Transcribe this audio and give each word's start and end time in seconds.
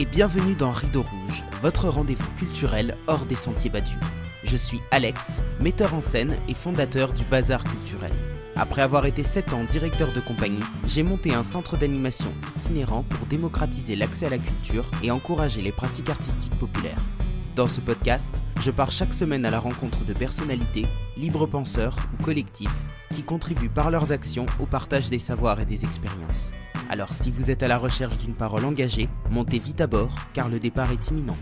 Et 0.00 0.04
bienvenue 0.04 0.54
dans 0.54 0.70
Rideau 0.70 1.02
Rouge, 1.02 1.42
votre 1.60 1.88
rendez-vous 1.88 2.30
culturel 2.36 2.96
hors 3.08 3.26
des 3.26 3.34
sentiers 3.34 3.68
battus. 3.68 3.98
Je 4.44 4.56
suis 4.56 4.80
Alex, 4.92 5.42
metteur 5.58 5.92
en 5.92 6.00
scène 6.00 6.36
et 6.48 6.54
fondateur 6.54 7.12
du 7.12 7.24
Bazar 7.24 7.64
Culturel. 7.64 8.12
Après 8.54 8.82
avoir 8.82 9.06
été 9.06 9.24
7 9.24 9.52
ans 9.54 9.64
directeur 9.64 10.12
de 10.12 10.20
compagnie, 10.20 10.62
j'ai 10.86 11.02
monté 11.02 11.34
un 11.34 11.42
centre 11.42 11.76
d'animation 11.76 12.32
itinérant 12.56 13.02
pour 13.02 13.26
démocratiser 13.26 13.96
l'accès 13.96 14.26
à 14.26 14.30
la 14.30 14.38
culture 14.38 14.88
et 15.02 15.10
encourager 15.10 15.62
les 15.62 15.72
pratiques 15.72 16.10
artistiques 16.10 16.56
populaires. 16.60 17.02
Dans 17.56 17.66
ce 17.66 17.80
podcast, 17.80 18.40
je 18.62 18.70
pars 18.70 18.92
chaque 18.92 19.12
semaine 19.12 19.44
à 19.44 19.50
la 19.50 19.58
rencontre 19.58 20.04
de 20.04 20.12
personnalités, 20.12 20.86
libres 21.16 21.46
penseurs 21.46 21.96
ou 22.14 22.22
collectifs 22.22 22.86
qui 23.12 23.24
contribuent 23.24 23.68
par 23.68 23.90
leurs 23.90 24.12
actions 24.12 24.46
au 24.60 24.66
partage 24.66 25.10
des 25.10 25.18
savoirs 25.18 25.58
et 25.58 25.66
des 25.66 25.84
expériences. 25.84 26.52
Alors 26.90 27.12
si 27.12 27.30
vous 27.30 27.50
êtes 27.50 27.62
à 27.62 27.68
la 27.68 27.76
recherche 27.76 28.16
d'une 28.16 28.34
parole 28.34 28.64
engagée, 28.64 29.10
montez 29.30 29.58
vite 29.58 29.82
à 29.82 29.86
bord 29.86 30.14
car 30.32 30.48
le 30.48 30.58
départ 30.58 30.90
est 30.90 31.08
imminent. 31.08 31.36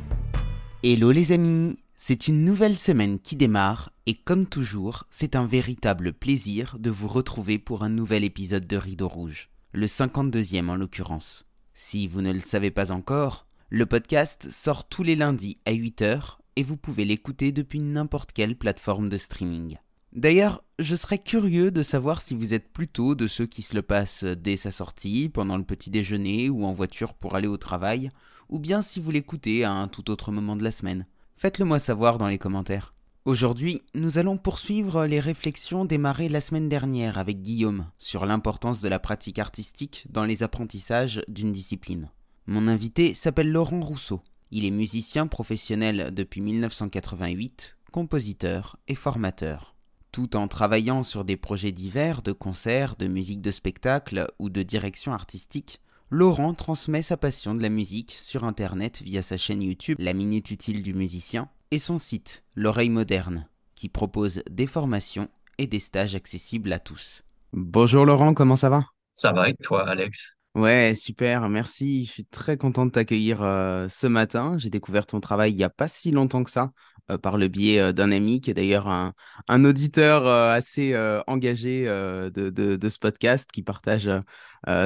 Hello 0.83 1.13
les 1.13 1.31
amis, 1.31 1.79
c'est 1.97 2.27
une 2.27 2.45
nouvelle 2.45 2.77
semaine 2.77 3.21
qui 3.21 3.37
démarre 3.37 3.93
et 4.07 4.15
comme 4.15 4.47
toujours, 4.47 5.05
c'est 5.09 5.37
un 5.37 5.47
véritable 5.47 6.13
plaisir 6.13 6.77
de 6.81 6.91
vous 6.91 7.07
retrouver 7.07 7.59
pour 7.59 7.85
un 7.85 7.89
nouvel 7.89 8.25
épisode 8.25 8.67
de 8.67 8.77
Rideau 8.77 9.07
Rouge, 9.07 9.49
le 9.73 9.87
52e 9.87 10.69
en 10.69 10.75
l'occurrence. 10.75 11.47
Si 11.75 12.09
vous 12.09 12.23
ne 12.23 12.33
le 12.33 12.41
savez 12.41 12.73
pas 12.73 12.91
encore, 12.91 13.47
le 13.71 13.87
podcast 13.87 14.49
sort 14.51 14.89
tous 14.89 15.05
les 15.05 15.15
lundis 15.15 15.59
à 15.65 15.73
8h 15.73 16.39
et 16.57 16.65
vous 16.65 16.77
pouvez 16.77 17.05
l'écouter 17.05 17.53
depuis 17.53 17.79
n'importe 17.79 18.33
quelle 18.33 18.57
plateforme 18.57 19.09
de 19.09 19.17
streaming. 19.17 19.77
D'ailleurs, 20.17 20.65
je 20.79 20.97
serais 20.97 21.19
curieux 21.19 21.71
de 21.71 21.83
savoir 21.83 22.23
si 22.23 22.35
vous 22.35 22.55
êtes 22.55 22.73
plutôt 22.73 23.15
de 23.15 23.27
ceux 23.27 23.45
qui 23.45 23.61
se 23.61 23.75
le 23.75 23.83
passent 23.83 24.25
dès 24.25 24.57
sa 24.57 24.71
sortie, 24.71 25.29
pendant 25.29 25.59
le 25.59 25.63
petit 25.63 25.91
déjeuner 25.91 26.49
ou 26.49 26.65
en 26.65 26.73
voiture 26.73 27.13
pour 27.13 27.35
aller 27.37 27.49
au 27.49 27.59
travail, 27.59 28.09
ou 28.49 28.59
bien 28.59 28.81
si 28.81 28.99
vous 28.99 29.11
l'écoutez 29.11 29.65
à 29.65 29.73
un 29.73 29.89
tout 29.89 30.11
autre 30.11 30.33
moment 30.33 30.57
de 30.57 30.65
la 30.65 30.71
semaine. 30.71 31.07
Faites-le 31.35 31.67
moi 31.67 31.79
savoir 31.79 32.17
dans 32.17 32.29
les 32.29 32.39
commentaires. 32.39 32.95
Aujourd'hui, 33.27 33.83
nous 33.95 34.17
allons 34.17 34.39
poursuivre 34.39 35.05
les 35.05 35.21
réflexions 35.21 35.85
démarrées 35.85 36.31
la 36.31 36.41
semaine 36.41 36.71
dernière 36.71 37.19
avec 37.19 37.43
Guillaume 37.43 37.91
sur 37.99 38.25
l'importance 38.25 38.81
de 38.81 38.89
la 38.89 38.99
pratique 38.99 39.39
artistique 39.39 40.07
dans 40.09 40.25
les 40.25 40.43
apprentissages 40.43 41.21
d'une 41.29 41.53
discipline. 41.53 42.11
Mon 42.47 42.69
invité 42.69 43.13
s'appelle 43.13 43.53
Laurent 43.53 43.83
Rousseau. 43.83 44.23
Il 44.51 44.65
est 44.65 44.71
musicien 44.71 45.27
professionnel 45.27 46.15
depuis 46.15 46.41
1988, 46.41 47.77
compositeur 47.93 48.79
et 48.89 48.95
formateur. 48.95 49.76
Tout 50.17 50.35
en 50.35 50.49
travaillant 50.49 51.03
sur 51.03 51.27
des 51.27 51.37
projets 51.37 51.73
divers 51.73 52.23
de 52.23 52.33
concerts, 52.33 52.97
de 52.97 53.07
musique 53.07 53.43
de 53.43 53.51
spectacle 53.51 54.27
ou 54.39 54.49
de 54.49 54.63
direction 54.63 55.13
artistique, 55.13 55.83
Laurent 56.09 56.55
transmet 56.55 57.03
sa 57.03 57.19
passion 57.19 57.55
de 57.55 57.61
la 57.61 57.69
musique 57.69 58.13
sur 58.13 58.45
Internet 58.45 59.03
via 59.03 59.21
sa 59.21 59.37
chaîne 59.37 59.63
YouTube 59.63 59.99
La 60.01 60.15
Minute 60.15 60.51
Utile 60.51 60.83
du 60.83 60.95
Musicien 60.95 61.51
et 61.71 61.79
son 61.79 61.99
site 61.99 62.45
L'Oreille 62.57 62.89
Moderne, 62.89 63.47
qui 63.75 63.91
propose 63.91 64.43
des 64.51 64.67
formations 64.67 65.29
et 65.59 65.67
des 65.67 65.81
stages 65.81 66.15
accessibles 66.15 66.73
à 66.73 66.79
tous. 66.79 67.23
Bonjour 67.53 68.07
Laurent, 68.07 68.33
comment 68.33 68.57
ça 68.57 68.71
va? 68.71 68.87
Ça 69.13 69.33
va 69.33 69.51
et 69.51 69.55
toi 69.63 69.87
Alex? 69.87 70.33
Ouais, 70.55 70.95
super, 70.97 71.47
merci. 71.51 72.07
Je 72.07 72.13
suis 72.13 72.25
très 72.25 72.57
content 72.57 72.87
de 72.87 72.91
t'accueillir 72.91 73.43
euh, 73.43 73.89
ce 73.91 74.07
matin. 74.07 74.57
J'ai 74.57 74.71
découvert 74.71 75.05
ton 75.05 75.21
travail 75.21 75.53
il 75.53 75.57
n'y 75.57 75.65
a 75.65 75.69
pas 75.69 75.87
si 75.87 76.11
longtemps 76.11 76.43
que 76.43 76.51
ça, 76.51 76.73
euh, 77.11 77.19
par 77.19 77.39
le 77.39 77.49
biais 77.49 77.81
euh, 77.81 77.93
d'un 77.93 78.13
ami 78.13 78.41
qui 78.41 78.51
est 78.51 78.55
d'ailleurs 78.55 78.89
un, 78.89 79.13
un 79.49 79.65
auditeur 79.65 80.27
assez 80.27 80.97
engagé 81.27 81.85
de, 81.87 82.31
de, 82.31 82.77
de, 82.77 82.89
ce 82.89 82.99
podcast, 82.99 83.51
qui 83.53 83.63
partage 83.63 84.11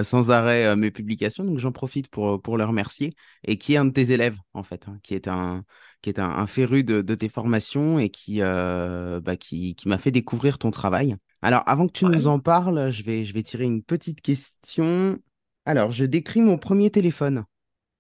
sans 0.03 0.31
arrêt 0.31 0.77
mes 0.77 0.91
publications. 0.91 1.45
Donc 1.45 1.59
j'en 1.59 1.73
profite 1.73 2.09
pour, 2.09 2.41
pour 2.43 2.57
le 2.59 2.65
remercier, 2.65 3.13
et 3.45 3.59
qui 3.59 3.75
est 3.75 3.77
un 3.77 3.85
de 3.87 3.91
tes 3.91 4.13
élèves, 4.13 4.39
en 4.55 4.63
fait, 4.63 4.87
hein, 4.89 4.99
qui 5.03 5.15
est 5.15 5.29
un, 5.29 5.65
qui 6.03 6.11
est 6.11 6.19
un, 6.19 6.29
un 6.29 6.47
féru 6.47 6.85
de, 6.85 7.01
de, 7.01 7.15
tes 7.15 7.29
formations 7.29 7.99
et 7.99 8.11
qui, 8.11 8.41
bah, 8.41 9.37
qui, 9.39 9.75
qui 9.75 9.89
m'a 9.89 9.99
fait 9.99 10.11
découvrir 10.11 10.59
ton 10.59 10.71
travail. 10.71 11.17
Alors, 11.43 11.63
avant 11.67 11.87
que 11.87 11.93
tu 11.93 12.05
Ouais. 12.05 12.15
nous 12.15 12.27
en 12.27 12.39
parles, 12.39 12.91
je 12.91 13.03
vais, 13.03 13.25
je 13.25 13.33
vais 13.33 13.43
tirer 13.43 13.65
une 13.65 13.83
petite 13.83 14.21
question. 14.21 15.19
Alors, 15.65 15.91
je 15.91 16.05
décris 16.05 16.41
mon 16.41 16.59
premier 16.59 16.91
téléphone. 16.91 17.45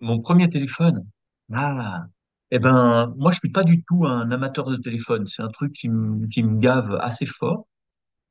Mon 0.00 0.20
premier 0.20 0.48
téléphone? 0.50 1.06
Ah. 1.52 2.06
Eh 2.50 2.59
ben, 2.59 3.15
moi 3.16 3.31
je 3.33 3.38
suis 3.38 3.50
pas 3.50 3.62
du 3.65 3.83
tout 3.84 4.06
un 4.06 4.31
amateur 4.31 4.69
de 4.71 4.77
téléphone. 4.77 5.27
C'est 5.27 5.43
un 5.43 5.49
truc 5.49 5.72
qui 5.72 5.88
me, 5.88 6.27
qui 6.28 6.43
me 6.43 6.59
gave 6.59 6.94
assez 7.00 7.27
fort. 7.27 7.66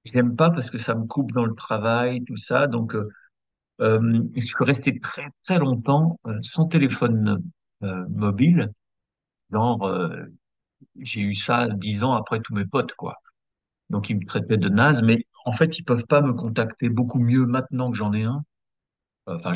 Je 0.06 0.13
n'aime 0.13 0.35
pas 0.35 0.52
parce 0.52 0.72
que 0.72 0.78
ça 0.80 0.96
me 0.96 1.06
coupe 1.07 1.34
dans 1.34 1.46
le 1.46 1.56
travail, 1.56 2.24
tout 2.25 2.38
ça. 2.38 2.68
Donc, 2.68 2.96
euh, 2.96 3.09
euh, 3.81 4.24
je 4.35 4.46
suis 4.46 4.66
resté 4.66 5.00
très 5.00 5.30
très 5.46 5.59
longtemps 5.59 6.19
euh, 6.28 6.40
sans 6.44 6.68
téléphone 6.68 7.44
euh, 7.84 8.06
mobile. 8.09 8.72
Genre, 9.52 9.85
euh, 9.88 10.25
j'ai 11.01 11.22
eu 11.22 11.36
ça 11.36 11.69
dix 11.69 12.03
ans 12.03 12.13
après 12.16 12.41
tous 12.41 12.56
mes 12.56 12.66
potes, 12.66 12.94
quoi. 12.96 13.18
Donc 13.91 14.09
ils 14.09 14.18
me 14.18 14.25
traitaient 14.25 14.57
de 14.57 14.69
naze, 14.69 15.03
mais 15.03 15.25
en 15.46 15.53
fait 15.53 15.80
ils 15.80 15.84
peuvent 15.86 16.07
pas 16.07 16.22
me 16.22 16.34
contacter 16.34 16.90
beaucoup 16.90 17.19
mieux 17.19 17.46
maintenant 17.47 17.91
que 17.91 17.97
j'en 17.97 18.13
ai 18.13 18.24
un. 18.24 18.44
Enfin, 19.35 19.53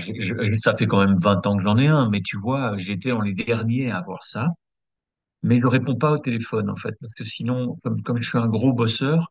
ça 0.59 0.75
fait 0.77 0.87
quand 0.87 0.99
même 1.05 1.17
20 1.17 1.45
ans 1.47 1.57
que 1.57 1.63
j'en 1.63 1.77
ai 1.77 1.87
un, 1.87 2.09
mais 2.09 2.21
tu 2.21 2.37
vois, 2.39 2.77
j'étais 2.77 3.09
dans 3.09 3.21
les 3.21 3.33
derniers 3.33 3.91
à 3.91 3.97
avoir 3.97 4.23
ça. 4.23 4.49
Mais 5.43 5.59
je 5.61 5.67
réponds 5.67 5.95
pas 5.95 6.13
au 6.13 6.17
téléphone, 6.19 6.69
en 6.69 6.75
fait, 6.75 6.93
parce 7.01 7.13
que 7.13 7.23
sinon, 7.25 7.77
comme, 8.05 8.21
je 8.21 8.29
suis 8.29 8.37
un 8.37 8.47
gros 8.47 8.73
bosseur, 8.73 9.29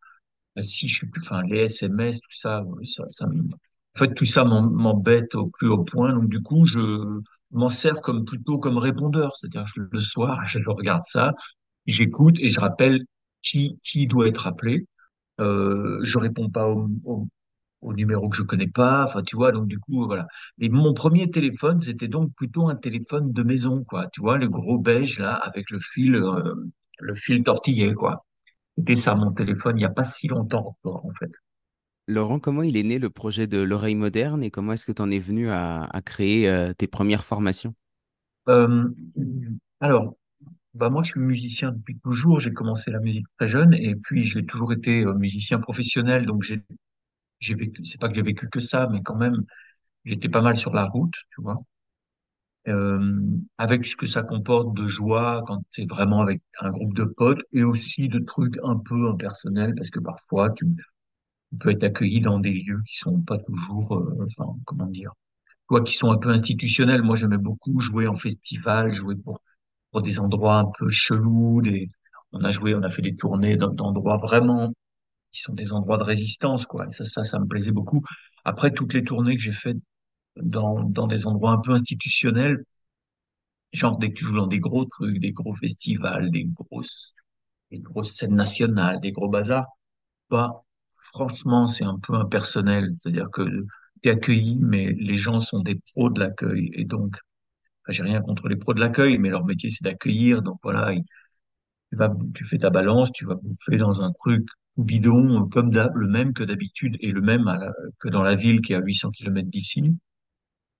bah, 0.57 0.63
si 0.63 0.89
je 0.89 0.97
suis 0.97 1.11
plus, 1.11 1.23
enfin, 1.23 1.43
les 1.45 1.61
SMS, 1.61 2.21
tout 2.21 2.31
ça, 2.33 2.65
ça, 3.09 3.27
en 3.27 3.99
fait, 3.99 4.15
tout 4.15 4.25
ça 4.25 4.45
m'em- 4.45 4.71
m'embête 4.73 5.35
au 5.35 5.49
plus 5.49 5.69
haut 5.69 5.85
point. 5.85 6.13
Donc, 6.15 6.29
du 6.29 6.43
coup, 6.43 6.65
je 6.67 7.21
m'en 7.51 7.71
sers 7.71 8.01
comme 8.01 8.25
plutôt 8.25 8.59
comme 8.59 8.79
répondeur. 8.79 9.33
C'est-à-dire, 9.37 9.67
le 9.77 10.01
soir, 10.01 10.41
je 10.47 10.59
regarde 10.69 11.03
ça, 11.07 11.35
j'écoute 11.87 12.37
et 12.41 12.49
je 12.49 12.61
rappelle 12.61 13.05
qui, 13.43 13.79
qui 13.85 14.07
doit 14.07 14.29
être 14.29 14.47
appelé. 14.47 14.87
Euh, 15.41 16.01
je 16.03 16.19
réponds 16.19 16.51
pas 16.51 16.69
au, 16.69 16.89
au, 17.05 17.29
au 17.83 17.93
numéro 17.93 18.29
que 18.29 18.37
je 18.37 18.43
connais 18.43 18.69
pas. 18.69 19.05
Enfin, 19.07 19.23
tu 19.23 19.37
vois, 19.37 19.53
donc 19.53 19.67
du 19.69 19.79
coup, 19.79 20.07
voilà. 20.07 20.27
Et 20.59 20.69
mon 20.69 20.95
premier 20.95 21.31
téléphone, 21.31 21.81
c'était 21.83 22.09
donc 22.09 22.33
plutôt 22.35 22.69
un 22.69 22.77
téléphone 22.77 23.33
de 23.33 23.43
maison, 23.43 23.85
quoi. 23.85 24.07
Tu 24.13 24.21
vois, 24.21 24.39
le 24.39 24.49
gros 24.49 24.79
beige 24.79 25.19
là, 25.19 25.35
avec 25.35 25.71
le 25.71 25.79
fil, 25.81 26.15
euh, 26.15 26.55
le 27.01 27.15
fil 27.15 27.43
tortillé, 27.45 27.95
quoi. 27.95 28.25
C'était 28.79 28.99
ça 28.99 29.15
mon 29.15 29.33
téléphone, 29.33 29.79
il 29.79 29.83
y 29.83 29.87
a 29.87 29.91
pas 29.91 30.05
si 30.05 30.29
longtemps 30.29 30.69
encore, 30.69 31.05
en 31.05 31.13
fait. 31.13 31.31
Laurent, 32.09 32.41
comment 32.41 32.63
il 32.63 32.77
est 32.77 32.83
né 32.83 32.99
le 32.99 33.11
projet 33.11 33.47
de 33.47 33.59
l'oreille 33.59 33.95
moderne 33.95 34.43
et 34.43 34.51
comment 34.51 34.73
est-ce 34.73 34.87
que 34.87 34.93
tu 34.93 35.03
en 35.03 35.11
es 35.11 35.19
venu 35.19 35.51
à, 35.51 35.85
à 35.85 36.03
créer 36.03 36.49
euh, 36.49 36.73
tes 36.73 36.89
premières 36.89 37.25
formations? 37.25 37.75
Euh, 38.49 38.89
alors, 39.81 40.17
bah 40.75 40.91
moi, 40.91 41.03
je 41.03 41.13
suis 41.13 41.21
musicien 41.21 41.71
depuis 41.73 41.99
toujours. 41.99 42.41
J'ai 42.41 42.53
commencé 42.53 42.91
la 42.91 42.99
musique 42.99 43.27
très 43.39 43.47
jeune 43.47 43.75
et 43.75 43.95
puis 43.95 44.25
j'ai 44.25 44.45
toujours 44.45 44.73
été 44.73 45.05
euh, 45.05 45.15
musicien 45.15 45.59
professionnel. 45.59 46.27
Donc 46.27 46.43
j'ai, 46.43 46.63
j'ai 47.43 47.55
vécu, 47.57 47.85
c'est 47.85 48.01
pas 48.01 48.09
que 48.09 48.15
j'ai 48.17 48.23
vécu 48.23 48.49
que 48.51 48.61
ça, 48.61 48.89
mais 48.93 49.03
quand 49.03 49.17
même, 49.17 49.45
j'étais 50.05 50.29
pas 50.31 50.43
mal 50.43 50.59
sur 50.59 50.75
la 50.75 50.85
route, 50.87 51.15
tu 51.35 51.43
vois. 51.43 51.57
euh, 52.69 53.21
avec 53.59 53.87
ce 53.87 53.97
que 53.97 54.07
ça 54.07 54.23
comporte 54.23 54.75
de 54.75 54.87
joie 54.89 55.43
quand 55.47 55.63
c'est 55.71 55.89
vraiment 55.89 56.21
avec 56.21 56.43
un 56.61 56.71
groupe 56.71 56.95
de 56.95 57.05
potes 57.05 57.43
et 57.53 57.65
aussi 57.65 58.09
de 58.09 58.21
trucs 58.21 58.57
un 58.63 58.77
peu 58.79 59.09
impersonnels 59.11 59.75
parce 59.75 59.91
que 59.91 59.99
parfois 60.01 60.51
tu, 60.51 60.67
tu 61.53 61.59
peux 61.59 61.71
être 61.71 61.85
accueilli 61.85 62.21
dans 62.21 62.41
des 62.41 62.53
lieux 62.55 62.83
qui 62.89 62.99
sont 62.99 63.21
pas 63.23 63.39
toujours, 63.39 63.95
euh, 63.97 64.27
enfin, 64.27 64.55
comment 64.67 64.87
dire, 64.87 65.13
toi 65.69 65.83
qui 65.83 65.95
sont 65.95 66.11
un 66.13 66.19
peu 66.19 66.31
institutionnels. 66.31 67.03
Moi, 67.03 67.17
j'aimais 67.17 67.39
beaucoup 67.39 67.81
jouer 67.81 68.07
en 68.09 68.17
festival, 68.17 68.93
jouer 68.93 69.17
pour, 69.17 69.41
pour 69.93 70.03
des 70.03 70.19
endroits 70.21 70.59
un 70.59 70.67
peu 70.79 70.91
chelous, 70.91 71.63
des, 71.63 71.91
on 72.33 72.45
a 72.45 72.51
joué, 72.53 72.75
on 72.75 72.83
a 72.83 72.91
fait 72.91 73.03
des 73.03 73.17
tournées 73.17 73.57
d'endroits 73.57 74.19
vraiment 74.19 74.73
qui 75.33 75.41
sont 75.41 75.55
des 75.55 75.73
endroits 75.73 75.99
de 75.99 76.05
résistance, 76.05 76.67
quoi. 76.67 76.89
Ça, 76.91 77.05
ça, 77.05 77.25
ça 77.25 77.39
me 77.41 77.47
plaisait 77.47 77.73
beaucoup. 77.73 78.03
Après, 78.45 78.71
toutes 78.73 78.95
les 78.95 79.05
tournées 79.05 79.37
que 79.37 79.43
j'ai 79.43 79.53
faites 79.53 79.79
dans, 80.37 80.83
dans 80.85 81.07
des 81.09 81.27
endroits 81.27 81.53
un 81.53 81.59
peu 81.61 81.73
institutionnels, 81.73 82.65
Genre, 83.73 83.99
dès 83.99 84.11
que 84.11 84.15
tu 84.19 84.25
joues 84.25 84.37
dans 84.37 84.47
des 84.47 84.61
gros 84.61 84.85
trucs, 84.85 85.19
des 85.19 85.33
gros 85.33 85.55
festivals, 85.55 86.31
des 86.31 86.45
grosses, 86.45 87.15
des 87.71 87.79
grosses 87.81 88.13
scènes 88.17 88.35
nationales, 88.37 89.01
des 89.01 89.13
gros 89.13 89.29
bazars, 89.31 89.67
bah, 90.31 90.65
franchement, 90.97 91.67
c'est 91.69 91.85
un 91.85 91.99
peu 92.01 92.15
impersonnel. 92.17 92.93
C'est-à-dire 92.99 93.31
que 93.33 93.43
tu 94.03 94.09
es 94.09 94.13
accueilli, 94.13 94.59
mais 94.63 94.93
les 94.93 95.17
gens 95.19 95.41
sont 95.41 95.61
des 95.61 95.77
pros 95.77 96.11
de 96.11 96.21
l'accueil. 96.21 96.71
Et 96.75 96.85
donc, 96.87 97.17
j'ai 97.89 98.03
rien 98.05 98.23
contre 98.23 98.49
les 98.49 98.57
pros 98.57 98.75
de 98.75 98.81
l'accueil, 98.81 99.19
mais 99.19 99.31
leur 99.31 99.45
métier, 99.47 99.71
c'est 99.71 99.85
d'accueillir. 99.85 100.43
Donc 100.43 100.59
voilà, 100.63 100.93
tu 102.35 102.45
fais 102.45 102.59
ta 102.59 102.71
balance, 102.71 103.13
tu 103.13 103.25
vas 103.25 103.35
bouffer 103.37 103.77
dans 103.79 104.03
un 104.03 104.13
truc 104.13 104.47
bidon, 104.77 105.49
comme 105.49 105.71
d'hab, 105.71 105.95
le 105.97 106.09
même 106.09 106.33
que 106.33 106.45
d'habitude, 106.45 106.97
et 107.01 107.13
le 107.13 107.21
même 107.21 107.45
que 107.99 108.09
dans 108.09 108.23
la 108.23 108.35
ville 108.35 108.61
qui 108.61 108.73
est 108.73 108.77
à 108.77 108.81
800 108.81 109.11
kilomètres 109.11 109.51
d'ici. 109.51 109.97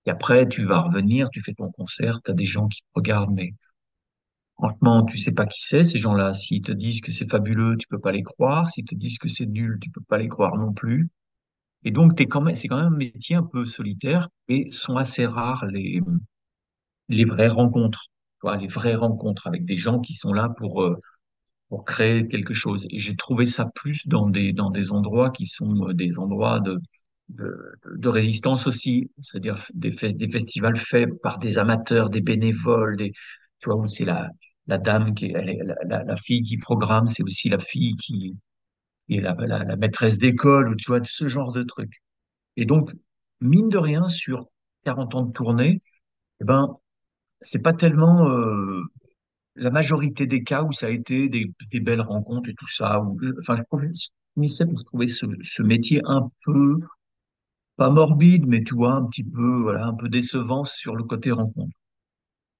Et 0.05 0.11
après, 0.11 0.47
tu 0.47 0.65
vas 0.65 0.81
revenir, 0.81 1.29
tu 1.29 1.41
fais 1.41 1.53
ton 1.53 1.71
concert, 1.71 2.21
tu 2.23 2.31
as 2.31 2.33
des 2.33 2.45
gens 2.45 2.67
qui 2.67 2.81
te 2.81 2.87
regardent, 2.95 3.33
mais 3.33 3.53
Franchement, 4.55 5.03
tu 5.03 5.17
sais 5.17 5.31
pas 5.31 5.45
qui 5.45 5.61
c'est, 5.61 5.83
ces 5.83 5.97
gens-là. 5.97 6.33
S'ils 6.33 6.61
te 6.61 6.71
disent 6.71 7.01
que 7.01 7.11
c'est 7.11 7.29
fabuleux, 7.29 7.75
tu 7.77 7.87
peux 7.87 7.99
pas 7.99 8.11
les 8.11 8.23
croire. 8.23 8.69
S'ils 8.69 8.85
te 8.85 8.95
disent 8.95 9.17
que 9.17 9.27
c'est 9.27 9.47
nul, 9.47 9.79
tu 9.81 9.89
peux 9.89 10.01
pas 10.01 10.17
les 10.17 10.27
croire 10.27 10.57
non 10.57 10.73
plus. 10.73 11.09
Et 11.83 11.91
donc, 11.91 12.15
t'es 12.15 12.27
quand 12.27 12.41
même, 12.41 12.55
c'est 12.55 12.67
quand 12.67 12.77
même 12.77 12.93
un 12.93 12.97
métier 12.97 13.35
un 13.35 13.43
peu 13.43 13.65
solitaire 13.65 14.29
et 14.47 14.71
sont 14.71 14.95
assez 14.97 15.25
rares 15.25 15.65
les, 15.67 16.01
les 17.09 17.25
vraies 17.25 17.49
rencontres, 17.49 18.05
tu 18.35 18.41
vois, 18.43 18.57
les 18.57 18.67
vraies 18.67 18.95
rencontres 18.95 19.47
avec 19.47 19.65
des 19.65 19.75
gens 19.75 19.99
qui 19.99 20.13
sont 20.13 20.33
là 20.33 20.49
pour, 20.49 20.83
euh, 20.83 20.97
pour 21.73 21.85
créer 21.85 22.27
quelque 22.27 22.53
chose. 22.53 22.85
Et 22.91 22.99
j'ai 22.99 23.15
trouvé 23.15 23.47
ça 23.47 23.65
plus 23.73 24.07
dans 24.07 24.29
des, 24.29 24.53
dans 24.53 24.69
des 24.69 24.91
endroits 24.91 25.31
qui 25.31 25.47
sont 25.47 25.87
euh, 25.89 25.93
des 25.95 26.19
endroits 26.19 26.59
de, 26.59 26.77
de, 27.29 27.51
de 27.95 28.09
résistance 28.09 28.67
aussi, 28.67 29.09
c'est-à-dire 29.23 29.55
des, 29.73 29.89
des 29.89 30.29
festivals 30.29 30.77
faits 30.77 31.09
par 31.23 31.39
des 31.39 31.57
amateurs, 31.57 32.11
des 32.11 32.21
bénévoles, 32.21 32.95
des, 32.95 33.11
tu 33.59 33.71
vois, 33.71 33.87
c'est 33.87 34.05
la, 34.05 34.29
la 34.67 34.77
dame 34.77 35.15
qui 35.15 35.31
est, 35.31 35.63
la, 35.87 36.03
la, 36.03 36.15
fille 36.15 36.43
qui 36.43 36.59
programme, 36.59 37.07
c'est 37.07 37.23
aussi 37.23 37.49
la 37.49 37.57
fille 37.57 37.95
qui, 37.95 38.37
qui 39.07 39.15
est 39.17 39.21
la, 39.21 39.33
la, 39.33 39.75
maîtresse 39.75 40.19
d'école, 40.19 40.69
ou 40.69 40.75
tu 40.75 40.85
vois, 40.91 40.99
ce 41.03 41.27
genre 41.27 41.53
de 41.53 41.63
trucs. 41.63 42.03
Et 42.55 42.65
donc, 42.65 42.91
mine 43.41 43.69
de 43.69 43.79
rien, 43.79 44.07
sur 44.07 44.47
40 44.85 45.15
ans 45.15 45.23
de 45.23 45.33
tournée, 45.33 45.79
eh 46.41 46.45
ben, 46.45 46.77
c'est 47.41 47.63
pas 47.63 47.73
tellement 47.73 48.29
euh, 48.29 48.83
la 49.55 49.69
majorité 49.71 50.27
des 50.27 50.43
cas 50.43 50.63
où 50.63 50.71
ça 50.71 50.87
a 50.87 50.89
été 50.89 51.29
des, 51.29 51.53
belles 51.79 52.01
rencontres 52.01 52.49
et 52.49 52.55
tout 52.55 52.67
ça. 52.67 53.01
Où, 53.01 53.19
enfin, 53.39 53.55
je 53.57 53.63
trouvais, 53.63 55.07
ce, 55.07 55.25
ce 55.41 55.63
métier 55.63 56.01
un 56.05 56.29
peu, 56.45 56.79
pas 57.75 57.89
morbide, 57.91 58.45
mais 58.47 58.63
tu 58.63 58.75
vois, 58.75 58.93
un 58.93 59.05
petit 59.05 59.23
peu, 59.23 59.61
voilà, 59.61 59.87
un 59.87 59.93
peu 59.95 60.09
décevant 60.09 60.63
sur 60.65 60.95
le 60.95 61.03
côté 61.03 61.31
rencontre. 61.31 61.75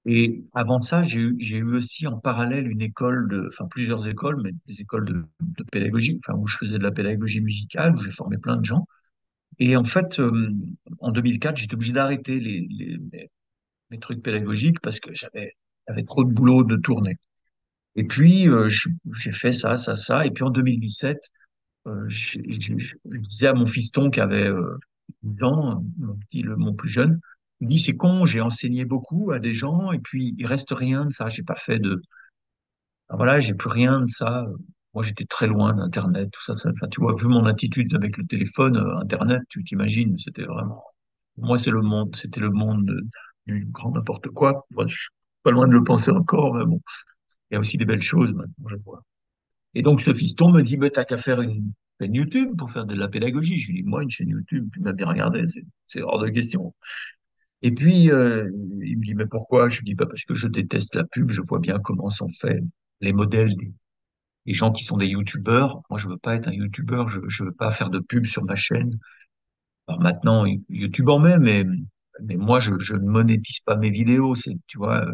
Et 0.06 0.44
avant 0.52 0.80
ça, 0.80 1.02
j'ai 1.02 1.18
eu, 1.18 1.36
j'ai 1.38 1.58
eu 1.58 1.76
aussi 1.76 2.06
en 2.06 2.18
parallèle 2.18 2.68
une 2.68 2.82
école 2.82 3.28
de, 3.28 3.46
enfin 3.48 3.66
plusieurs 3.68 4.06
écoles, 4.06 4.40
mais 4.42 4.52
des 4.66 4.82
écoles 4.82 5.06
de, 5.06 5.24
pédagogie, 5.72 6.18
enfin 6.22 6.38
où 6.38 6.46
je 6.46 6.58
faisais 6.58 6.78
de 6.78 6.82
la 6.82 6.92
pédagogie 6.92 7.40
musicale, 7.40 7.94
où 7.94 7.98
j'ai 8.02 8.10
formé 8.10 8.36
plein 8.38 8.56
de 8.56 8.64
gens. 8.64 8.86
Et 9.58 9.76
en 9.76 9.84
fait, 9.84 10.20
euh, 10.20 10.52
en 11.00 11.12
2004, 11.12 11.56
j'étais 11.56 11.74
obligé 11.74 11.92
d'arrêter 11.92 12.40
les, 12.40 12.66
les, 13.90 13.98
trucs 14.00 14.22
pédagogiques 14.22 14.80
parce 14.80 15.00
que 15.00 15.14
j'avais, 15.14 15.54
j'avais 15.88 16.04
trop 16.04 16.24
de 16.24 16.32
boulot 16.32 16.64
de 16.64 16.76
tournée. 16.76 17.16
Et 17.96 18.04
puis, 18.04 18.48
euh, 18.48 18.68
je- 18.68 18.88
j'ai 19.18 19.30
fait 19.32 19.52
ça, 19.52 19.76
ça, 19.76 19.96
ça. 19.96 20.26
Et 20.26 20.30
puis 20.30 20.44
en 20.44 20.50
2017, 20.50 21.30
euh, 21.86 22.04
j'ai- 22.08 22.42
j'ai- 22.60 22.78
je 22.78 22.96
disais 23.28 23.48
à 23.48 23.54
mon 23.54 23.66
fiston 23.66 24.10
qui 24.10 24.20
avait 24.20 24.48
euh, 24.48 24.78
10 25.22 25.42
ans, 25.44 25.84
mon 25.98 26.16
petit, 26.16 26.42
le, 26.42 26.56
mon 26.56 26.74
plus 26.74 26.88
jeune, 26.88 27.20
il 27.60 27.68
dit, 27.68 27.78
c'est 27.78 27.94
con, 27.96 28.26
j'ai 28.26 28.40
enseigné 28.40 28.84
beaucoup 28.84 29.30
à 29.32 29.38
des 29.38 29.54
gens 29.54 29.92
et 29.92 29.98
puis 30.00 30.34
il 30.38 30.46
reste 30.46 30.72
rien 30.72 31.06
de 31.06 31.12
ça. 31.12 31.28
J'ai 31.28 31.42
pas 31.44 31.54
fait 31.56 31.78
de, 31.78 32.02
voilà, 33.10 33.40
j'ai 33.40 33.54
plus 33.54 33.70
rien 33.70 34.00
de 34.00 34.08
ça. 34.10 34.46
Moi, 34.94 35.02
j'étais 35.04 35.24
très 35.24 35.46
loin 35.46 35.72
d'Internet, 35.74 36.30
tout 36.32 36.42
ça, 36.42 36.56
ça. 36.56 36.70
Enfin, 36.70 36.88
tu 36.88 37.00
vois, 37.00 37.14
vu 37.16 37.26
mon 37.28 37.44
attitude 37.46 37.94
avec 37.94 38.16
le 38.16 38.26
téléphone, 38.26 38.76
euh, 38.76 38.96
Internet, 38.98 39.42
tu 39.48 39.62
t'imagines, 39.64 40.16
c'était 40.18 40.44
vraiment, 40.44 40.82
moi, 41.36 41.58
c'est 41.58 41.70
le 41.70 41.82
monde, 41.82 42.14
c'était 42.16 42.40
le 42.40 42.50
monde 42.50 42.86
de- 42.86 43.02
du 43.46 43.66
grand 43.70 43.90
n'importe 43.92 44.28
quoi. 44.28 44.66
Je 44.86 45.08
pas 45.44 45.52
loin 45.52 45.68
de 45.68 45.72
le 45.72 45.84
penser 45.84 46.10
encore, 46.10 46.54
mais 46.54 46.64
bon, 46.64 46.80
il 47.50 47.54
y 47.54 47.56
a 47.56 47.60
aussi 47.60 47.78
des 47.78 47.84
belles 47.84 48.02
choses 48.02 48.32
maintenant, 48.32 48.68
je 48.68 48.76
vois. 48.84 49.02
Et 49.74 49.82
donc, 49.82 50.00
ce 50.00 50.14
fiston 50.14 50.50
me 50.50 50.62
dit, 50.62 50.76
bah, 50.76 50.90
t'as 50.90 51.04
qu'à 51.04 51.18
faire 51.18 51.40
une 51.40 51.72
chaîne 52.00 52.14
YouTube 52.14 52.56
pour 52.56 52.70
faire 52.70 52.86
de 52.86 52.94
la 52.94 53.08
pédagogie. 53.08 53.58
Je 53.58 53.68
lui 53.68 53.82
dis, 53.82 53.82
moi, 53.84 54.02
une 54.02 54.10
chaîne 54.10 54.28
YouTube, 54.28 54.68
tu 54.72 54.80
m'as 54.80 54.92
bien 54.92 55.06
regardé, 55.06 55.44
c'est 55.86 56.02
hors 56.02 56.18
de 56.18 56.28
question. 56.28 56.74
Et 57.62 57.72
puis, 57.72 58.10
euh, 58.10 58.50
il 58.82 58.98
me 58.98 59.04
dit, 59.04 59.14
mais 59.14 59.26
pourquoi? 59.26 59.68
Je 59.68 59.78
lui 59.78 59.86
dis, 59.86 59.94
bah, 59.94 60.06
parce 60.06 60.24
que 60.24 60.34
je 60.34 60.48
déteste 60.48 60.94
la 60.96 61.04
pub, 61.04 61.30
je 61.30 61.40
vois 61.42 61.60
bien 61.60 61.78
comment 61.78 62.10
sont 62.10 62.28
faits 62.28 62.62
les 63.00 63.12
modèles 63.12 63.54
des, 63.56 64.54
gens 64.54 64.72
qui 64.72 64.84
sont 64.84 64.96
des 64.96 65.08
YouTubeurs. 65.08 65.82
Moi, 65.90 65.98
je 65.98 66.08
veux 66.08 66.18
pas 66.18 66.36
être 66.36 66.48
un 66.48 66.52
YouTubeur, 66.52 67.08
je, 67.08 67.20
je 67.28 67.44
veux 67.44 67.52
pas 67.52 67.70
faire 67.70 67.90
de 67.90 67.98
pub 68.00 68.26
sur 68.26 68.44
ma 68.44 68.56
chaîne. 68.56 68.98
Alors 69.88 70.00
maintenant, 70.00 70.44
YouTube 70.68 71.08
en 71.08 71.18
met, 71.18 71.38
mais, 71.38 71.64
mais 72.22 72.36
moi, 72.36 72.60
je, 72.60 72.78
je 72.78 72.94
ne 72.94 73.08
monétise 73.08 73.60
pas 73.60 73.76
mes 73.76 73.90
vidéos. 73.90 74.34
C'est, 74.34 74.56
tu 74.66 74.78
vois, 74.78 75.06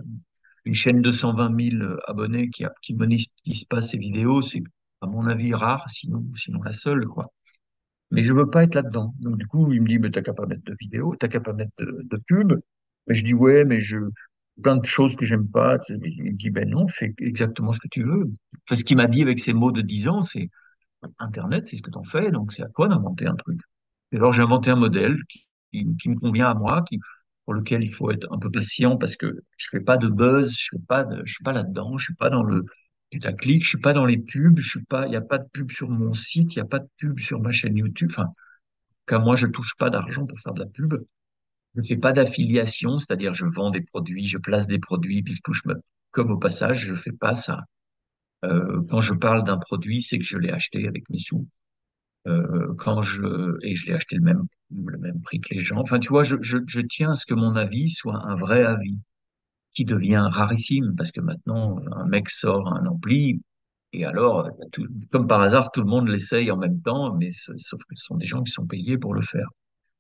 une 0.65 0.75
chaîne 0.75 1.03
de 1.03 1.13
120 1.13 1.51
000 1.51 1.97
abonnés 2.07 2.51
qui, 2.51 2.65
qui 2.83 2.95
monétise 2.95 3.65
pas 3.69 3.83
ses 3.83 3.99
vidéos, 3.99 4.43
c'est, 4.43 4.63
à 5.01 5.07
mon 5.07 5.27
avis, 5.27 5.55
rare, 5.55 5.89
sinon, 5.91 6.25
sinon 6.37 6.63
la 6.63 6.73
seule, 6.73 7.07
quoi. 7.07 7.33
Mais 8.11 8.23
je 8.23 8.33
veux 8.33 8.51
pas 8.51 8.65
être 8.65 8.75
là-dedans. 8.75 9.15
Donc, 9.21 9.39
du 9.39 9.47
coup, 9.47 9.73
il 9.73 9.83
me 9.83 9.89
dit, 9.89 9.99
mais 9.99 10.11
t'as 10.11 10.23
qu'à 10.23 10.35
pas 10.35 10.47
mettre 10.47 10.65
de 10.65 10.75
vidéos, 10.81 11.15
t'as 11.19 11.29
qu'à 11.29 11.41
pas 11.41 11.53
mettre 11.53 11.73
de, 11.79 12.03
de 12.05 12.17
pub. 12.27 12.55
Mais 13.07 13.15
je 13.15 13.25
dis, 13.25 13.35
ouais, 13.35 13.65
mais 13.65 13.81
je, 13.81 13.99
plein 14.63 14.77
de 14.77 14.85
choses 14.85 15.17
que 15.17 15.25
j'aime 15.25 15.49
pas. 15.49 15.79
Il 15.89 16.25
me 16.25 16.33
dit, 16.33 16.51
ben 16.51 16.69
non, 16.69 16.87
fais 16.87 17.15
exactement 17.19 17.73
ce 17.73 17.81
que 17.81 17.89
tu 17.89 18.03
veux. 18.03 18.33
Enfin, 18.67 18.77
ce 18.79 18.85
qu'il 18.85 18.97
m'a 18.97 19.07
dit 19.07 19.23
avec 19.23 19.39
ses 19.39 19.53
mots 19.53 19.73
de 19.73 19.83
10 19.83 20.09
ans, 20.09 20.23
c'est, 20.23 20.51
Internet, 21.19 21.67
c'est 21.67 21.77
ce 21.77 21.83
que 21.83 21.91
t'en 21.91 22.03
fais, 22.03 22.31
donc 22.31 22.53
c'est 22.53 22.63
à 22.63 22.69
toi 22.69 22.89
d'inventer 22.89 23.27
un 23.27 23.37
truc. 23.37 23.61
Et 24.13 24.17
alors, 24.17 24.33
j'ai 24.33 24.43
inventé 24.43 24.71
un 24.71 24.77
modèle 24.77 25.17
qui, 25.29 25.47
qui, 25.73 26.09
me 26.09 26.19
convient 26.19 26.51
à 26.51 26.55
moi, 26.55 26.85
qui, 26.89 26.99
pour 27.45 27.55
lequel 27.55 27.83
il 27.83 27.93
faut 27.93 28.11
être 28.11 28.27
un 28.33 28.39
peu 28.39 28.51
patient 28.51 28.97
parce 28.97 29.17
que 29.17 29.43
je 29.57 29.69
fais 29.71 29.81
pas 29.81 29.97
de 29.97 30.09
buzz, 30.09 30.57
je 30.57 30.69
fais 30.73 30.83
pas 30.87 31.07
suis 31.27 31.45
pas 31.45 31.53
là-dedans, 31.53 31.99
je 31.99 32.05
suis 32.05 32.15
pas 32.15 32.31
dans 32.31 32.43
le 32.43 32.65
putaclic, 33.11 33.65
je 33.65 33.71
suis 33.71 33.79
pas 33.79 33.93
dans 33.93 34.07
les 34.07 34.19
pubs, 34.19 34.59
je 34.59 34.69
suis 34.69 34.85
pas, 34.85 35.07
il 35.07 35.13
y 35.13 35.17
a 35.17 35.21
pas 35.21 35.39
de 35.39 35.49
pub 35.53 35.71
sur 35.71 35.91
mon 35.91 36.15
site, 36.15 36.55
il 36.55 36.59
y 36.59 36.63
a 36.63 36.65
pas 36.67 36.79
de 36.79 36.89
pub 36.99 37.19
sur 37.21 37.41
ma 37.41 37.53
chaîne 37.53 37.77
YouTube. 37.77 38.09
Enfin, 38.11 38.29
qu'à 39.07 39.19
moi, 39.19 39.37
je 39.37 39.47
touche 39.47 39.75
pas 39.77 39.91
d'argent 39.91 40.27
pour 40.27 40.39
faire 40.39 40.55
de 40.55 40.61
la 40.61 40.67
pub. 40.67 40.95
Je 41.77 41.83
fais 41.83 41.97
pas 41.97 42.13
d'affiliation, 42.13 42.99
c'est-à-dire 42.99 43.35
je 43.35 43.47
vends 43.47 43.71
des 43.71 43.83
produits, 43.83 44.27
je 44.27 44.39
place 44.39 44.67
des 44.67 44.79
produits, 44.79 45.23
puis 45.23 45.35
je 45.37 45.43
touche 45.43 45.63
comme 46.11 46.31
au 46.31 46.39
passage, 46.39 46.87
je 46.87 46.95
fais 46.95 47.13
pas 47.13 47.35
ça. 47.35 47.65
Euh, 48.45 48.83
quand 48.89 49.01
je 49.01 49.15
parle 49.15 49.45
d'un 49.45 49.59
produit, 49.59 50.03
c'est 50.03 50.19
que 50.19 50.25
je 50.25 50.39
l'ai 50.39 50.51
acheté 50.51 50.89
avec 50.89 51.09
mes 51.11 51.19
sous. 51.19 51.47
Euh, 52.29 52.75
quand 52.79 53.03
je 53.03 53.57
et 53.63 53.75
je 53.75 53.87
l'ai 53.87 53.95
acheté 53.95 54.17
le 54.17 54.23
même 54.23 54.43
le 54.77 54.99
même 54.99 55.21
prix 55.23 55.41
que 55.41 55.55
les 55.55 55.65
gens. 55.65 55.79
Enfin, 55.79 55.99
tu 55.99 56.09
vois, 56.11 56.25
je, 56.25 56.37
je, 56.43 56.59
je 56.67 56.81
tiens 56.81 57.13
à 57.13 57.15
ce 57.15 57.27
que 57.27 57.35
mon 57.35 57.57
avis 57.57 57.89
soit 57.91 58.21
un 58.27 58.37
vrai 58.37 58.65
avis, 58.65 58.99
qui 59.75 59.85
devient 59.85 60.27
rarissime 60.31 60.95
parce 60.97 61.13
que 61.13 61.21
maintenant 61.21 61.79
un 61.93 62.07
mec 62.09 62.29
sort 62.31 62.73
un 62.73 62.87
ampli 62.87 63.41
et 63.93 64.05
alors, 64.05 64.49
tout- 64.73 64.87
comme 65.13 65.27
par 65.27 65.41
hasard, 65.41 65.73
tout 65.73 65.81
le 65.81 65.89
monde 65.89 66.09
l'essaye 66.09 66.51
en 66.53 66.57
même 66.57 66.81
temps, 66.81 67.15
mais 67.17 67.31
sauf 67.33 67.81
que 67.89 67.97
ce 67.97 68.05
sont 68.05 68.17
des 68.17 68.27
gens 68.27 68.43
qui 68.43 68.53
sont 68.53 68.67
payés 68.67 68.99
pour 68.99 69.15
le 69.15 69.21
faire. 69.21 69.49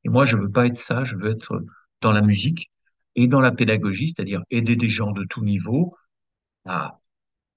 Et 0.04 0.10
moi, 0.10 0.24
je 0.26 0.36
veux 0.36 0.50
pas 0.50 0.66
être 0.66 0.78
ça. 0.78 1.04
Je 1.04 1.16
veux 1.16 1.30
être 1.30 1.62
dans 2.02 2.12
la 2.12 2.22
musique 2.22 2.70
et 3.16 3.28
dans 3.28 3.40
la 3.40 3.52
pédagogie, 3.52 4.08
c'est-à-dire 4.08 4.42
aider 4.50 4.76
des 4.76 4.88
gens 4.90 5.12
de 5.12 5.24
tout 5.24 5.44
niveau 5.44 5.94
à 6.66 6.99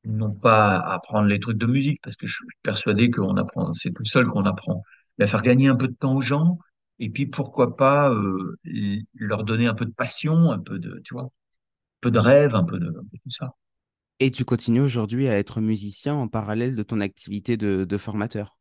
non 0.05 0.31
pas 0.31 0.77
à 0.77 0.95
apprendre 0.95 1.27
les 1.27 1.39
trucs 1.39 1.57
de 1.57 1.65
musique, 1.65 1.99
parce 2.01 2.15
que 2.15 2.27
je 2.27 2.33
suis 2.35 2.45
persuadé 2.61 3.09
qu'on 3.09 3.37
apprend, 3.37 3.73
c'est 3.73 3.91
tout 3.91 4.05
seul 4.05 4.27
qu'on 4.27 4.45
apprend, 4.45 4.83
mais 5.17 5.25
à 5.25 5.27
faire 5.27 5.41
gagner 5.41 5.67
un 5.67 5.75
peu 5.75 5.87
de 5.87 5.95
temps 5.95 6.15
aux 6.15 6.21
gens, 6.21 6.57
et 6.99 7.09
puis 7.09 7.25
pourquoi 7.25 7.75
pas 7.75 8.09
euh, 8.11 8.57
leur 9.15 9.43
donner 9.43 9.67
un 9.67 9.73
peu 9.73 9.85
de 9.85 9.93
passion, 9.93 10.51
un 10.51 10.59
peu 10.59 10.79
de, 10.79 11.01
tu 11.03 11.13
vois, 11.13 11.23
un 11.23 11.29
peu 12.01 12.11
de 12.11 12.19
rêve, 12.19 12.55
un 12.55 12.63
peu 12.63 12.79
de, 12.79 12.87
un 12.87 13.03
peu 13.11 13.17
tout 13.23 13.29
ça. 13.29 13.55
Et 14.19 14.31
tu 14.31 14.45
continues 14.45 14.81
aujourd'hui 14.81 15.27
à 15.27 15.37
être 15.37 15.59
musicien 15.59 16.13
en 16.13 16.27
parallèle 16.27 16.75
de 16.75 16.83
ton 16.83 17.01
activité 17.01 17.57
de, 17.57 17.83
de 17.83 17.97
formateur? 17.97 18.57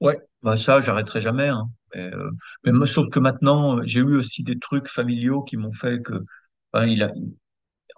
Ouais, 0.00 0.18
bah 0.42 0.56
ça, 0.56 0.80
j'arrêterai 0.80 1.20
jamais. 1.20 1.48
Hein. 1.48 1.70
Mais, 1.94 2.12
euh, 2.12 2.30
mais 2.64 2.86
sauf 2.86 3.08
que 3.08 3.20
maintenant, 3.20 3.78
euh, 3.78 3.82
j'ai 3.84 4.00
eu 4.00 4.16
aussi 4.16 4.42
des 4.42 4.58
trucs 4.58 4.88
familiaux 4.88 5.42
qui 5.42 5.56
m'ont 5.56 5.72
fait 5.72 6.02
que, 6.02 6.14
ben, 6.72 6.86
il 6.86 7.02
a, 7.02 7.12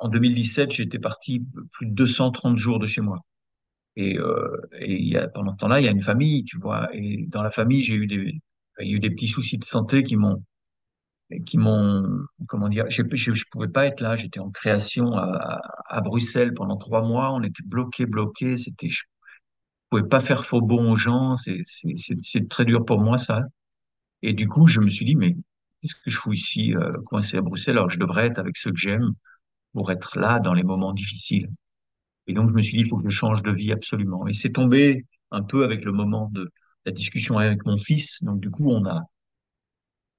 en 0.04 0.08
2017, 0.08 0.70
j'étais 0.70 0.98
parti 0.98 1.42
plus 1.72 1.86
de 1.86 1.92
230 1.92 2.58
jours 2.58 2.78
de 2.78 2.84
chez 2.84 3.00
moi. 3.00 3.20
Et, 3.96 4.18
euh, 4.18 4.58
pendant 5.32 5.52
ce 5.52 5.56
temps-là, 5.56 5.80
il 5.80 5.84
y 5.84 5.88
a 5.88 5.92
une 5.92 6.02
famille, 6.02 6.44
tu 6.44 6.58
vois. 6.58 6.88
Et 6.92 7.24
dans 7.28 7.42
la 7.42 7.50
famille, 7.50 7.80
j'ai 7.80 7.94
eu 7.94 8.06
des, 8.06 8.38
il 8.80 8.88
y 8.90 8.92
a 8.92 8.96
eu 8.96 9.00
des 9.00 9.08
petits 9.08 9.28
soucis 9.28 9.56
de 9.56 9.64
santé 9.64 10.02
qui 10.04 10.16
m'ont, 10.16 10.44
qui 11.46 11.56
m'ont, 11.56 12.04
comment 12.46 12.68
dire, 12.68 12.84
je, 12.90 13.02
je, 13.14 13.44
pouvais 13.50 13.68
pas 13.68 13.86
être 13.86 14.02
là. 14.02 14.14
J'étais 14.14 14.40
en 14.40 14.50
création 14.50 15.16
à, 15.16 16.00
Bruxelles 16.02 16.52
pendant 16.52 16.76
trois 16.76 17.00
mois. 17.02 17.32
On 17.32 17.42
était 17.42 17.62
bloqué, 17.64 18.04
bloqué. 18.04 18.58
C'était, 18.58 18.90
je 18.90 19.04
pouvais 19.88 20.06
pas 20.06 20.20
faire 20.20 20.44
faux 20.44 20.60
bon 20.60 20.92
aux 20.92 20.96
gens. 20.96 21.34
C'est, 21.36 22.48
très 22.50 22.66
dur 22.66 22.84
pour 22.84 23.00
moi, 23.00 23.16
ça. 23.16 23.40
Et 24.20 24.34
du 24.34 24.48
coup, 24.48 24.66
je 24.66 24.80
me 24.80 24.90
suis 24.90 25.06
dit, 25.06 25.16
mais 25.16 25.34
qu'est-ce 25.80 25.94
que 25.94 26.10
je 26.10 26.18
fous 26.18 26.34
ici, 26.34 26.74
euh, 26.74 26.92
coincé 27.06 27.38
à 27.38 27.40
Bruxelles, 27.40 27.78
alors 27.78 27.88
je 27.88 27.98
devrais 27.98 28.26
être 28.26 28.38
avec 28.38 28.58
ceux 28.58 28.70
que 28.70 28.78
j'aime 28.78 29.14
pour 29.74 29.92
être 29.92 30.18
là 30.18 30.40
dans 30.40 30.54
les 30.54 30.62
moments 30.62 30.94
difficiles. 30.94 31.50
Et 32.26 32.32
donc, 32.32 32.48
je 32.50 32.54
me 32.54 32.62
suis 32.62 32.76
dit, 32.76 32.84
il 32.84 32.88
faut 32.88 32.96
que 32.96 33.10
je 33.10 33.14
change 33.14 33.42
de 33.42 33.50
vie 33.50 33.72
absolument. 33.72 34.26
Et 34.26 34.32
c'est 34.32 34.52
tombé 34.52 35.04
un 35.30 35.42
peu 35.42 35.64
avec 35.64 35.84
le 35.84 35.92
moment 35.92 36.30
de 36.32 36.50
la 36.86 36.92
discussion 36.92 37.38
avec 37.38 37.66
mon 37.66 37.76
fils. 37.76 38.22
Donc, 38.22 38.40
du 38.40 38.50
coup, 38.50 38.70
on 38.70 38.86
a, 38.86 39.02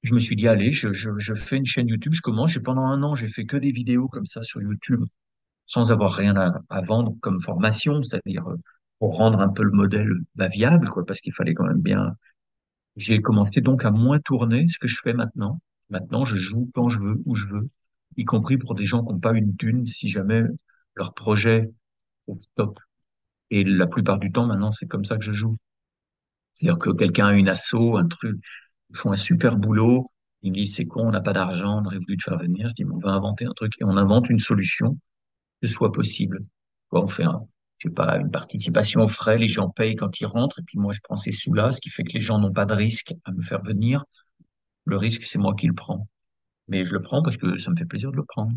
je 0.03 0.13
me 0.13 0.19
suis 0.19 0.35
dit, 0.35 0.47
allez, 0.47 0.71
je, 0.71 0.93
je, 0.93 1.33
fais 1.33 1.57
une 1.57 1.65
chaîne 1.65 1.87
YouTube, 1.87 2.13
je 2.13 2.21
commence. 2.21 2.55
Et 2.55 2.61
pendant 2.61 2.83
un 2.83 3.01
an, 3.01 3.15
j'ai 3.15 3.27
fait 3.27 3.45
que 3.45 3.57
des 3.57 3.71
vidéos 3.71 4.07
comme 4.07 4.25
ça 4.27 4.43
sur 4.43 4.61
YouTube, 4.61 5.03
sans 5.65 5.91
avoir 5.91 6.13
rien 6.13 6.35
à, 6.35 6.59
à 6.69 6.81
vendre 6.81 7.15
comme 7.21 7.41
formation, 7.41 8.01
c'est-à-dire 8.03 8.47
euh, 8.47 8.57
pour 8.99 9.17
rendre 9.17 9.39
un 9.39 9.49
peu 9.49 9.63
le 9.63 9.71
modèle 9.71 10.11
bah, 10.35 10.47
viable, 10.47 10.89
quoi, 10.89 11.05
parce 11.05 11.21
qu'il 11.21 11.33
fallait 11.33 11.53
quand 11.55 11.65
même 11.65 11.81
bien. 11.81 12.15
J'ai 12.97 13.21
commencé 13.21 13.61
donc 13.61 13.85
à 13.85 13.91
moins 13.91 14.19
tourner, 14.19 14.67
ce 14.69 14.79
que 14.79 14.87
je 14.87 14.97
fais 15.03 15.13
maintenant. 15.13 15.59
Maintenant, 15.89 16.25
je 16.25 16.37
joue 16.37 16.69
quand 16.73 16.89
je 16.89 16.99
veux, 16.99 17.21
où 17.25 17.35
je 17.35 17.45
veux, 17.47 17.69
y 18.17 18.25
compris 18.25 18.57
pour 18.57 18.75
des 18.75 18.85
gens 18.85 19.03
qui 19.03 19.13
n'ont 19.13 19.19
pas 19.19 19.33
une 19.33 19.55
thune, 19.57 19.85
si 19.87 20.09
jamais 20.09 20.43
leur 20.95 21.13
projet 21.13 21.71
est 22.27 22.49
top. 22.55 22.79
Et 23.51 23.63
la 23.63 23.87
plupart 23.87 24.19
du 24.19 24.31
temps, 24.31 24.45
maintenant, 24.45 24.71
c'est 24.71 24.87
comme 24.87 25.05
ça 25.05 25.17
que 25.17 25.23
je 25.25 25.33
joue. 25.33 25.57
C'est-à-dire 26.53 26.79
que 26.79 26.89
quelqu'un 26.91 27.27
a 27.27 27.33
une 27.33 27.49
asso, 27.49 27.97
un 27.97 28.07
truc, 28.07 28.37
ils 28.89 28.97
font 28.97 29.11
un 29.11 29.15
super 29.15 29.57
boulot, 29.57 30.05
Ils 30.41 30.51
me 30.51 30.55
disent, 30.57 30.75
c'est 30.75 30.85
con, 30.85 31.07
on 31.07 31.11
n'a 31.11 31.21
pas 31.21 31.33
d'argent, 31.33 31.81
on 31.81 31.85
aurait 31.85 31.97
voulu 31.99 32.17
te 32.17 32.23
faire 32.23 32.37
venir. 32.37 32.69
Je 32.69 32.73
dis, 32.73 32.85
on 32.85 32.99
va 32.99 33.11
inventer 33.11 33.45
un 33.45 33.53
truc 33.53 33.73
et 33.79 33.83
on 33.83 33.97
invente 33.97 34.29
une 34.29 34.39
solution 34.39 34.97
que 35.61 35.67
ce 35.67 35.73
soit 35.73 35.91
possible. 35.91 36.39
Quoi, 36.89 37.03
on 37.03 37.07
fait 37.07 37.23
un, 37.25 37.47
je 37.79 37.89
sais 37.89 37.93
pas, 37.93 38.17
une 38.17 38.31
participation 38.31 39.01
aux 39.01 39.07
frais, 39.07 39.37
les 39.37 39.47
gens 39.47 39.69
payent 39.69 39.95
quand 39.95 40.19
ils 40.21 40.25
rentrent, 40.25 40.59
et 40.59 40.63
puis 40.63 40.77
moi, 40.79 40.93
je 40.93 41.01
prends 41.03 41.15
ces 41.15 41.31
sous-là, 41.31 41.71
ce 41.73 41.81
qui 41.81 41.89
fait 41.89 42.03
que 42.03 42.13
les 42.13 42.21
gens 42.21 42.39
n'ont 42.39 42.53
pas 42.53 42.65
de 42.65 42.73
risque 42.73 43.13
à 43.25 43.31
me 43.31 43.41
faire 43.41 43.61
venir. 43.61 44.05
Le 44.85 44.97
risque, 44.97 45.23
c'est 45.25 45.39
moi 45.39 45.55
qui 45.55 45.67
le 45.67 45.73
prends. 45.73 46.07
Mais 46.67 46.85
je 46.85 46.93
le 46.93 47.01
prends 47.01 47.23
parce 47.23 47.37
que 47.37 47.57
ça 47.57 47.71
me 47.71 47.75
fait 47.77 47.85
plaisir 47.85 48.11
de 48.11 48.17
le 48.17 48.25
prendre. 48.25 48.51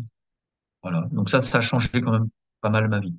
Voilà. 0.83 1.07
Donc 1.11 1.29
ça, 1.29 1.41
ça 1.41 1.59
a 1.59 1.61
changé 1.61 1.89
quand 1.93 2.13
même 2.13 2.29
pas 2.61 2.69
mal 2.69 2.89
ma 2.89 2.99
vie. 2.99 3.15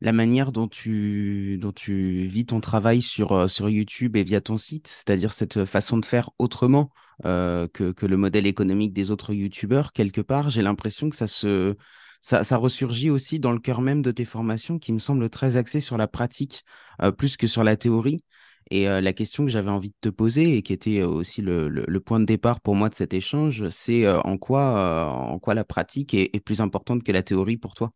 la 0.00 0.12
manière 0.12 0.52
dont 0.52 0.68
tu, 0.68 1.58
dont 1.60 1.72
tu 1.72 2.26
vis 2.26 2.46
ton 2.46 2.60
travail 2.60 3.02
sur, 3.02 3.32
euh, 3.32 3.48
sur 3.48 3.68
YouTube 3.68 4.16
et 4.16 4.22
via 4.22 4.40
ton 4.40 4.56
site, 4.56 4.86
c'est-à-dire 4.86 5.32
cette 5.32 5.64
façon 5.64 5.98
de 5.98 6.04
faire 6.04 6.30
autrement 6.38 6.90
euh, 7.24 7.66
que, 7.68 7.90
que 7.92 8.06
le 8.06 8.16
modèle 8.16 8.46
économique 8.46 8.92
des 8.92 9.10
autres 9.10 9.34
YouTubeurs, 9.34 9.92
quelque 9.92 10.20
part, 10.20 10.50
j'ai 10.50 10.62
l'impression 10.62 11.10
que 11.10 11.16
ça 11.16 11.26
se, 11.26 11.74
ça, 12.20 12.44
ça 12.44 12.56
ressurgit 12.58 13.10
aussi 13.10 13.40
dans 13.40 13.50
le 13.52 13.58
cœur 13.58 13.80
même 13.80 14.02
de 14.02 14.12
tes 14.12 14.24
formations 14.24 14.78
qui 14.78 14.92
me 14.92 15.00
semblent 15.00 15.28
très 15.30 15.56
axées 15.56 15.80
sur 15.80 15.98
la 15.98 16.06
pratique 16.06 16.64
euh, 17.02 17.10
plus 17.10 17.36
que 17.36 17.48
sur 17.48 17.64
la 17.64 17.76
théorie. 17.76 18.22
Et 18.70 18.88
euh, 18.88 19.00
la 19.00 19.12
question 19.12 19.44
que 19.44 19.50
j'avais 19.50 19.70
envie 19.70 19.90
de 19.90 19.96
te 20.00 20.08
poser 20.08 20.56
et 20.56 20.62
qui 20.62 20.72
était 20.72 21.02
aussi 21.02 21.42
le, 21.42 21.98
point 22.00 22.20
de 22.20 22.24
départ 22.24 22.60
pour 22.60 22.74
moi 22.74 22.88
de 22.88 22.94
cet 22.94 23.14
échange, 23.14 23.68
c'est 23.70 24.04
euh, 24.04 24.20
en 24.20 24.38
quoi, 24.38 24.78
euh, 24.78 25.04
en 25.06 25.38
quoi 25.38 25.54
la 25.54 25.64
pratique 25.64 26.14
est, 26.14 26.40
plus 26.40 26.60
importante 26.60 27.02
que 27.02 27.12
la 27.12 27.22
théorie 27.22 27.56
pour 27.56 27.74
toi? 27.74 27.92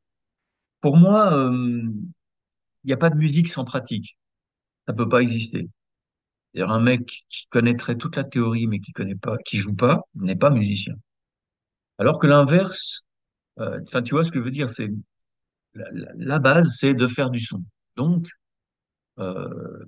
Pour 0.81 0.97
moi, 0.97 1.33
euh, 1.35 1.83
il 2.85 2.87
n'y 2.87 2.93
a 2.93 2.97
pas 2.97 3.11
de 3.11 3.17
musique 3.17 3.49
sans 3.49 3.65
pratique. 3.65 4.17
Ça 4.87 4.93
peut 4.93 5.09
pas 5.09 5.21
exister. 5.21 5.69
Un 6.57 6.81
mec 6.81 7.25
qui 7.29 7.47
connaîtrait 7.49 7.97
toute 7.97 8.17
la 8.17 8.25
théorie 8.25 8.67
mais 8.67 8.79
qui 8.79 8.93
connaît 8.93 9.15
pas, 9.15 9.37
qui 9.39 9.57
joue 9.57 9.75
pas, 9.75 10.03
n'est 10.15 10.37
pas 10.37 10.51
musicien. 10.51 10.95
Alors 11.99 12.19
que 12.19 12.27
l'inverse, 12.27 13.07
euh, 13.59 13.81
enfin, 13.83 14.03
tu 14.03 14.15
vois 14.15 14.25
ce 14.25 14.31
que 14.31 14.39
je 14.39 14.45
veux 14.45 14.51
dire, 14.51 14.71
c'est 14.71 14.91
la, 15.75 16.39
base, 16.39 16.77
c'est 16.79 16.95
de 16.95 17.07
faire 17.07 17.31
du 17.31 17.41
son. 17.41 17.63
Donc, 17.97 18.29
euh, 19.19 19.85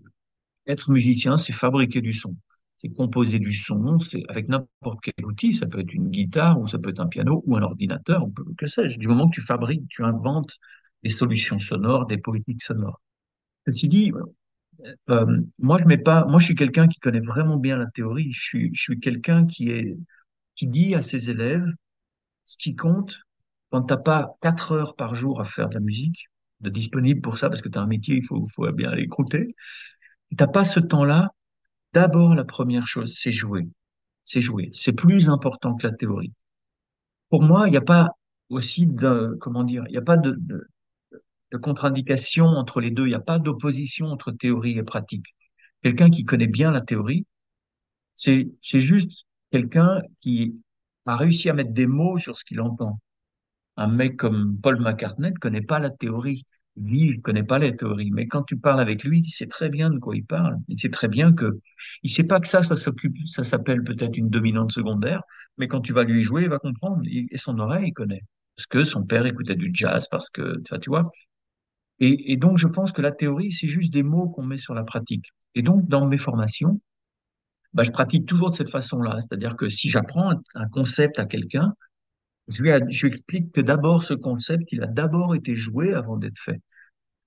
être 0.66 0.90
musicien, 0.90 1.36
c'est 1.36 1.52
fabriquer 1.52 2.00
du 2.00 2.12
son. 2.12 2.36
C'est 2.76 2.90
composer 2.90 3.38
du 3.38 3.52
son, 3.52 3.98
c'est 3.98 4.22
avec 4.28 4.48
n'importe 4.48 5.00
quel 5.02 5.24
outil. 5.24 5.52
Ça 5.52 5.66
peut 5.66 5.80
être 5.80 5.92
une 5.94 6.10
guitare 6.10 6.60
ou 6.60 6.66
ça 6.68 6.78
peut 6.78 6.90
être 6.90 7.00
un 7.00 7.06
piano 7.06 7.42
ou 7.46 7.56
un 7.56 7.62
ordinateur 7.62 8.24
ou 8.24 8.34
que, 8.58 8.66
sais-je. 8.66 8.98
Du 8.98 9.08
moment 9.08 9.28
que 9.28 9.34
tu 9.34 9.40
fabriques, 9.40 9.88
tu 9.88 10.04
inventes 10.04 10.58
des 11.02 11.10
solutions 11.10 11.58
sonores, 11.58 12.06
des 12.06 12.18
politiques 12.18 12.62
sonores. 12.62 13.00
Ceci 13.66 13.88
dit, 13.88 14.12
euh, 15.10 15.40
moi 15.58 15.78
je 15.80 15.84
mets 15.84 15.98
pas, 15.98 16.24
moi 16.26 16.38
je 16.40 16.46
suis 16.46 16.54
quelqu'un 16.54 16.88
qui 16.88 17.00
connaît 17.00 17.20
vraiment 17.20 17.56
bien 17.56 17.78
la 17.78 17.86
théorie. 17.86 18.32
Je 18.32 18.42
suis, 18.42 18.70
je 18.74 18.80
suis 18.80 19.00
quelqu'un 19.00 19.46
qui 19.46 19.70
est 19.70 19.96
qui 20.56 20.66
dit 20.68 20.94
à 20.94 21.02
ses 21.02 21.30
élèves 21.30 21.66
ce 22.44 22.56
qui 22.58 22.76
compte 22.76 23.20
quand 23.70 23.82
t'as 23.82 23.96
pas 23.96 24.36
quatre 24.40 24.72
heures 24.72 24.96
par 24.96 25.14
jour 25.14 25.40
à 25.40 25.44
faire 25.44 25.68
de 25.68 25.74
la 25.74 25.80
musique, 25.80 26.28
de 26.60 26.70
disponible 26.70 27.20
pour 27.20 27.38
ça 27.38 27.48
parce 27.48 27.62
que 27.62 27.68
tu 27.68 27.78
as 27.78 27.82
un 27.82 27.86
métier, 27.86 28.16
il 28.16 28.24
faut, 28.24 28.46
faut 28.48 28.70
bien 28.72 28.92
T'as 30.36 30.46
pas 30.46 30.64
ce 30.64 30.80
temps-là. 30.80 31.30
D'abord, 31.92 32.34
la 32.34 32.44
première 32.44 32.86
chose, 32.86 33.16
c'est 33.18 33.30
jouer. 33.30 33.68
C'est 34.24 34.40
jouer. 34.40 34.70
C'est 34.72 34.92
plus 34.92 35.28
important 35.28 35.74
que 35.74 35.86
la 35.86 35.92
théorie. 35.94 36.32
Pour 37.30 37.42
moi, 37.42 37.68
il 37.68 37.72
n'y 37.72 37.76
a 37.76 37.82
pas 37.82 38.10
aussi 38.48 38.86
de, 38.86 39.36
comment 39.40 39.64
dire, 39.64 39.84
il 39.88 39.92
n'y 39.92 39.98
a 39.98 40.02
pas 40.02 40.16
de 40.16 40.36
contre-indication 41.62 42.46
entre 42.46 42.80
les 42.80 42.90
deux. 42.90 43.06
Il 43.06 43.10
n'y 43.10 43.14
a 43.14 43.20
pas 43.20 43.38
d'opposition 43.38 44.06
entre 44.06 44.32
théorie 44.32 44.78
et 44.78 44.82
pratique. 44.82 45.26
Quelqu'un 45.82 46.10
qui 46.10 46.24
connaît 46.24 46.46
bien 46.46 46.70
la 46.70 46.80
théorie, 46.80 47.26
c'est, 48.14 48.48
c'est 48.62 48.80
juste 48.80 49.26
quelqu'un 49.50 50.00
qui 50.20 50.60
a 51.06 51.16
réussi 51.16 51.50
à 51.50 51.54
mettre 51.54 51.72
des 51.72 51.86
mots 51.86 52.18
sur 52.18 52.38
ce 52.38 52.44
qu'il 52.44 52.60
entend. 52.60 52.98
Un 53.76 53.88
mec 53.88 54.16
comme 54.16 54.58
Paul 54.62 54.80
McCartney 54.80 55.30
ne 55.30 55.38
connaît 55.38 55.62
pas 55.62 55.78
la 55.78 55.90
théorie. 55.90 56.44
Lui, 56.76 57.02
il 57.02 57.20
connaît 57.22 57.44
pas 57.44 57.58
la 57.58 57.72
théorie. 57.72 58.10
Mais 58.10 58.26
quand 58.26 58.42
tu 58.42 58.56
parles 58.58 58.80
avec 58.80 59.04
lui, 59.04 59.20
il 59.20 59.30
sait 59.30 59.46
très 59.46 59.68
bien 59.68 59.90
de 59.90 59.98
quoi 59.98 60.16
il 60.16 60.24
parle. 60.24 60.58
Il 60.68 60.80
sait 60.80 60.90
très 60.90 61.08
bien 61.08 61.32
que, 61.32 61.52
il 62.02 62.10
sait 62.10 62.24
pas 62.24 62.40
que 62.40 62.48
ça, 62.48 62.62
ça 62.62 62.76
s'occupe, 62.76 63.16
ça 63.26 63.44
s'appelle 63.44 63.84
peut-être 63.84 64.16
une 64.16 64.28
dominante 64.28 64.72
secondaire. 64.72 65.22
Mais 65.58 65.68
quand 65.68 65.80
tu 65.80 65.92
vas 65.92 66.04
lui 66.04 66.22
jouer, 66.22 66.42
il 66.44 66.48
va 66.48 66.58
comprendre. 66.58 67.02
Et 67.06 67.38
son 67.38 67.58
oreille, 67.58 67.88
il 67.88 67.92
connaît. 67.92 68.22
Parce 68.56 68.66
que 68.66 68.84
son 68.84 69.04
père 69.04 69.26
écoutait 69.26 69.56
du 69.56 69.70
jazz, 69.72 70.08
parce 70.10 70.30
que, 70.30 70.60
tu 70.60 70.70
vois, 70.70 70.78
tu 70.78 70.90
vois. 70.90 71.10
Et, 72.00 72.32
et 72.32 72.36
donc, 72.36 72.58
je 72.58 72.66
pense 72.68 72.92
que 72.92 73.02
la 73.02 73.12
théorie, 73.12 73.52
c'est 73.52 73.68
juste 73.68 73.92
des 73.92 74.02
mots 74.02 74.28
qu'on 74.28 74.44
met 74.44 74.58
sur 74.58 74.74
la 74.74 74.84
pratique. 74.84 75.32
Et 75.54 75.62
donc, 75.62 75.88
dans 75.88 76.06
mes 76.06 76.18
formations, 76.18 76.80
bah, 77.72 77.82
je 77.82 77.90
pratique 77.90 78.26
toujours 78.26 78.50
de 78.50 78.54
cette 78.54 78.70
façon-là. 78.70 79.20
C'est-à-dire 79.20 79.56
que 79.56 79.68
si 79.68 79.88
j'apprends 79.88 80.32
un 80.54 80.68
concept 80.68 81.18
à 81.18 81.24
quelqu'un, 81.24 81.74
je 82.48 82.62
lui, 82.62 82.70
je 82.90 83.06
lui 83.06 83.12
explique 83.12 83.52
que 83.52 83.60
d'abord, 83.60 84.02
ce 84.02 84.14
concept, 84.14 84.64
il 84.72 84.82
a 84.82 84.86
d'abord 84.86 85.34
été 85.34 85.56
joué 85.56 85.94
avant 85.94 86.16
d'être 86.16 86.38
fait. 86.38 86.60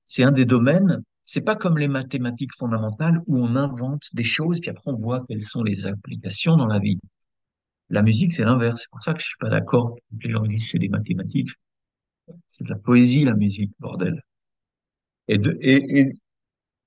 C'est 0.05 0.23
un 0.23 0.31
des 0.31 0.45
domaines, 0.45 1.03
c'est 1.25 1.41
pas 1.41 1.55
comme 1.55 1.77
les 1.77 1.87
mathématiques 1.87 2.55
fondamentales 2.55 3.21
où 3.27 3.37
on 3.39 3.55
invente 3.55 4.03
des 4.13 4.23
choses, 4.23 4.59
puis 4.61 4.69
après 4.69 4.91
on 4.91 4.95
voit 4.95 5.25
quelles 5.27 5.41
sont 5.41 5.63
les 5.63 5.87
applications 5.87 6.55
dans 6.55 6.67
la 6.67 6.79
vie. 6.79 6.99
La 7.89 8.01
musique, 8.01 8.33
c'est 8.33 8.43
l'inverse. 8.43 8.81
C'est 8.81 8.89
pour 8.91 9.03
ça 9.03 9.13
que 9.13 9.21
je 9.21 9.27
suis 9.27 9.37
pas 9.39 9.49
d'accord. 9.49 9.95
Les 10.21 10.29
gens 10.29 10.41
disent 10.43 10.69
c'est 10.69 10.79
des 10.79 10.89
mathématiques. 10.89 11.49
C'est 12.49 12.65
de 12.65 12.69
la 12.69 12.77
poésie, 12.77 13.23
la 13.23 13.35
musique, 13.35 13.71
bordel. 13.79 14.21
Et, 15.27 15.37
de, 15.37 15.57
et, 15.61 16.13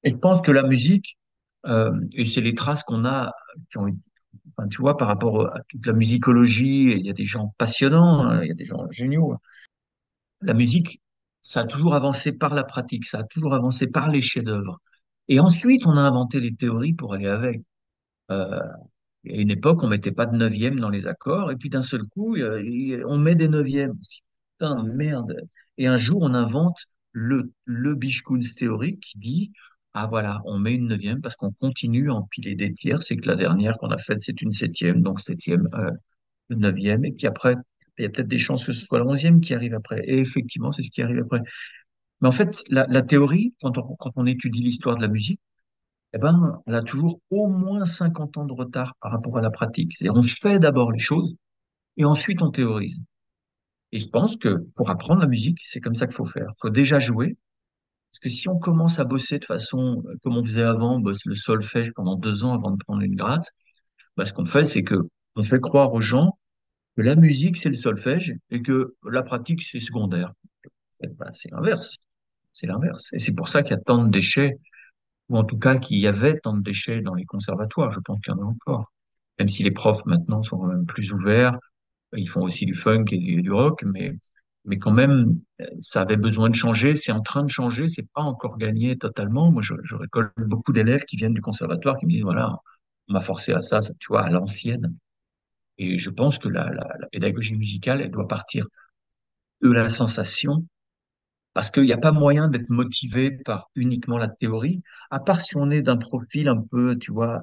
et 0.03 0.11
je 0.11 0.17
pense 0.17 0.45
que 0.45 0.53
la 0.53 0.63
musique, 0.63 1.19
euh, 1.67 1.93
et 2.15 2.25
c'est 2.25 2.41
les 2.41 2.55
traces 2.55 2.83
qu'on 2.83 3.05
a, 3.05 3.33
qui 3.71 3.79
ont, 3.79 3.95
enfin, 4.57 4.69
tu 4.69 4.81
vois, 4.81 4.97
par 4.97 5.09
rapport 5.09 5.47
à 5.55 5.61
toute 5.69 5.87
la 5.87 5.93
musicologie, 5.93 6.93
il 6.93 7.07
y 7.07 7.11
a 7.11 7.13
des 7.13 7.25
gens 7.25 7.55
passionnants, 7.59 8.25
hein, 8.25 8.43
il 8.43 8.49
y 8.49 8.51
a 8.53 8.55
des 8.55 8.65
gens 8.65 8.91
géniaux. 8.91 9.37
La 10.43 10.55
musique, 10.55 11.01
ça 11.43 11.61
a 11.63 11.65
toujours 11.67 11.95
avancé 11.95 12.33
par 12.33 12.55
la 12.55 12.65
pratique, 12.65 13.07
ça 13.07 13.21
a 13.21 13.25
toujours 13.25 13.55
avancé 13.55 13.87
par 13.87 14.09
les 14.09 14.21
chefs-d'œuvre. 14.21 14.81
Et 15.29 15.41
ensuite, 15.41 15.87
on 15.87 15.97
a 15.97 16.01
inventé 16.01 16.41
les 16.41 16.55
théories 16.55 16.95
pour 16.95 17.15
aller 17.15 17.29
avec. 17.29 17.63
Euh, 18.31 18.61
y 19.25 19.39
a 19.39 19.41
une 19.43 19.51
époque, 19.51 19.83
on 19.83 19.89
mettait 19.89 20.13
pas 20.13 20.27
de 20.27 20.37
neuvième 20.37 20.81
dans 20.81 20.89
les 20.91 21.07
accords, 21.07 21.51
et 21.51 21.57
puis 21.57 21.71
d'un 21.71 21.83
seul 21.83 22.05
coup, 22.05 22.37
on 22.39 23.19
met 23.19 23.35
des 23.35 23.49
neuvièmes. 23.49 23.99
Putain, 24.59 24.83
merde. 24.85 25.37
Et 25.79 25.87
un 25.87 25.99
jour, 25.99 26.23
on 26.23 26.35
invente 26.35 26.79
le, 27.13 27.53
le 27.65 27.99
théorique 28.57 29.01
qui 29.01 29.19
dit, 29.19 29.53
ah 29.95 30.07
voilà, 30.07 30.41
on 30.45 30.59
met 30.59 30.75
une 30.75 30.89
neuvième 30.89 31.21
parce 31.21 31.37
qu'on 31.37 31.53
continue 31.53 32.11
à 32.11 32.15
empiler 32.15 32.55
des 32.55 32.73
tiers, 32.73 33.03
c'est 33.03 33.17
que 33.17 33.27
la 33.29 33.37
dernière 33.37 33.77
qu'on 33.79 33.91
a 33.91 33.99
faite, 33.99 34.21
c'est 34.21 34.41
une 34.43 34.53
septième, 34.53 35.03
donc 35.03 35.21
septième, 35.21 35.69
euh, 35.75 35.91
neuvième, 36.51 37.05
et 37.05 37.13
puis 37.13 37.27
après, 37.27 37.55
il 37.99 38.05
y 38.05 38.07
a 38.07 38.11
peut-être 38.11 38.29
des 38.29 38.39
chances 38.39 38.65
que 38.65 38.73
ce 38.73 38.87
soit 38.87 38.99
la 38.99 39.07
onzième 39.07 39.41
qui 39.41 39.55
arrive 39.55 39.75
après. 39.75 40.03
Et 40.07 40.19
effectivement, 40.19 40.73
c'est 40.73 40.83
ce 40.83 40.91
qui 40.91 41.03
arrive 41.03 41.21
après. 41.21 41.41
Mais 42.21 42.29
en 42.29 42.33
fait, 42.33 42.63
la, 42.69 42.87
la 42.89 43.03
théorie, 43.03 43.55
quand 43.63 43.79
on, 43.79 43.97
quand 43.97 44.13
on 44.17 44.27
étudie 44.27 44.61
l'histoire 44.61 44.97
de 44.97 45.03
la 45.03 45.09
musique, 45.09 45.41
eh 46.13 46.19
ben, 46.19 46.61
elle 46.67 46.75
a 46.75 46.83
toujours 46.83 47.21
au 47.31 47.49
moins 47.49 47.85
50 47.85 48.37
ans 48.39 48.45
de 48.45 48.53
retard 48.53 48.95
par 49.01 49.13
rapport 49.13 49.39
à 49.39 49.41
la 49.41 49.51
pratique. 49.51 49.93
C'est-à-dire, 49.97 50.19
on 50.19 50.23
fait 50.23 50.59
d'abord 50.59 50.93
les 50.93 50.99
choses 50.99 51.35
et 51.97 52.05
ensuite 52.05 52.43
on 52.43 52.51
théorise. 52.51 52.99
Et 53.93 54.01
je 54.01 54.07
pense 54.09 54.37
que 54.37 54.67
pour 54.77 54.91
apprendre 54.91 55.21
la 55.21 55.27
musique, 55.27 55.59
c'est 55.63 55.81
comme 55.81 55.95
ça 55.95 56.07
qu'il 56.07 56.15
faut 56.17 56.25
faire. 56.25 56.47
Il 56.49 56.59
faut 56.61 56.71
déjà 56.71 56.99
jouer. 56.99 57.37
Parce 58.11 58.21
que 58.21 58.29
si 58.29 58.49
on 58.49 58.59
commence 58.59 58.99
à 58.99 59.05
bosser 59.05 59.39
de 59.39 59.45
façon 59.45 60.03
euh, 60.07 60.17
comme 60.23 60.37
on 60.37 60.45
faisait 60.45 60.63
avant, 60.63 60.99
bosser 60.99 61.29
le 61.29 61.35
solfège 61.35 61.93
pendant 61.95 62.17
deux 62.17 62.45
ans 62.45 62.55
avant 62.55 62.73
de 62.73 62.83
prendre 62.85 63.03
une 63.03 63.15
gratte, 63.15 63.51
bah, 64.17 64.25
ce 64.27 64.33
qu'on 64.33 64.45
fait, 64.45 64.65
c'est 64.65 64.83
que 64.83 64.97
on 65.37 65.45
fait 65.45 65.61
croire 65.61 65.93
aux 65.93 66.01
gens 66.01 66.39
que 66.97 67.03
la 67.03 67.15
musique, 67.15 67.57
c'est 67.57 67.69
le 67.69 67.75
solfège 67.75 68.35
et 68.51 68.63
que 68.63 68.95
la 69.09 69.23
pratique, 69.23 69.63
c'est 69.63 69.81
secondaire. 69.81 70.33
C'est 71.33 71.51
l'inverse. 71.51 71.99
C'est 72.53 72.67
l'inverse. 72.67 73.13
Et 73.13 73.19
c'est 73.19 73.35
pour 73.35 73.49
ça 73.49 73.63
qu'il 73.63 73.77
y 73.77 73.79
a 73.79 73.83
tant 73.83 74.05
de 74.05 74.11
déchets 74.11 74.59
ou 75.29 75.39
en 75.39 75.45
tout 75.45 75.59
cas 75.59 75.79
qu'il 75.79 75.99
y 75.99 76.07
avait 76.07 76.39
tant 76.41 76.55
de 76.55 76.63
déchets 76.63 77.01
dans 77.01 77.15
les 77.15 77.25
conservatoires. 77.25 77.93
Je 77.93 78.01
pense 78.01 78.21
qu'il 78.21 78.35
y 78.35 78.37
en 78.37 78.41
a 78.41 78.45
encore. 78.45 78.93
Même 79.39 79.49
si 79.49 79.63
les 79.63 79.71
profs 79.71 80.05
maintenant 80.05 80.43
sont 80.43 80.85
plus 80.87 81.13
ouverts, 81.13 81.57
ils 82.17 82.29
font 82.29 82.43
aussi 82.43 82.67
du 82.67 82.75
funk 82.75 83.05
et 83.13 83.41
du 83.41 83.53
rock, 83.53 83.85
mais, 83.85 84.13
mais 84.65 84.79
quand 84.79 84.93
même, 84.93 85.39
euh, 85.61 85.67
ça 85.81 86.03
avait 86.03 86.17
besoin 86.17 86.51
de 86.51 86.55
changer. 86.55 86.95
C'est 86.95 87.13
en 87.13 87.23
train 87.23 87.43
de 87.45 87.51
changer. 87.51 87.89
C'est 87.89 88.09
pas 88.15 88.23
encore 88.23 88.59
gagné 88.59 88.97
totalement. 88.99 89.51
Moi, 89.51 89.63
je, 89.63 89.75
je 89.85 89.97
récolte 89.97 90.33
beaucoup 90.39 90.73
d'élèves 90.73 91.05
qui 91.05 91.17
viennent 91.17 91.35
du 91.35 91.41
conservatoire 91.41 91.99
qui 91.99 92.07
me 92.07 92.11
disent, 92.13 92.23
voilà, 92.23 92.59
on 93.09 93.15
m'a 93.15 93.21
forcé 93.21 93.53
à 93.53 93.61
ça, 93.61 93.81
tu 93.99 94.09
vois, 94.09 94.23
à 94.25 94.31
l'ancienne. 94.31 94.95
Et 95.79 95.99
je 95.99 96.11
pense 96.11 96.39
que 96.39 96.49
la, 96.49 96.67
la, 96.71 96.97
la 97.01 97.09
pédagogie 97.09 97.57
musicale, 97.57 98.03
elle 98.03 98.11
doit 98.11 98.29
partir 98.29 98.67
de 99.63 99.71
la 99.73 99.89
sensation 99.91 100.67
parce 101.55 101.71
qu'il 101.71 101.85
n'y 101.85 101.93
a 101.93 101.99
pas 101.99 102.13
moyen 102.13 102.49
d'être 102.49 102.71
motivé 102.71 103.31
par 103.33 103.71
uniquement 103.75 104.19
la 104.19 104.29
théorie, 104.29 104.83
à 105.11 105.21
part 105.21 105.41
si 105.41 105.57
on 105.57 105.71
est 105.71 105.83
d'un 105.83 105.97
profil 105.97 106.49
un 106.49 106.61
peu, 106.63 106.97
tu 106.99 107.13
vois, 107.13 107.43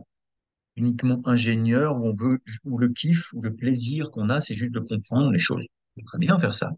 uniquement 0.77 1.21
ingénieur, 1.25 1.97
où 1.97 2.07
on 2.07 2.13
veut, 2.13 2.39
où 2.65 2.77
le 2.79 2.89
kiff, 2.89 3.33
ou 3.33 3.41
le 3.41 3.55
plaisir 3.55 4.11
qu'on 4.11 4.29
a, 4.29 4.41
c'est 4.41 4.55
juste 4.55 4.73
de 4.73 4.79
comprendre 4.81 5.31
les 5.31 5.39
choses. 5.39 5.65
Peut 5.95 6.03
très 6.05 6.19
bien 6.19 6.39
faire 6.39 6.53
ça. 6.53 6.71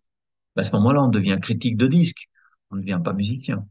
À 0.55 0.63
ce 0.63 0.71
moment-là, 0.73 1.03
on 1.03 1.07
devient 1.07 1.37
critique 1.41 1.77
de 1.77 1.87
disque. 1.87 2.29
On 2.71 2.75
ne 2.75 2.81
devient 2.81 3.01
pas 3.03 3.13
musicien. 3.13 3.65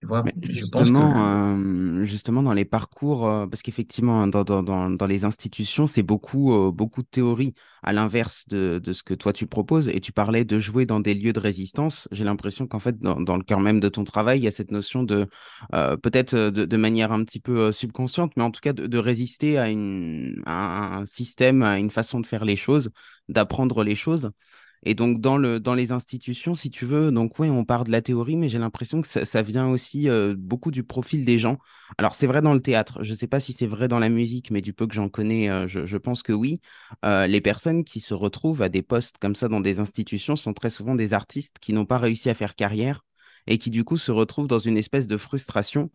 Tu 0.00 0.06
vois, 0.06 0.24
Mais 0.24 0.34
Et 0.42 0.54
je 0.54 0.66
pense 0.66 0.92
que 0.92 1.02
justement, 1.02 1.56
euh, 1.56 2.04
justement 2.04 2.42
dans 2.42 2.52
les 2.52 2.66
parcours, 2.66 3.26
euh, 3.26 3.46
parce 3.46 3.62
qu'effectivement, 3.62 4.26
dans, 4.26 4.44
dans, 4.44 4.62
dans, 4.62 4.90
dans 4.90 5.06
les 5.06 5.24
institutions, 5.24 5.86
c'est 5.86 6.02
beaucoup, 6.02 6.52
euh, 6.52 6.70
beaucoup 6.72 7.00
de 7.02 7.06
théorie, 7.08 7.54
à 7.82 7.94
l'inverse 7.94 8.46
de, 8.48 8.78
de 8.84 8.92
ce 8.92 9.02
que 9.02 9.14
toi 9.14 9.32
tu 9.32 9.46
proposes. 9.46 9.88
Et 9.88 10.00
tu 10.00 10.12
parlais 10.12 10.44
de 10.44 10.58
jouer 10.58 10.84
dans 10.84 11.00
des 11.00 11.14
lieux 11.14 11.32
de 11.32 11.40
résistance. 11.40 12.06
J'ai 12.12 12.24
l'impression 12.24 12.66
qu'en 12.66 12.80
fait, 12.80 12.98
dans, 12.98 13.18
dans 13.18 13.38
le 13.38 13.42
cœur 13.42 13.60
même 13.60 13.80
de 13.80 13.88
ton 13.88 14.04
travail, 14.04 14.40
il 14.40 14.44
y 14.44 14.46
a 14.48 14.50
cette 14.50 14.70
notion 14.72 15.04
de, 15.04 15.26
peut-être 15.70 16.34
de, 16.36 16.64
de 16.66 16.76
manière 16.76 17.12
un 17.12 17.24
petit 17.24 17.40
peu 17.40 17.72
subconsciente, 17.72 18.32
mais 18.36 18.42
en 18.42 18.50
tout 18.50 18.60
cas 18.60 18.74
de, 18.74 18.86
de 18.86 18.98
résister 18.98 19.56
à, 19.58 19.68
une, 19.70 20.42
à 20.44 20.96
un 20.98 21.06
système, 21.06 21.62
à 21.62 21.78
une 21.78 21.90
façon 21.90 22.20
de 22.20 22.26
faire 22.26 22.44
les 22.44 22.56
choses, 22.56 22.90
d'apprendre 23.30 23.82
les 23.84 23.94
choses. 23.94 24.30
Et 24.84 24.94
donc, 24.94 25.20
dans 25.20 25.36
le, 25.36 25.60
dans 25.60 25.74
les 25.74 25.92
institutions, 25.92 26.54
si 26.54 26.70
tu 26.70 26.86
veux, 26.86 27.12
donc 27.12 27.38
oui, 27.38 27.50
on 27.50 27.64
part 27.64 27.84
de 27.84 27.90
la 27.90 28.00
théorie, 28.00 28.36
mais 28.36 28.48
j'ai 28.48 28.58
l'impression 28.58 29.02
que 29.02 29.08
ça, 29.08 29.42
vient 29.42 29.68
aussi 29.68 30.08
beaucoup 30.36 30.70
du 30.70 30.84
profil 30.84 31.24
des 31.24 31.38
gens. 31.38 31.58
Alors, 31.98 32.14
c'est 32.14 32.26
vrai 32.26 32.40
dans 32.40 32.54
le 32.54 32.60
théâtre, 32.60 33.02
je 33.02 33.10
ne 33.10 33.16
sais 33.16 33.26
pas 33.26 33.40
si 33.40 33.52
c'est 33.52 33.66
vrai 33.66 33.88
dans 33.88 33.98
la 33.98 34.08
musique, 34.08 34.50
mais 34.50 34.62
du 34.62 34.72
peu 34.72 34.86
que 34.86 34.94
j'en 34.94 35.08
connais, 35.08 35.48
je, 35.68 35.96
pense 35.98 36.22
que 36.22 36.32
oui. 36.32 36.60
Les 37.04 37.40
personnes 37.40 37.84
qui 37.84 38.00
se 38.00 38.14
retrouvent 38.14 38.62
à 38.62 38.68
des 38.70 38.82
postes 38.82 39.18
comme 39.18 39.34
ça 39.34 39.48
dans 39.48 39.60
des 39.60 39.80
institutions 39.80 40.36
sont 40.36 40.54
très 40.54 40.70
souvent 40.70 40.94
des 40.94 41.12
artistes 41.12 41.58
qui 41.60 41.72
n'ont 41.72 41.86
pas 41.86 41.98
réussi 41.98 42.30
à 42.30 42.34
faire 42.34 42.54
carrière 42.54 43.04
et 43.46 43.58
qui, 43.58 43.70
du 43.70 43.84
coup, 43.84 43.98
se 43.98 44.12
retrouvent 44.12 44.48
dans 44.48 44.58
une 44.58 44.78
espèce 44.78 45.08
de 45.08 45.16
frustration. 45.18 45.90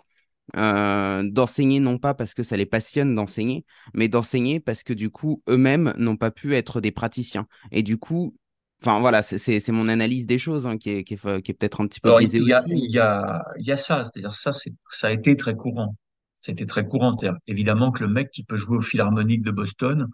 d'enseigner 0.53 1.79
non 1.79 1.97
pas 1.97 2.13
parce 2.13 2.35
que 2.35 2.43
ça 2.43 2.55
les 2.55 2.67
passionne 2.67 3.15
d'enseigner, 3.15 3.65
mais 3.95 4.07
d'enseigner 4.07 4.59
parce 4.59 4.83
que 4.83 4.93
du 4.93 5.09
coup 5.09 5.41
eux-mêmes 5.49 5.93
n'ont 5.97 6.17
pas 6.17 6.29
pu 6.29 6.53
être 6.53 6.81
des 6.81 6.91
praticiens. 6.91 7.47
Et 7.71 7.81
du 7.81 7.97
coup, 7.97 8.35
Enfin, 8.81 8.99
voilà, 8.99 9.21
c'est 9.21 9.67
mon 9.69 9.87
analyse 9.87 10.27
des 10.27 10.37
choses 10.37 10.67
hein, 10.67 10.77
qui 10.77 10.91
est, 10.91 11.03
qui 11.03 11.15
est, 11.15 11.17
fa- 11.17 11.41
qui 11.41 11.51
est 11.51 11.53
peut-être 11.55 11.81
un 11.81 11.87
petit 11.87 11.99
peu 11.99 12.09
Alors, 12.09 12.21
il 12.21 12.47
y 12.47 12.53
a, 12.53 12.61
aussi. 12.61 12.71
il 12.75 12.91
y 12.91 12.99
a, 12.99 13.43
il 13.57 13.65
y 13.65 13.71
a 13.71 13.77
ça, 13.77 14.03
c'est-à-dire 14.05 14.35
ça, 14.35 14.51
c'est, 14.51 14.73
ça 14.91 15.07
a 15.07 15.11
été 15.11 15.35
très 15.35 15.55
courant. 15.55 15.95
C'était 16.39 16.65
très 16.67 16.85
courant. 16.87 17.17
Évidemment 17.47 17.91
que 17.91 18.03
le 18.03 18.09
mec 18.11 18.29
qui 18.31 18.43
peut 18.43 18.55
jouer 18.55 18.77
au 18.77 18.81
Philharmonique 18.81 19.41
de 19.43 19.51
Boston, 19.51 20.07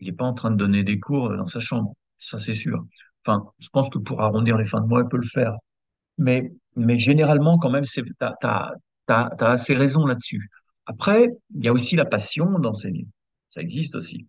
il 0.00 0.08
n'est 0.08 0.12
pas 0.16 0.24
en 0.24 0.34
train 0.34 0.50
de 0.50 0.56
donner 0.56 0.82
des 0.82 0.98
cours 0.98 1.36
dans 1.36 1.46
sa 1.46 1.60
chambre. 1.60 1.94
Ça, 2.18 2.38
c'est 2.38 2.54
sûr. 2.54 2.84
Enfin, 3.24 3.44
je 3.60 3.68
pense 3.68 3.88
que 3.90 3.98
pour 3.98 4.20
arrondir 4.22 4.56
les 4.56 4.64
fins 4.64 4.80
de 4.80 4.86
mois, 4.86 5.02
il 5.02 5.08
peut 5.08 5.16
le 5.18 5.26
faire. 5.28 5.54
Mais, 6.18 6.52
mais 6.76 6.98
généralement, 6.98 7.58
quand 7.58 7.70
même, 7.70 7.84
c'est, 7.84 8.02
t'as, 8.18 8.34
t'as, 8.40 8.70
t'as, 9.06 9.30
t'as 9.36 9.50
assez 9.50 9.74
raison 9.74 10.06
là-dessus. 10.06 10.48
Après, 10.86 11.28
il 11.54 11.64
y 11.64 11.68
a 11.68 11.72
aussi 11.72 11.96
la 11.96 12.06
passion 12.06 12.46
d'enseigner. 12.60 13.06
Ça 13.48 13.60
existe 13.62 13.96
aussi. 13.96 14.26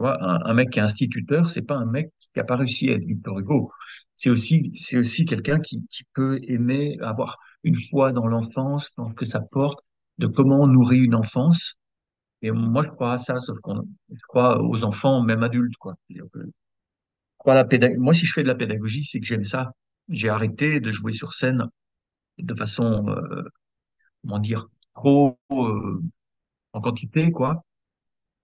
Tu 0.00 0.04
vois, 0.04 0.16
un, 0.24 0.40
un 0.46 0.54
mec 0.54 0.70
qui 0.70 0.78
est 0.78 0.82
instituteur, 0.82 1.50
c'est 1.50 1.60
pas 1.62 1.76
un 1.76 1.84
mec 1.84 2.10
qui 2.20 2.30
n'a 2.36 2.44
pas 2.44 2.56
réussi 2.56 2.88
à 2.90 2.94
être 2.94 3.04
Victor 3.04 3.38
Hugo. 3.38 3.70
C'est 4.16 4.30
aussi, 4.30 4.70
c'est 4.74 4.96
aussi 4.96 5.26
quelqu'un 5.26 5.60
qui, 5.60 5.86
qui 5.90 6.04
peut 6.14 6.40
aimer 6.48 6.96
avoir 7.02 7.38
une 7.64 7.78
foi 7.78 8.10
dans 8.12 8.26
l'enfance, 8.26 8.94
dans 8.96 9.10
ce 9.10 9.14
que 9.14 9.26
ça 9.26 9.40
porte, 9.42 9.80
de 10.18 10.26
comment 10.26 10.62
on 10.62 10.66
nourrit 10.68 11.00
une 11.00 11.14
enfance. 11.14 11.74
Et 12.42 12.50
moi, 12.52 12.84
je 12.84 12.90
crois 12.90 13.14
à 13.14 13.18
ça, 13.18 13.40
sauf 13.40 13.58
qu'on, 13.60 13.82
je 14.10 14.22
crois 14.28 14.62
aux 14.62 14.84
enfants, 14.84 15.22
même 15.22 15.42
adultes, 15.44 15.76
quoi. 15.78 15.94
Je 16.10 16.22
crois 17.38 17.54
à 17.54 17.56
la 17.56 17.64
pédag- 17.64 17.96
Moi, 17.98 18.14
si 18.14 18.26
je 18.26 18.32
fais 18.32 18.42
de 18.42 18.48
la 18.48 18.54
pédagogie, 18.54 19.04
c'est 19.04 19.20
que 19.20 19.26
j'aime 19.26 19.44
ça. 19.44 19.72
J'ai 20.08 20.28
arrêté 20.28 20.80
de 20.80 20.90
jouer 20.92 21.12
sur 21.12 21.32
scène 21.32 21.66
de 22.38 22.54
façon, 22.54 23.08
euh, 23.08 23.44
comment 24.22 24.38
dire, 24.40 24.68
trop, 24.94 25.38
euh, 25.52 26.02
en 26.74 26.80
quantité, 26.82 27.30
quoi 27.32 27.64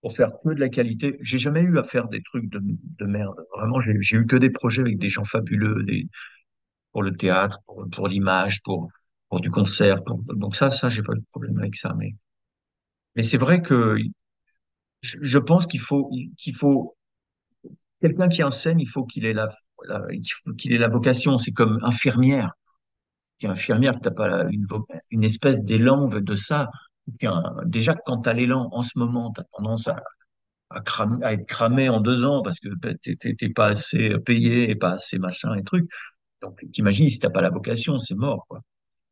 pour 0.07 0.17
faire 0.17 0.31
que 0.45 0.51
de 0.51 0.61
la 0.61 0.69
qualité. 0.69 1.19
J'ai 1.21 1.37
jamais 1.37 1.63
eu 1.63 1.81
à 1.81 1.83
faire 1.83 2.07
des 2.07 2.23
trucs 2.23 2.49
de, 2.49 2.61
de 2.63 3.07
merde. 3.07 3.45
Vraiment, 3.57 3.81
j'ai 3.81 4.17
eu 4.17 4.25
que 4.25 4.37
des 4.37 4.51
projets 4.51 4.83
avec 4.83 4.99
des 4.99 5.09
gens 5.09 5.25
fabuleux, 5.25 5.85
pour 6.93 7.03
le 7.03 7.17
théâtre, 7.17 7.59
pour, 7.91 8.07
l'image, 8.07 8.63
pour, 8.63 8.89
du 9.41 9.51
concert. 9.51 10.03
donc 10.05 10.55
ça, 10.55 10.71
ça, 10.71 10.89
j'ai 10.91 11.03
pas 11.03 11.15
de 11.17 11.25
problème 11.33 11.59
avec 11.59 11.75
ça. 11.75 11.93
Mais, 11.99 12.15
mais 13.17 13.25
c'est 13.25 13.37
vrai 13.37 13.63
que 13.63 13.99
je, 15.01 15.39
pense 15.39 15.67
qu'il 15.67 15.81
faut, 15.81 16.09
qu'il 16.39 16.55
faut, 16.55 16.97
quelqu'un 18.01 18.29
qui 18.29 18.45
enseigne, 18.45 18.79
il 18.79 18.89
faut 18.89 19.07
qu'il 19.07 19.25
ait 19.25 19.35
la, 19.35 19.49
qu'il 20.57 20.73
ait 20.73 20.79
la 20.79 20.89
vocation. 20.89 21.37
C'est 21.37 21.51
comme 21.51 21.81
infirmière. 21.83 22.53
Si 23.39 23.49
infirmière, 23.49 23.99
t'as 24.01 24.13
pas 24.13 24.45
une, 24.53 24.69
une 25.11 25.25
espèce 25.25 25.65
d'élan 25.65 26.07
de 26.07 26.37
ça. 26.37 26.71
Qu'un- 27.21 27.55
Déjà, 27.67 27.95
quand 27.95 28.23
tu 28.23 28.29
as 28.29 28.33
l'élan 28.33 28.69
en 28.73 28.83
ce 28.83 28.99
moment, 28.99 29.33
tu 29.33 29.41
as 29.41 29.45
tendance 29.57 29.89
à 31.23 31.33
être 31.33 31.47
cramé 31.47 31.89
en 31.89 32.01
deux 32.01 32.25
ans 32.25 32.43
parce 32.43 32.61
que 32.61 32.69
t'es- 33.03 33.35
t'es 33.35 33.49
pas 33.51 33.69
assez 33.69 34.19
payé 34.21 34.71
et 34.71 34.77
pas 34.77 34.93
assez 34.93 35.19
machin 35.19 35.55
et 35.55 35.63
truc. 35.65 35.89
Donc, 36.43 36.61
t'imagines 36.75 37.09
si 37.09 37.19
t'as 37.21 37.31
pas 37.31 37.43
la 37.43 37.51
vocation, 37.51 37.99
c'est 37.99 38.15
mort, 38.17 38.47
quoi. 38.49 38.61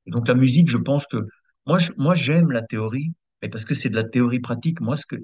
Et 0.07 0.13
donc, 0.13 0.29
la 0.29 0.35
musique, 0.35 0.71
je 0.71 0.79
pense 0.79 1.07
que 1.07 1.19
moi, 1.67 1.79
moi, 1.99 2.15
j'aime 2.15 2.51
la 2.53 2.63
théorie, 2.63 3.13
mais 3.43 3.49
parce 3.51 3.65
que 3.67 3.75
c'est 3.75 3.91
de 3.91 3.97
la 3.97 4.05
théorie 4.05 4.41
pratique. 4.41 4.81
Moi, 4.81 4.97
ce 4.97 5.07
que 5.07 5.17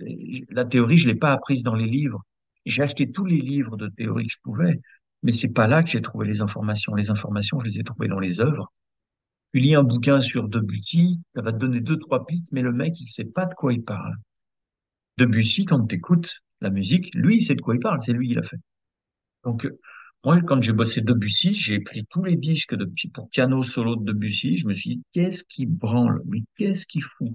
la 0.50 0.64
théorie, 0.64 0.98
je 0.98 1.09
l'ai 1.09 1.14
pas 1.16 1.33
apprise 1.33 1.62
dans 1.62 1.74
les 1.76 1.87
livres. 1.88 2.22
J'ai 2.66 2.83
acheté 2.83 3.11
tous 3.12 3.24
les 3.26 3.38
livres 3.40 3.76
de 3.76 3.88
théorie 3.88 4.26
que 4.26 4.33
je 4.35 4.38
pouvais, 4.42 4.80
mais 5.22 5.33
c'est 5.33 5.52
pas 5.54 5.66
là 5.68 5.83
que 5.83 5.90
j'ai 5.90 6.02
trouvé 6.02 6.26
les 6.26 6.40
informations. 6.42 6.94
Les 6.94 7.11
informations, 7.11 7.61
je 7.61 7.66
les 7.66 7.80
ai 7.80 7.85
trouvées 7.85 8.09
dans 8.09 8.20
les 8.20 8.40
œuvres. 8.40 8.72
Tu 9.52 9.60
lis 9.60 9.74
un 9.74 9.82
bouquin 9.82 10.20
sur 10.20 10.48
Debussy, 10.48 11.20
ça 11.34 11.42
va 11.42 11.52
te 11.52 11.58
donner 11.58 11.80
deux, 11.80 11.98
trois 11.98 12.24
pistes, 12.24 12.52
mais 12.52 12.62
le 12.62 12.72
mec, 12.72 13.00
il 13.00 13.08
sait 13.08 13.24
pas 13.24 13.46
de 13.46 13.54
quoi 13.54 13.72
il 13.72 13.82
parle. 13.82 14.14
Debussy, 15.18 15.64
quand 15.64 15.86
tu 15.86 15.96
écoutes 15.96 16.40
la 16.60 16.70
musique, 16.70 17.14
lui, 17.14 17.38
il 17.38 17.42
sait 17.42 17.56
de 17.56 17.60
quoi 17.60 17.74
il 17.74 17.80
parle, 17.80 18.00
c'est 18.02 18.12
lui 18.12 18.28
qui 18.28 18.34
l'a 18.34 18.42
fait. 18.42 18.60
Donc, 19.44 19.68
moi, 20.24 20.40
quand 20.42 20.62
j'ai 20.62 20.72
bossé 20.72 21.00
Debussy, 21.00 21.54
j'ai 21.54 21.80
pris 21.80 22.04
tous 22.10 22.22
les 22.22 22.36
disques 22.36 22.74
de, 22.74 22.88
pour 23.12 23.28
piano 23.30 23.62
solo 23.64 23.96
de 23.96 24.04
Debussy, 24.12 24.56
je 24.56 24.68
me 24.68 24.74
suis 24.74 24.96
dit, 24.96 25.02
qu'est-ce 25.12 25.44
qui 25.44 25.66
branle, 25.66 26.22
mais 26.26 26.40
qu'est-ce 26.56 26.86
qui 26.86 27.00
fout? 27.00 27.32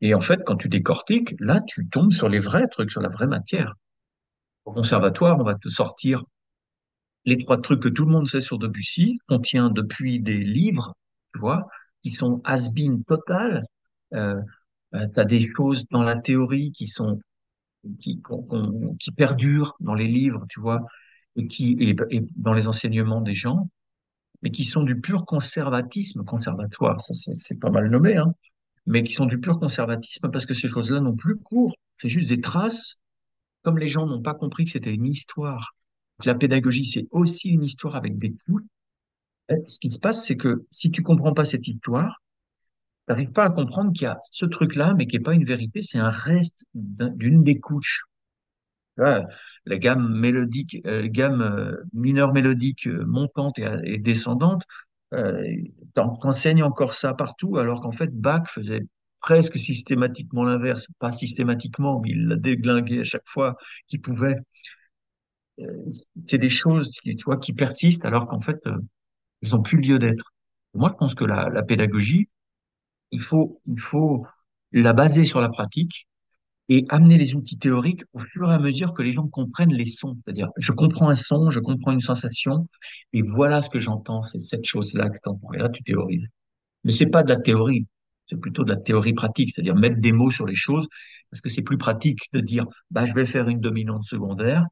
Et 0.00 0.14
en 0.14 0.20
fait, 0.20 0.40
quand 0.46 0.56
tu 0.56 0.68
décortiques, 0.68 1.34
là, 1.40 1.60
tu 1.60 1.88
tombes 1.88 2.12
sur 2.12 2.28
les 2.28 2.38
vrais 2.38 2.68
trucs, 2.68 2.90
sur 2.90 3.00
la 3.00 3.08
vraie 3.08 3.26
matière. 3.26 3.74
Au 4.64 4.72
conservatoire, 4.72 5.38
on 5.38 5.44
va 5.44 5.56
te 5.56 5.68
sortir 5.68 6.22
les 7.24 7.38
trois 7.38 7.60
trucs 7.60 7.82
que 7.82 7.88
tout 7.88 8.04
le 8.04 8.12
monde 8.12 8.28
sait 8.28 8.40
sur 8.40 8.58
Debussy, 8.58 9.18
on 9.28 9.38
tient 9.38 9.70
depuis 9.70 10.20
des 10.20 10.44
livres, 10.44 10.94
tu 11.34 11.40
vois, 11.40 11.66
qui 12.02 12.10
sont 12.10 12.40
has-been 12.44 13.04
total. 13.04 13.66
Euh, 14.14 14.40
tu 14.92 15.20
as 15.20 15.24
des 15.24 15.50
choses 15.54 15.86
dans 15.90 16.02
la 16.02 16.16
théorie 16.16 16.70
qui 16.70 16.86
sont 16.86 17.20
qui, 17.98 18.22
perdurent 19.16 19.74
dans 19.80 19.94
les 19.94 20.06
livres, 20.06 20.46
tu 20.48 20.60
vois, 20.60 20.86
et 21.36 21.46
qui 21.46 21.76
et, 21.80 21.96
dans 22.36 22.54
les 22.54 22.68
enseignements 22.68 23.20
des 23.20 23.34
gens, 23.34 23.68
mais 24.42 24.50
qui 24.50 24.64
sont 24.64 24.82
du 24.82 25.00
pur 25.00 25.24
conservatisme, 25.26 26.24
conservatoire, 26.24 27.00
c'est 27.00 27.58
pas 27.58 27.70
mal 27.70 27.90
nommé, 27.90 28.16
hein, 28.16 28.32
mais 28.86 29.02
qui 29.02 29.12
sont 29.12 29.26
du 29.26 29.38
pur 29.38 29.58
conservatisme 29.58 30.30
parce 30.30 30.46
que 30.46 30.54
ces 30.54 30.68
choses-là 30.68 31.00
n'ont 31.00 31.16
plus 31.16 31.36
cours. 31.36 31.74
C'est 32.00 32.08
juste 32.08 32.28
des 32.28 32.40
traces, 32.40 33.00
comme 33.62 33.78
les 33.78 33.88
gens 33.88 34.06
n'ont 34.06 34.22
pas 34.22 34.34
compris 34.34 34.64
que 34.64 34.70
c'était 34.70 34.94
une 34.94 35.06
histoire. 35.06 35.74
que 36.22 36.28
La 36.28 36.34
pédagogie, 36.34 36.84
c'est 36.84 37.06
aussi 37.10 37.50
une 37.50 37.64
histoire 37.64 37.96
avec 37.96 38.18
des 38.18 38.32
clous. 38.32 38.60
Ce 39.66 39.78
qui 39.78 39.90
se 39.90 39.98
passe, 39.98 40.26
c'est 40.26 40.36
que 40.36 40.66
si 40.70 40.90
tu 40.90 41.02
comprends 41.02 41.34
pas 41.34 41.44
cette 41.44 41.66
histoire, 41.68 42.22
tu 43.08 43.12
n'arrives 43.12 43.32
pas 43.32 43.44
à 43.46 43.50
comprendre 43.50 43.92
qu'il 43.92 44.04
y 44.04 44.06
a 44.06 44.20
ce 44.32 44.46
truc-là, 44.46 44.94
mais 44.96 45.06
qui 45.06 45.16
n'est 45.18 45.22
pas 45.22 45.34
une 45.34 45.44
vérité, 45.46 45.82
c'est 45.82 45.98
un 45.98 46.10
reste 46.10 46.66
d'un- 46.74 47.10
d'une 47.10 47.44
des 47.44 47.60
couches. 47.60 48.02
Ouais, 48.98 49.22
la 49.66 49.78
gamme 49.78 50.14
mélodique, 50.20 50.78
euh, 50.86 51.08
gamme 51.08 51.42
euh, 51.42 51.76
mineure 51.94 52.32
mélodique 52.32 52.86
euh, 52.88 53.04
montante 53.06 53.58
et, 53.58 53.98
descendante, 53.98 54.64
euh, 55.14 55.42
t'en- 55.94 56.16
t'enseignes 56.16 56.62
encore 56.62 56.94
ça 56.94 57.14
partout, 57.14 57.58
alors 57.58 57.80
qu'en 57.82 57.92
fait 57.92 58.10
Bach 58.14 58.44
faisait 58.50 58.82
presque 59.20 59.58
systématiquement 59.58 60.44
l'inverse, 60.44 60.88
pas 61.00 61.12
systématiquement, 61.12 62.00
mais 62.02 62.10
il 62.10 62.28
l'a 62.28 62.36
déglingué 62.36 63.00
à 63.00 63.04
chaque 63.04 63.26
fois 63.26 63.56
qu'il 63.88 64.00
pouvait. 64.02 64.36
C'est 66.26 66.38
des 66.38 66.48
choses 66.50 66.90
qui, 67.02 67.16
tu 67.16 67.24
vois, 67.24 67.36
qui 67.38 67.52
persistent, 67.52 68.04
alors 68.04 68.26
qu'en 68.26 68.40
fait, 68.40 68.58
ils 69.44 69.54
ont 69.54 69.62
plus 69.62 69.78
lieu 69.78 69.98
d'être. 69.98 70.32
Moi, 70.74 70.90
je 70.92 70.96
pense 70.96 71.14
que 71.14 71.24
la, 71.24 71.62
pédagogie, 71.62 72.28
il 73.10 73.20
faut, 73.20 73.60
il 73.66 73.78
faut 73.78 74.26
la 74.72 74.92
baser 74.92 75.24
sur 75.24 75.40
la 75.40 75.50
pratique 75.50 76.08
et 76.70 76.86
amener 76.88 77.18
les 77.18 77.34
outils 77.34 77.58
théoriques 77.58 78.04
au 78.14 78.20
fur 78.20 78.50
et 78.50 78.54
à 78.54 78.58
mesure 78.58 78.94
que 78.94 79.02
les 79.02 79.12
gens 79.12 79.28
comprennent 79.28 79.74
les 79.74 79.86
sons. 79.86 80.16
C'est-à-dire, 80.24 80.48
je 80.56 80.72
comprends 80.72 81.10
un 81.10 81.14
son, 81.14 81.50
je 81.50 81.60
comprends 81.60 81.92
une 81.92 82.00
sensation, 82.00 82.66
et 83.12 83.22
voilà 83.22 83.60
ce 83.60 83.68
que 83.68 83.78
j'entends, 83.78 84.22
c'est 84.22 84.38
cette 84.38 84.64
chose-là 84.64 85.10
que 85.10 85.18
tu 85.22 85.28
entends. 85.28 85.52
Et 85.52 85.58
là, 85.58 85.68
tu 85.68 85.82
théorises. 85.82 86.26
Mais 86.84 86.92
c'est 86.92 87.10
pas 87.10 87.22
de 87.22 87.28
la 87.28 87.40
théorie, 87.40 87.86
c'est 88.26 88.40
plutôt 88.40 88.64
de 88.64 88.70
la 88.72 88.80
théorie 88.80 89.12
pratique, 89.12 89.50
c'est-à-dire 89.50 89.76
mettre 89.76 90.00
des 90.00 90.12
mots 90.12 90.30
sur 90.30 90.46
les 90.46 90.54
choses, 90.54 90.88
parce 91.30 91.42
que 91.42 91.50
c'est 91.50 91.62
plus 91.62 91.78
pratique 91.78 92.20
de 92.32 92.40
dire, 92.40 92.66
bah, 92.90 93.04
je 93.06 93.12
vais 93.12 93.26
faire 93.26 93.48
une 93.48 93.60
dominante 93.60 94.04
secondaire, 94.04 94.64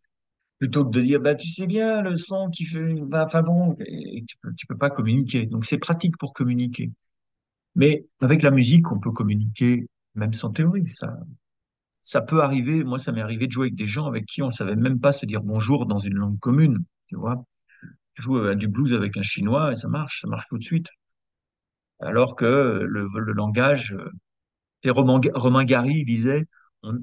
plutôt 0.62 0.85
que 0.85 0.90
de 0.90 1.01
dire, 1.01 1.20
bah, 1.20 1.35
tu 1.35 1.48
sais 1.48 1.66
bien, 1.66 2.03
le 2.03 2.14
son 2.14 2.48
qui 2.48 2.64
fait, 2.64 2.94
bah, 3.03 3.25
enfin 3.27 3.42
bon, 3.42 3.77
et 3.81 4.25
tu 4.29 4.37
peux, 4.40 4.55
tu 4.57 4.64
peux 4.68 4.79
pas 4.79 4.90
communiquer. 4.90 5.46
Donc, 5.46 5.64
c'est 5.64 5.79
pratique 5.79 6.16
pour 6.18 6.33
communiquer. 6.33 6.92
Mais 7.77 8.07
avec 8.20 8.42
la 8.42 8.51
musique, 8.51 8.92
on 8.92 9.01
peut 9.01 9.12
communiquer 9.12 9.87
même 10.14 10.33
sans 10.35 10.51
théorie. 10.53 10.88
Ça, 10.88 11.16
ça 12.03 12.20
peut 12.22 12.42
arriver, 12.42 12.85
moi 12.85 12.98
ça 12.98 13.12
m'est 13.12 13.22
arrivé 13.22 13.46
de 13.48 13.53
jouer 13.53 13.66
avec 13.66 13.77
des 13.77 13.87
gens 13.87 14.07
avec 14.07 14.27
qui 14.27 14.42
on 14.42 14.48
ne 14.48 14.53
savait 14.53 14.77
même 14.77 15.01
pas 15.01 15.12
se 15.12 15.27
dire 15.27 15.42
bonjour 15.42 15.87
dans 15.87 15.98
une 15.98 16.14
langue 16.14 16.38
commune, 16.40 16.85
tu 17.09 17.16
vois. 17.16 17.44
Je 18.14 18.22
joue 18.22 18.38
à 18.38 18.55
du 18.55 18.68
blues 18.68 18.94
avec 18.94 19.16
un 19.16 19.22
Chinois 19.22 19.72
et 19.72 19.77
ça 19.77 19.88
marche, 19.88 20.22
ça 20.22 20.29
marche 20.29 20.46
tout 20.48 20.59
de 20.59 20.64
suite. 20.64 20.88
Alors 22.01 22.37
que 22.37 22.85
le, 22.88 23.07
le 23.07 23.33
langage, 23.33 23.94
euh, 23.94 24.11
c'est 24.83 24.90
Romain, 24.90 25.20
Romain 25.35 25.64
Gary 25.64 26.05
disait, 26.05 26.46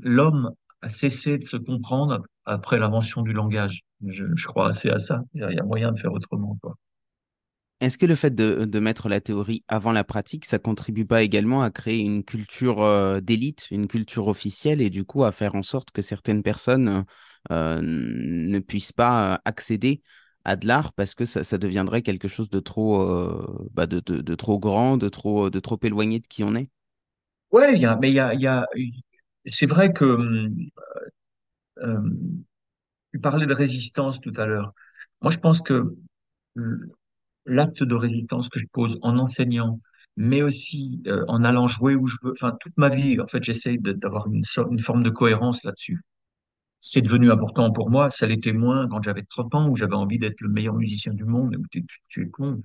l'homme 0.02 0.52
a 0.82 0.90
cessé 0.90 1.38
de 1.40 1.46
se 1.46 1.58
comprendre 1.58 2.24
après 2.50 2.80
l'invention 2.80 3.22
du 3.22 3.32
langage. 3.34 3.82
Je, 4.06 4.26
je 4.36 4.48
crois 4.48 4.70
assez 4.70 4.90
à 4.90 5.00
ça. 5.00 5.24
Il 5.34 5.42
y 5.42 5.60
a 5.60 5.64
moyen 5.64 5.92
de 5.92 6.00
faire 6.00 6.14
autrement, 6.14 6.58
quoi. 6.62 6.76
Est-ce 7.82 7.98
que 7.98 8.06
le 8.06 8.16
fait 8.16 8.36
de, 8.36 8.66
de 8.66 8.80
mettre 8.80 9.08
la 9.08 9.22
théorie 9.22 9.64
avant 9.70 9.94
la 9.94 10.04
pratique, 10.04 10.46
ça 10.46 10.60
contribue 10.60 11.06
pas 11.06 11.24
également 11.24 11.62
à 11.62 11.72
créer 11.72 12.00
une 12.00 12.26
culture 12.26 12.82
euh, 12.82 13.22
d'élite, 13.22 13.68
une 13.72 13.88
culture 13.88 14.28
officielle, 14.28 14.82
et 14.82 14.90
du 14.90 15.06
coup 15.06 15.24
à 15.24 15.32
faire 15.32 15.56
en 15.56 15.64
sorte 15.64 15.92
que 15.92 16.02
certaines 16.02 16.44
personnes 16.44 17.06
euh, 17.52 17.80
ne 17.82 18.60
puissent 18.60 18.92
pas 18.92 19.36
euh, 19.36 19.38
accéder 19.46 20.02
à 20.44 20.58
de 20.58 20.68
l'art 20.68 20.92
parce 20.94 21.16
que 21.16 21.24
ça, 21.24 21.46
ça 21.46 21.58
deviendrait 21.58 22.02
quelque 22.02 22.28
chose 22.28 22.50
de 22.50 22.60
trop, 22.60 23.02
euh, 23.02 23.70
bah, 23.72 23.86
de, 23.88 24.02
de, 24.02 24.20
de 24.22 24.36
trop 24.36 24.60
grand, 24.60 24.98
de 24.98 25.08
trop, 25.08 25.50
de 25.50 25.60
trop 25.62 25.80
éloigné 25.82 26.20
de 26.20 26.28
qui 26.28 26.44
on 26.44 26.56
est? 26.56 26.70
A, 27.86 27.96
mais 27.98 28.10
il 28.10 28.16
y 28.16 28.20
a, 28.20 28.34
y 28.34 28.48
a, 28.48 28.66
c'est 29.48 29.66
vrai 29.68 29.94
que 29.94 30.06
hum, 30.06 30.56
euh, 31.84 32.02
tu 33.14 33.20
parlais 33.20 33.46
de 33.46 33.54
résistance 33.54 34.20
tout 34.22 34.34
à 34.38 34.46
l'heure. 34.48 34.74
Moi, 35.22 35.32
je 35.32 35.38
pense 35.40 35.62
que 35.62 35.96
l'acte 37.46 37.84
de 37.84 37.96
résistance 37.96 38.50
que 38.50 38.60
je 38.60 38.66
pose 38.72 38.98
en 39.02 39.18
enseignant, 39.18 39.80
mais 40.18 40.42
aussi 40.42 41.02
euh, 41.08 41.24
en 41.28 41.44
allant 41.44 41.68
jouer 41.68 41.96
où 41.96 42.08
je 42.08 42.18
veux. 42.24 42.32
Enfin, 42.32 42.56
toute 42.60 42.74
ma 42.78 42.90
vie, 42.90 43.20
en 43.20 43.28
fait, 43.28 43.44
j'essaye 43.44 43.80
de- 43.80 43.94
d'avoir 43.94 44.28
une, 44.28 44.44
forme 44.80 45.04
de 45.04 45.10
cohérence 45.10 45.64
là-dessus. 45.64 46.02
C'est 46.80 47.02
devenu 47.02 47.32
important 47.32 47.72
pour 47.72 47.90
moi. 47.92 48.10
Ça 48.10 48.28
l'était 48.28 48.54
moins 48.54 48.88
quand 48.90 49.02
j'avais 49.04 49.24
30 49.24 49.56
ans, 49.56 49.70
où 49.70 49.76
j'avais 49.78 49.96
envie 49.96 50.20
d'être 50.20 50.42
le 50.42 50.50
meilleur 50.50 50.76
musicien 50.76 51.14
du 51.14 51.26
monde, 51.26 51.56
où 51.58 51.66
tu- 51.72 51.86
tu 52.10 52.24
es 52.24 52.30
con. 52.30 52.64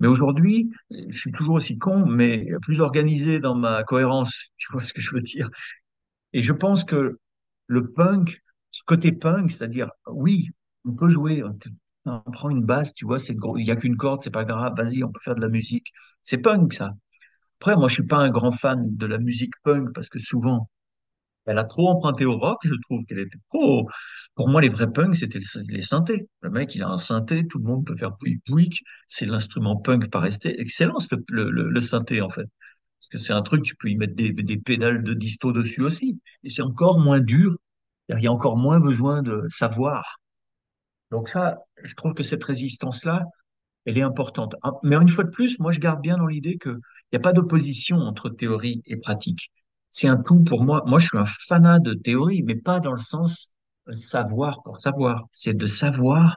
Mais 0.00 0.08
aujourd'hui, 0.08 0.70
je 0.90 1.18
suis 1.18 1.32
toujours 1.32 1.56
aussi 1.56 1.78
con, 1.78 2.06
mais 2.06 2.46
plus 2.62 2.80
organisé 2.80 3.40
dans 3.40 3.54
ma 3.56 3.84
cohérence. 3.84 4.32
Tu 4.58 4.72
vois 4.72 4.82
ce 4.82 4.94
que 4.94 5.02
je 5.02 5.12
veux 5.14 5.22
dire? 5.22 5.50
Et 6.32 6.42
je 6.42 6.52
pense 6.52 6.84
que 6.84 7.18
le 7.70 7.92
punk, 7.92 8.42
ce 8.72 8.82
côté 8.84 9.12
punk, 9.12 9.50
c'est-à-dire, 9.52 9.90
oui, 10.08 10.50
on 10.84 10.92
peut 10.94 11.08
jouer, 11.08 11.42
on, 12.04 12.20
prend 12.32 12.50
une 12.50 12.64
basse, 12.64 12.94
tu 12.94 13.04
vois, 13.04 13.18
il 13.56 13.64
y 13.64 13.70
a 13.70 13.76
qu'une 13.76 13.96
corde, 13.96 14.20
c'est 14.20 14.30
pas 14.30 14.44
grave, 14.44 14.74
vas-y, 14.76 15.04
on 15.04 15.12
peut 15.12 15.20
faire 15.22 15.36
de 15.36 15.40
la 15.40 15.48
musique. 15.48 15.92
C'est 16.22 16.38
punk, 16.38 16.72
ça. 16.74 16.92
Après, 17.60 17.76
moi, 17.76 17.88
je 17.88 17.94
suis 17.94 18.06
pas 18.06 18.18
un 18.18 18.30
grand 18.30 18.52
fan 18.52 18.82
de 18.96 19.06
la 19.06 19.18
musique 19.18 19.52
punk 19.64 19.92
parce 19.94 20.08
que 20.08 20.18
souvent, 20.20 20.68
elle 21.46 21.58
a 21.58 21.64
trop 21.64 21.88
emprunté 21.88 22.24
au 22.24 22.36
rock, 22.38 22.58
je 22.64 22.74
trouve 22.88 23.04
qu'elle 23.06 23.20
était 23.20 23.38
trop. 23.48 23.88
Pour 24.34 24.48
moi, 24.48 24.60
les 24.60 24.68
vrais 24.68 24.92
punks, 24.92 25.16
c'était 25.16 25.40
les 25.68 25.82
synthés. 25.82 26.28
Le 26.42 26.50
mec, 26.50 26.74
il 26.74 26.82
a 26.82 26.88
un 26.88 26.98
synthé, 26.98 27.46
tout 27.46 27.58
le 27.58 27.64
monde 27.64 27.86
peut 27.86 27.96
faire 27.96 28.16
pouic 28.16 28.42
pouic. 28.46 28.80
C'est 29.08 29.26
l'instrument 29.26 29.76
punk 29.76 30.10
par 30.10 30.22
rester. 30.22 30.60
Excellence, 30.60 31.10
le, 31.12 31.24
le, 31.28 31.50
le, 31.50 31.70
le 31.70 31.80
synthé, 31.80 32.20
en 32.20 32.28
fait. 32.30 32.46
Parce 33.00 33.08
que 33.08 33.18
c'est 33.18 33.32
un 33.32 33.40
truc, 33.40 33.62
tu 33.62 33.76
peux 33.76 33.88
y 33.88 33.96
mettre 33.96 34.14
des, 34.14 34.58
pédales 34.58 35.02
de 35.02 35.14
disto 35.14 35.52
dessus 35.52 35.82
aussi. 35.82 36.20
Et 36.44 36.50
c'est 36.50 36.60
encore 36.60 37.00
moins 37.00 37.20
dur. 37.20 37.56
Il 38.10 38.20
y 38.20 38.26
a 38.26 38.32
encore 38.32 38.58
moins 38.58 38.78
besoin 38.78 39.22
de 39.22 39.46
savoir. 39.48 40.20
Donc 41.10 41.30
ça, 41.30 41.58
je 41.82 41.94
trouve 41.94 42.12
que 42.12 42.22
cette 42.22 42.44
résistance-là, 42.44 43.24
elle 43.86 43.96
est 43.96 44.02
importante. 44.02 44.54
Ah, 44.62 44.72
Mais 44.82 44.96
une 44.96 45.08
fois 45.08 45.24
de 45.24 45.30
plus, 45.30 45.58
moi, 45.60 45.72
je 45.72 45.80
garde 45.80 46.02
bien 46.02 46.18
dans 46.18 46.26
l'idée 46.26 46.58
qu'il 46.58 46.78
n'y 47.12 47.16
a 47.16 47.20
pas 47.20 47.32
d'opposition 47.32 47.96
entre 47.96 48.28
théorie 48.28 48.82
et 48.84 48.96
pratique. 48.96 49.50
C'est 49.90 50.08
un 50.08 50.18
tout 50.18 50.40
pour 50.40 50.62
moi. 50.62 50.82
Moi, 50.86 50.98
je 50.98 51.06
suis 51.06 51.18
un 51.18 51.24
fanat 51.24 51.78
de 51.78 51.94
théorie, 51.94 52.42
mais 52.42 52.56
pas 52.56 52.80
dans 52.80 52.92
le 52.92 53.00
sens 53.00 53.52
euh, 53.88 53.92
savoir 53.94 54.62
pour 54.62 54.80
savoir. 54.80 55.26
C'est 55.32 55.56
de 55.56 55.66
savoir 55.66 56.36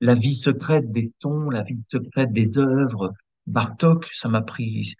la 0.00 0.14
vie 0.14 0.34
secrète 0.34 0.92
des 0.92 1.12
tons, 1.20 1.50
la 1.50 1.62
vie 1.62 1.80
secrète 1.90 2.32
des 2.32 2.50
œuvres. 2.58 3.12
Bartok, 3.46 4.08
ça 4.12 4.28
m'a 4.28 4.42
pris. 4.42 4.94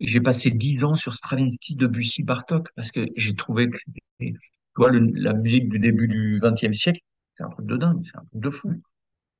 J'ai 0.00 0.20
passé 0.20 0.50
dix 0.50 0.82
ans 0.84 0.94
sur 0.94 1.14
Stravinsky, 1.14 1.74
Debussy, 1.76 2.22
Bartok, 2.22 2.68
parce 2.76 2.90
que 2.90 3.06
j'ai 3.16 3.34
trouvé 3.34 3.68
que 3.70 3.78
tu 4.20 4.34
vois, 4.76 4.90
la 4.92 5.32
musique 5.32 5.68
du 5.68 5.78
début 5.78 6.08
du 6.08 6.38
XXe 6.40 6.72
siècle, 6.74 7.00
c'est 7.36 7.44
un 7.44 7.48
truc 7.48 7.66
de 7.66 7.76
dingue, 7.76 8.02
c'est 8.04 8.16
un 8.16 8.24
truc 8.24 8.40
de 8.42 8.50
fou. 8.50 8.72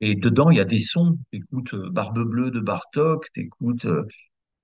Et 0.01 0.15
dedans, 0.15 0.51
il 0.51 0.59
y 0.59 0.61
a 0.61 0.65
des 0.67 0.83
sons. 0.83 1.19
T'écoutes 1.33 1.75
euh, 1.75 1.91
Barbe 1.91 2.25
Bleue 2.25 2.51
de 2.51 2.61
Bartok, 2.61 3.33
t'écoutes 3.33 3.87
euh, 3.87 4.07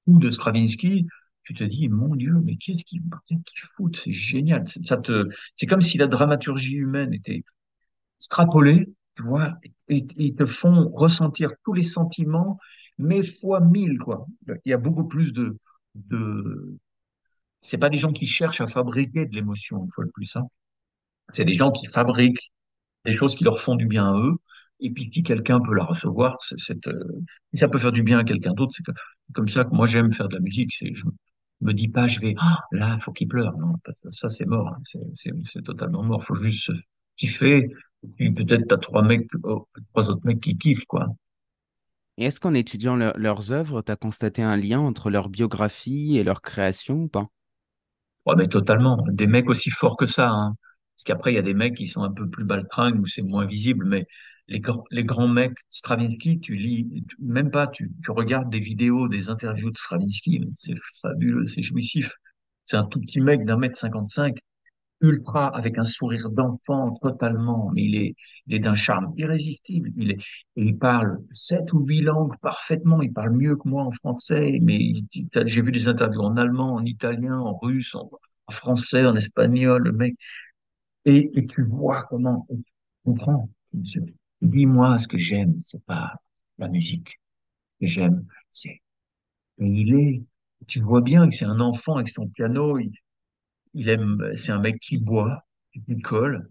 ou 0.06 0.18
de 0.18 0.30
Stravinsky. 0.30 1.06
Tu 1.44 1.54
te 1.54 1.64
dis, 1.64 1.88
mon 1.88 2.14
Dieu, 2.16 2.34
mais 2.44 2.56
qu'est-ce 2.56 2.84
qu'ils 2.84 3.02
qu'ils 3.28 3.44
foutent? 3.76 3.96
C'est 3.98 4.12
génial. 4.12 4.64
Ça 4.68 4.98
te, 4.98 5.28
c'est 5.56 5.66
comme 5.66 5.80
si 5.82 5.98
la 5.98 6.06
dramaturgie 6.08 6.76
humaine 6.76 7.14
était 7.14 7.44
extrapolée, 8.18 8.88
tu 9.16 9.22
vois, 9.24 9.54
et 9.88 10.06
ils 10.16 10.34
te 10.34 10.44
font 10.44 10.88
ressentir 10.90 11.50
tous 11.64 11.72
les 11.74 11.82
sentiments, 11.82 12.58
mais 12.98 13.22
fois 13.22 13.60
mille, 13.60 13.98
quoi. 13.98 14.26
Il 14.64 14.70
y 14.70 14.72
a 14.72 14.78
beaucoup 14.78 15.04
plus 15.06 15.32
de, 15.32 15.58
de, 15.94 16.78
c'est 17.60 17.78
pas 17.78 17.90
des 17.90 17.98
gens 17.98 18.12
qui 18.12 18.26
cherchent 18.26 18.60
à 18.60 18.66
fabriquer 18.66 19.26
de 19.26 19.34
l'émotion, 19.34 19.84
une 19.84 19.90
fois 19.90 20.04
de 20.04 20.10
plus, 20.10 20.36
hein. 20.36 20.42
C'est 21.32 21.44
des 21.44 21.54
gens 21.54 21.70
qui 21.70 21.86
fabriquent 21.86 22.52
des 23.04 23.16
choses 23.16 23.34
qui 23.36 23.44
leur 23.44 23.58
font 23.58 23.76
du 23.76 23.86
bien 23.86 24.12
à 24.12 24.18
eux. 24.18 24.34
Et 24.80 24.90
puis, 24.90 25.10
si 25.12 25.22
quelqu'un 25.22 25.60
peut 25.60 25.74
la 25.74 25.84
recevoir, 25.84 26.36
c'est, 26.40 26.86
euh, 26.88 27.04
ça 27.54 27.68
peut 27.68 27.78
faire 27.78 27.92
du 27.92 28.02
bien 28.02 28.18
à 28.18 28.24
quelqu'un 28.24 28.52
d'autre, 28.52 28.72
c'est 28.76 28.84
comme 29.32 29.48
ça 29.48 29.64
que 29.64 29.70
moi 29.74 29.86
j'aime 29.86 30.12
faire 30.12 30.28
de 30.28 30.34
la 30.34 30.40
musique. 30.40 30.72
C'est, 30.74 30.92
je 30.92 31.04
me 31.60 31.72
dis 31.72 31.88
pas, 31.88 32.06
je 32.06 32.20
vais, 32.20 32.34
ah, 32.38 32.58
là, 32.72 32.98
faut 32.98 33.12
qu'il 33.12 33.28
pleure. 33.28 33.56
Non, 33.58 33.74
ça 34.10 34.28
c'est 34.28 34.46
mort. 34.46 34.68
hein. 34.68 35.00
C'est, 35.14 35.62
totalement 35.62 36.02
mort. 36.02 36.24
Faut 36.24 36.34
juste 36.34 36.70
kiffer. 37.16 37.68
Et 38.04 38.08
puis 38.16 38.32
peut-être 38.32 38.66
t'as 38.68 38.78
trois 38.78 39.02
mecs, 39.02 39.28
oh, 39.44 39.68
trois 39.92 40.10
autres 40.10 40.26
mecs 40.26 40.40
qui 40.40 40.58
kiffent, 40.58 40.86
quoi. 40.86 41.06
Est-ce 42.16 42.40
qu'en 42.40 42.54
étudiant 42.54 42.96
leur- 42.96 43.18
leurs 43.18 43.52
œuvres, 43.52 43.82
tu 43.82 43.92
as 43.92 43.96
constaté 43.96 44.42
un 44.42 44.56
lien 44.56 44.80
entre 44.80 45.10
leur 45.10 45.28
biographie 45.28 46.16
et 46.16 46.24
leur 46.24 46.40
création 46.40 47.02
ou 47.02 47.08
pas? 47.08 47.28
Ouais, 48.26 48.34
mais 48.36 48.48
totalement. 48.48 49.04
Des 49.10 49.26
mecs 49.26 49.48
aussi 49.50 49.70
forts 49.70 49.96
que 49.96 50.06
ça, 50.06 50.28
hein. 50.30 50.54
Parce 50.96 51.04
qu'après, 51.04 51.32
il 51.32 51.34
y 51.36 51.38
a 51.38 51.42
des 51.42 51.54
mecs 51.54 51.74
qui 51.76 51.86
sont 51.86 52.02
un 52.02 52.12
peu 52.12 52.28
plus 52.28 52.44
baltringues 52.44 53.00
où 53.00 53.06
c'est 53.06 53.22
moins 53.22 53.46
visible, 53.46 53.84
mais 53.86 54.06
les, 54.46 54.60
grands- 54.60 54.84
mecs, 55.28 55.56
Stravinsky, 55.70 56.38
tu 56.40 56.54
lis, 56.54 57.04
même 57.18 57.50
pas, 57.50 57.66
tu, 57.66 57.90
regardes 58.08 58.50
des 58.50 58.60
vidéos, 58.60 59.08
des 59.08 59.30
interviews 59.30 59.70
de 59.70 59.78
Stravinsky, 59.78 60.44
c'est 60.54 60.74
fabuleux, 61.00 61.46
c'est 61.46 61.62
jouissif. 61.62 62.12
C'est 62.64 62.76
un 62.76 62.84
tout 62.84 63.00
petit 63.00 63.20
mec 63.20 63.44
d'un 63.44 63.56
mètre 63.56 63.76
cinquante-cinq, 63.78 64.38
ultra, 65.02 65.48
avec 65.48 65.78
un 65.78 65.84
sourire 65.84 66.30
d'enfant 66.30 66.92
totalement, 67.02 67.70
mais 67.74 67.84
il 67.84 67.96
est, 68.48 68.58
d'un 68.60 68.76
charme 68.76 69.12
irrésistible. 69.16 69.90
Il 70.56 70.78
parle 70.78 71.18
sept 71.34 71.72
ou 71.72 71.80
huit 71.80 72.00
langues 72.00 72.36
parfaitement. 72.40 73.02
Il 73.02 73.12
parle 73.12 73.36
mieux 73.36 73.56
que 73.56 73.68
moi 73.68 73.82
en 73.82 73.90
français, 73.90 74.58
mais 74.62 74.78
j'ai 75.44 75.62
vu 75.62 75.72
des 75.72 75.88
interviews 75.88 76.22
en 76.22 76.36
allemand, 76.36 76.74
en 76.74 76.84
italien, 76.84 77.38
en 77.38 77.58
russe, 77.58 77.94
en, 77.94 78.10
français, 78.50 79.04
en 79.06 79.14
espagnol, 79.14 79.82
le 79.82 79.92
mec. 79.92 80.14
Et, 81.04 81.30
tu 81.48 81.64
vois 81.64 82.04
comment, 82.04 82.46
tu 82.48 82.72
comprends. 83.04 83.48
Dis-moi 84.42 84.98
ce 84.98 85.08
que 85.08 85.18
j'aime, 85.18 85.58
c'est 85.60 85.84
pas 85.84 86.12
la 86.58 86.68
musique 86.68 87.20
que 87.80 87.86
j'aime, 87.86 88.24
c'est, 88.50 88.80
il 89.58 89.94
est, 89.94 90.22
tu 90.66 90.80
vois 90.80 91.00
bien 91.00 91.28
que 91.28 91.34
c'est 91.34 91.44
un 91.44 91.60
enfant 91.60 91.96
avec 91.96 92.08
son 92.08 92.28
piano, 92.28 92.78
il, 92.78 92.92
il 93.74 93.88
aime, 93.88 94.32
c'est 94.34 94.52
un 94.52 94.60
mec 94.60 94.78
qui 94.80 94.98
boit, 94.98 95.44
qui 95.72 95.80
picole, 95.80 96.48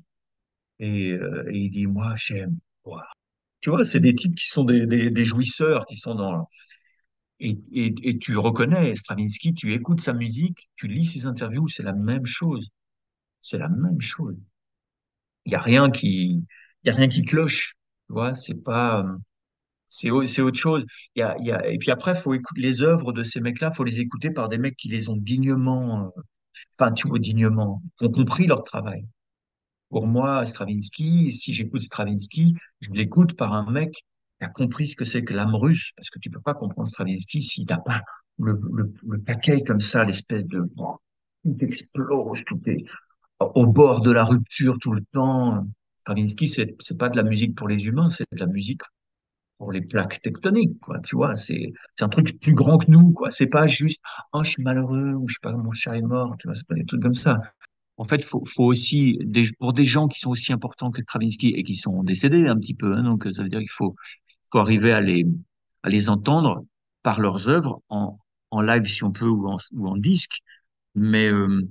et, 0.79 1.13
euh, 1.13 1.45
et 1.53 1.59
il 1.59 1.69
dit, 1.71 1.87
moi, 1.87 2.15
j'aime 2.17 2.57
boire. 2.85 3.13
Tu 3.61 3.69
vois, 3.71 3.85
c'est 3.85 3.99
des 4.01 4.15
types 4.15 4.35
qui 4.35 4.47
sont 4.47 4.63
des, 4.65 4.85
des, 4.87 5.11
des 5.11 5.25
jouisseurs, 5.25 5.85
qui 5.87 5.97
sont 5.97 6.15
dans... 6.15 6.47
Et, 7.41 7.57
et, 7.73 7.93
et 8.03 8.19
tu 8.19 8.37
reconnais 8.37 8.95
Stravinsky, 8.95 9.53
tu 9.55 9.73
écoutes 9.73 10.01
sa 10.01 10.13
musique, 10.13 10.69
tu 10.77 10.87
lis 10.87 11.05
ses 11.05 11.25
interviews, 11.27 11.67
c'est 11.67 11.83
la 11.83 11.93
même 11.93 12.25
chose. 12.25 12.69
C'est 13.41 13.59
la 13.59 13.69
même 13.69 14.01
chose. 14.01 14.37
Il 15.45 15.51
y 15.51 15.55
a 15.55 15.59
rien 15.61 15.89
qui, 15.91 16.45
il 16.83 16.87
y 16.87 16.89
a 16.89 16.93
rien 16.95 17.07
qui 17.07 17.23
cloche. 17.23 17.75
Tu 18.07 18.13
vois, 18.13 18.35
c'est 18.35 18.63
pas, 18.63 19.03
c'est 19.87 20.09
autre 20.11 20.59
chose. 20.59 20.85
Il 21.15 21.21
y 21.21 21.23
a, 21.23 21.35
il 21.39 21.47
y 21.47 21.51
a, 21.53 21.67
et 21.69 21.77
puis 21.77 21.91
après, 21.91 22.15
faut 22.15 22.33
écouter 22.33 22.61
les 22.61 22.83
œuvres 22.83 23.13
de 23.13 23.23
ces 23.23 23.41
mecs-là, 23.41 23.71
faut 23.71 23.83
les 23.85 24.01
écouter 24.01 24.31
par 24.31 24.49
des 24.49 24.57
mecs 24.57 24.77
qui 24.77 24.89
les 24.89 25.09
ont 25.09 25.17
dignement, 25.17 26.07
euh, 26.17 26.21
enfin, 26.77 26.91
vois, 27.07 27.19
dignement, 27.19 27.81
ont 28.01 28.11
compris 28.11 28.47
leur 28.47 28.63
travail. 28.63 29.05
Pour 29.89 30.07
moi, 30.07 30.45
Stravinsky, 30.45 31.31
si 31.31 31.53
j'écoute 31.53 31.81
Stravinsky, 31.81 32.55
je 32.81 32.91
l'écoute 32.91 33.35
par 33.35 33.53
un 33.53 33.69
mec 33.71 33.93
qui 34.39 34.45
a 34.45 34.47
compris 34.47 34.87
ce 34.87 34.95
que 34.95 35.05
c'est 35.05 35.23
que 35.23 35.33
l'âme 35.33 35.55
russe, 35.55 35.91
parce 35.97 36.09
que 36.09 36.19
tu 36.19 36.29
peux 36.29 36.39
pas 36.41 36.53
comprendre 36.53 36.87
Stravinsky 36.87 37.41
si 37.41 37.65
t'as 37.65 37.77
pas 37.79 38.01
le, 38.39 38.59
le, 38.73 38.93
le 39.07 39.19
paquet 39.21 39.61
comme 39.63 39.81
ça, 39.81 40.03
l'espèce 40.05 40.45
de 40.45 40.61
bon, 40.75 40.97
tout 41.43 41.57
explose, 41.61 42.43
tout 42.45 42.61
est 42.67 42.85
au 43.39 43.65
bord 43.67 44.01
de 44.01 44.11
la 44.11 44.23
rupture 44.23 44.77
tout 44.79 44.93
le 44.93 45.03
temps. 45.13 45.65
Stravinsky, 45.99 46.47
c'est 46.47 46.75
c'est 46.79 46.97
pas 46.97 47.09
de 47.09 47.17
la 47.17 47.23
musique 47.23 47.55
pour 47.55 47.67
les 47.67 47.85
humains, 47.85 48.09
c'est 48.09 48.25
de 48.31 48.39
la 48.39 48.47
musique 48.47 48.81
pour 49.61 49.71
les 49.71 49.81
plaques 49.81 50.19
tectoniques, 50.23 50.79
quoi. 50.79 50.99
Tu 51.01 51.15
vois, 51.15 51.35
c'est 51.35 51.71
un 51.99 52.09
truc 52.09 52.39
plus 52.39 52.53
grand 52.55 52.79
que 52.79 52.89
nous, 52.89 53.11
quoi. 53.11 53.29
C'est 53.29 53.45
pas 53.45 53.67
juste 53.67 53.99
oh 54.33 54.43
je 54.43 54.49
suis 54.49 54.63
malheureux 54.63 55.13
ou 55.13 55.27
je 55.27 55.35
sais 55.35 55.39
pas 55.39 55.51
mon 55.51 55.71
chat 55.71 55.95
est 55.95 56.01
mort, 56.01 56.35
tu 56.39 56.47
vois, 56.47 56.55
c'est 56.55 56.65
pas 56.65 56.73
des 56.73 56.85
trucs 56.85 57.03
comme 57.03 57.13
ça. 57.13 57.39
En 57.97 58.05
fait, 58.05 58.23
faut, 58.23 58.43
faut 58.43 58.63
aussi, 58.65 59.19
pour 59.59 59.73
des 59.73 59.85
gens 59.85 60.07
qui 60.07 60.19
sont 60.19 60.31
aussi 60.31 60.51
importants 60.51 60.89
que 60.89 61.03
Stravinsky 61.03 61.49
et 61.49 61.63
qui 61.63 61.75
sont 61.75 62.01
décédés 62.01 62.47
un 62.47 62.57
petit 62.57 62.73
peu, 62.73 62.95
hein, 62.95 63.03
donc 63.03 63.27
ça 63.31 63.43
veut 63.43 63.49
dire 63.49 63.59
qu'il 63.59 63.69
faut, 63.69 63.95
faut 64.51 64.57
arriver 64.59 64.93
à 64.93 65.01
les, 65.01 65.25
à 65.83 65.89
les 65.89 66.09
entendre 66.09 66.65
par 67.03 67.19
leurs 67.19 67.47
œuvres 67.47 67.83
en, 67.89 68.17
en 68.49 68.61
live 68.61 68.85
si 68.85 69.03
on 69.03 69.11
peut 69.11 69.27
ou 69.27 69.47
en, 69.47 69.57
ou 69.73 69.87
en 69.87 69.97
disque. 69.97 70.39
Mais 70.95 71.29
euh, 71.29 71.61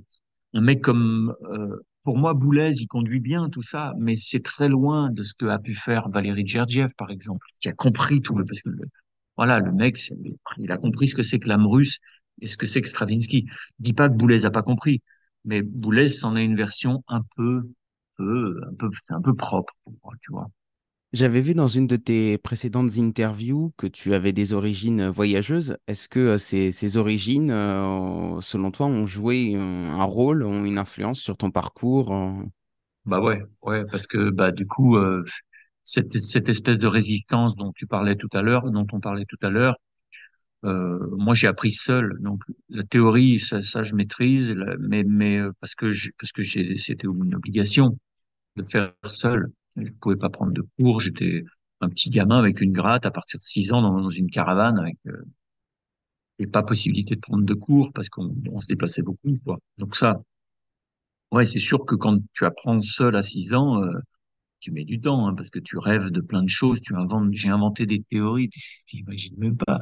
un 0.53 0.75
comme, 0.75 1.35
euh, 1.51 1.85
pour 2.03 2.17
moi, 2.17 2.33
Boulez, 2.33 2.71
il 2.81 2.87
conduit 2.87 3.19
bien 3.19 3.49
tout 3.49 3.61
ça, 3.61 3.93
mais 3.99 4.15
c'est 4.15 4.43
très 4.43 4.67
loin 4.69 5.09
de 5.11 5.23
ce 5.23 5.33
que 5.33 5.45
a 5.45 5.59
pu 5.59 5.75
faire 5.75 6.09
Valéry 6.09 6.45
Gergiev, 6.45 6.93
par 6.97 7.11
exemple, 7.11 7.45
qui 7.61 7.69
a 7.69 7.73
compris 7.73 8.21
tout 8.21 8.35
le, 8.35 8.45
parce 8.45 8.61
que 8.61 8.69
le- 8.69 8.87
voilà, 9.37 9.59
le 9.59 9.71
mec, 9.71 9.97
il 10.57 10.71
a 10.71 10.77
compris 10.77 11.07
ce 11.07 11.15
que 11.15 11.23
c'est 11.23 11.39
que 11.39 11.47
l'âme 11.47 11.67
russe 11.67 11.99
et 12.41 12.47
ce 12.47 12.57
que 12.57 12.65
c'est 12.67 12.81
que 12.81 12.87
Stravinsky. 12.89 13.45
Je 13.49 13.53
dis 13.79 13.93
pas 13.93 14.09
que 14.09 14.15
Boulez 14.15 14.45
a 14.45 14.51
pas 14.51 14.63
compris, 14.63 15.01
mais 15.45 15.61
Boulez, 15.63 16.07
c'en 16.07 16.35
est 16.35 16.45
une 16.45 16.55
version 16.55 17.03
un 17.07 17.21
peu, 17.35 17.69
peu, 18.17 18.61
un 18.69 18.73
peu, 18.75 18.89
un 19.09 19.21
peu 19.21 19.33
propre, 19.35 19.73
tu 20.21 20.31
vois. 20.31 20.47
J'avais 21.13 21.41
vu 21.41 21.53
dans 21.53 21.67
une 21.67 21.87
de 21.87 21.97
tes 21.97 22.37
précédentes 22.37 22.97
interviews 22.97 23.73
que 23.75 23.85
tu 23.85 24.13
avais 24.13 24.31
des 24.31 24.53
origines 24.53 25.09
voyageuses. 25.09 25.75
Est-ce 25.87 26.07
que 26.07 26.37
ces, 26.37 26.71
ces 26.71 26.95
origines, 26.95 27.49
selon 28.41 28.71
toi, 28.71 28.85
ont 28.85 29.05
joué 29.05 29.55
un, 29.55 30.03
rôle, 30.05 30.43
ont 30.43 30.63
une 30.63 30.77
influence 30.77 31.19
sur 31.19 31.35
ton 31.35 31.51
parcours? 31.51 32.13
Bah 33.05 33.19
ouais, 33.19 33.41
ouais, 33.63 33.83
parce 33.91 34.07
que 34.07 34.29
bah 34.29 34.53
du 34.53 34.65
coup, 34.65 34.95
euh, 34.95 35.25
cette, 35.83 36.17
cette 36.21 36.47
espèce 36.47 36.77
de 36.77 36.87
résistance 36.87 37.55
dont 37.55 37.73
tu 37.73 37.87
parlais 37.87 38.15
tout 38.15 38.29
à 38.31 38.41
l'heure, 38.41 38.71
dont 38.71 38.87
on 38.93 39.01
parlait 39.01 39.25
tout 39.27 39.39
à 39.41 39.49
l'heure, 39.49 39.75
euh, 40.65 40.99
moi 41.17 41.33
j'ai 41.33 41.47
appris 41.47 41.71
seul. 41.71 42.17
Donc 42.21 42.43
la 42.69 42.83
théorie, 42.83 43.39
ça, 43.39 43.63
ça 43.63 43.83
je 43.83 43.95
maîtrise, 43.95 44.55
mais 44.79 45.03
mais 45.05 45.41
parce 45.59 45.75
que 45.75 45.91
je, 45.91 46.11
parce 46.19 46.31
que 46.31 46.43
j'ai, 46.43 46.77
c'était 46.77 47.07
une 47.07 47.35
obligation 47.35 47.97
de 48.55 48.63
faire 48.65 48.93
seul. 49.05 49.51
Je 49.81 49.91
pouvais 49.99 50.15
pas 50.15 50.29
prendre 50.29 50.53
de 50.53 50.65
cours. 50.77 51.01
J'étais 51.01 51.43
un 51.81 51.89
petit 51.89 52.09
gamin 52.09 52.37
avec 52.39 52.61
une 52.61 52.71
gratte 52.71 53.05
à 53.05 53.11
partir 53.11 53.39
de 53.39 53.43
six 53.43 53.73
ans 53.73 53.81
dans, 53.81 54.09
une 54.09 54.29
caravane 54.29 54.79
avec 54.79 54.97
euh, 55.07 55.25
et 56.39 56.47
pas 56.47 56.63
possibilité 56.63 57.15
de 57.15 57.21
prendre 57.21 57.45
de 57.45 57.53
cours 57.53 57.91
parce 57.93 58.09
qu'on 58.09 58.33
on 58.51 58.59
se 58.59 58.67
déplaçait 58.67 59.01
beaucoup. 59.03 59.39
Donc 59.77 59.95
ça, 59.95 60.21
ouais, 61.31 61.45
c'est 61.45 61.59
sûr 61.59 61.85
que 61.85 61.95
quand 61.95 62.19
tu 62.33 62.45
apprends 62.45 62.81
seul 62.81 63.15
à 63.15 63.23
six 63.23 63.53
ans. 63.53 63.83
euh, 63.83 63.99
tu 64.61 64.71
mets 64.71 64.85
du 64.85 65.01
temps, 65.01 65.27
hein, 65.27 65.35
parce 65.35 65.49
que 65.49 65.59
tu 65.59 65.77
rêves 65.77 66.11
de 66.11 66.21
plein 66.21 66.43
de 66.43 66.49
choses, 66.49 66.81
tu 66.81 66.95
inventes, 66.95 67.33
j'ai 67.33 67.49
inventé 67.49 67.85
des 67.85 68.03
théories, 68.03 68.49
tu 68.49 68.61
t'imagines 68.87 69.35
même 69.37 69.57
pas. 69.57 69.81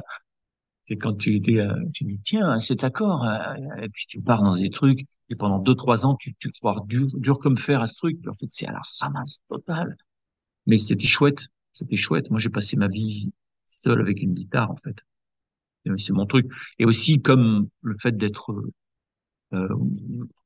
C'est 0.84 0.96
quand 0.96 1.14
tu 1.14 1.36
étais, 1.36 1.58
euh, 1.58 1.72
tu 1.94 2.04
dis, 2.04 2.20
tiens, 2.24 2.58
cet 2.58 2.84
accord, 2.84 3.24
euh, 3.24 3.54
et 3.82 3.88
puis 3.88 4.06
tu 4.08 4.20
pars 4.20 4.42
dans 4.42 4.56
des 4.56 4.70
trucs, 4.70 5.06
et 5.28 5.36
pendant 5.36 5.58
deux, 5.58 5.74
trois 5.74 6.06
ans, 6.06 6.16
tu, 6.16 6.34
tu 6.34 6.50
crois 6.50 6.82
dur, 6.86 7.06
dur 7.14 7.38
comme 7.38 7.56
fer 7.56 7.80
à 7.80 7.86
ce 7.86 7.94
truc, 7.94 8.20
puis 8.20 8.28
en 8.28 8.34
fait, 8.34 8.46
c'est 8.48 8.66
à 8.66 8.72
la 8.72 8.82
ramasse 9.00 9.40
totale. 9.48 9.96
Mais 10.66 10.78
c'était 10.78 11.06
chouette, 11.06 11.48
c'était 11.72 11.96
chouette. 11.96 12.30
Moi, 12.30 12.40
j'ai 12.40 12.50
passé 12.50 12.76
ma 12.76 12.88
vie 12.88 13.30
seul 13.66 14.00
avec 14.00 14.22
une 14.22 14.34
guitare, 14.34 14.70
en 14.70 14.76
fait. 14.76 15.04
C'est 15.96 16.12
mon 16.12 16.26
truc. 16.26 16.46
Et 16.78 16.84
aussi, 16.84 17.22
comme 17.22 17.68
le 17.82 17.96
fait 18.00 18.16
d'être 18.16 18.54
euh, 19.52 19.68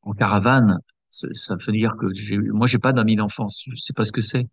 en 0.02 0.12
caravane, 0.12 0.78
ça, 1.08 1.28
ça 1.32 1.56
veut 1.56 1.72
dire 1.72 1.94
que 1.98 2.50
moi, 2.52 2.66
j'ai 2.66 2.78
pas 2.78 2.92
d'amis 2.92 3.16
d'enfance. 3.16 3.64
Je 3.66 3.76
sais 3.76 3.92
pas 3.92 4.04
ce 4.04 4.12
que 4.12 4.20
c'est. 4.20 4.46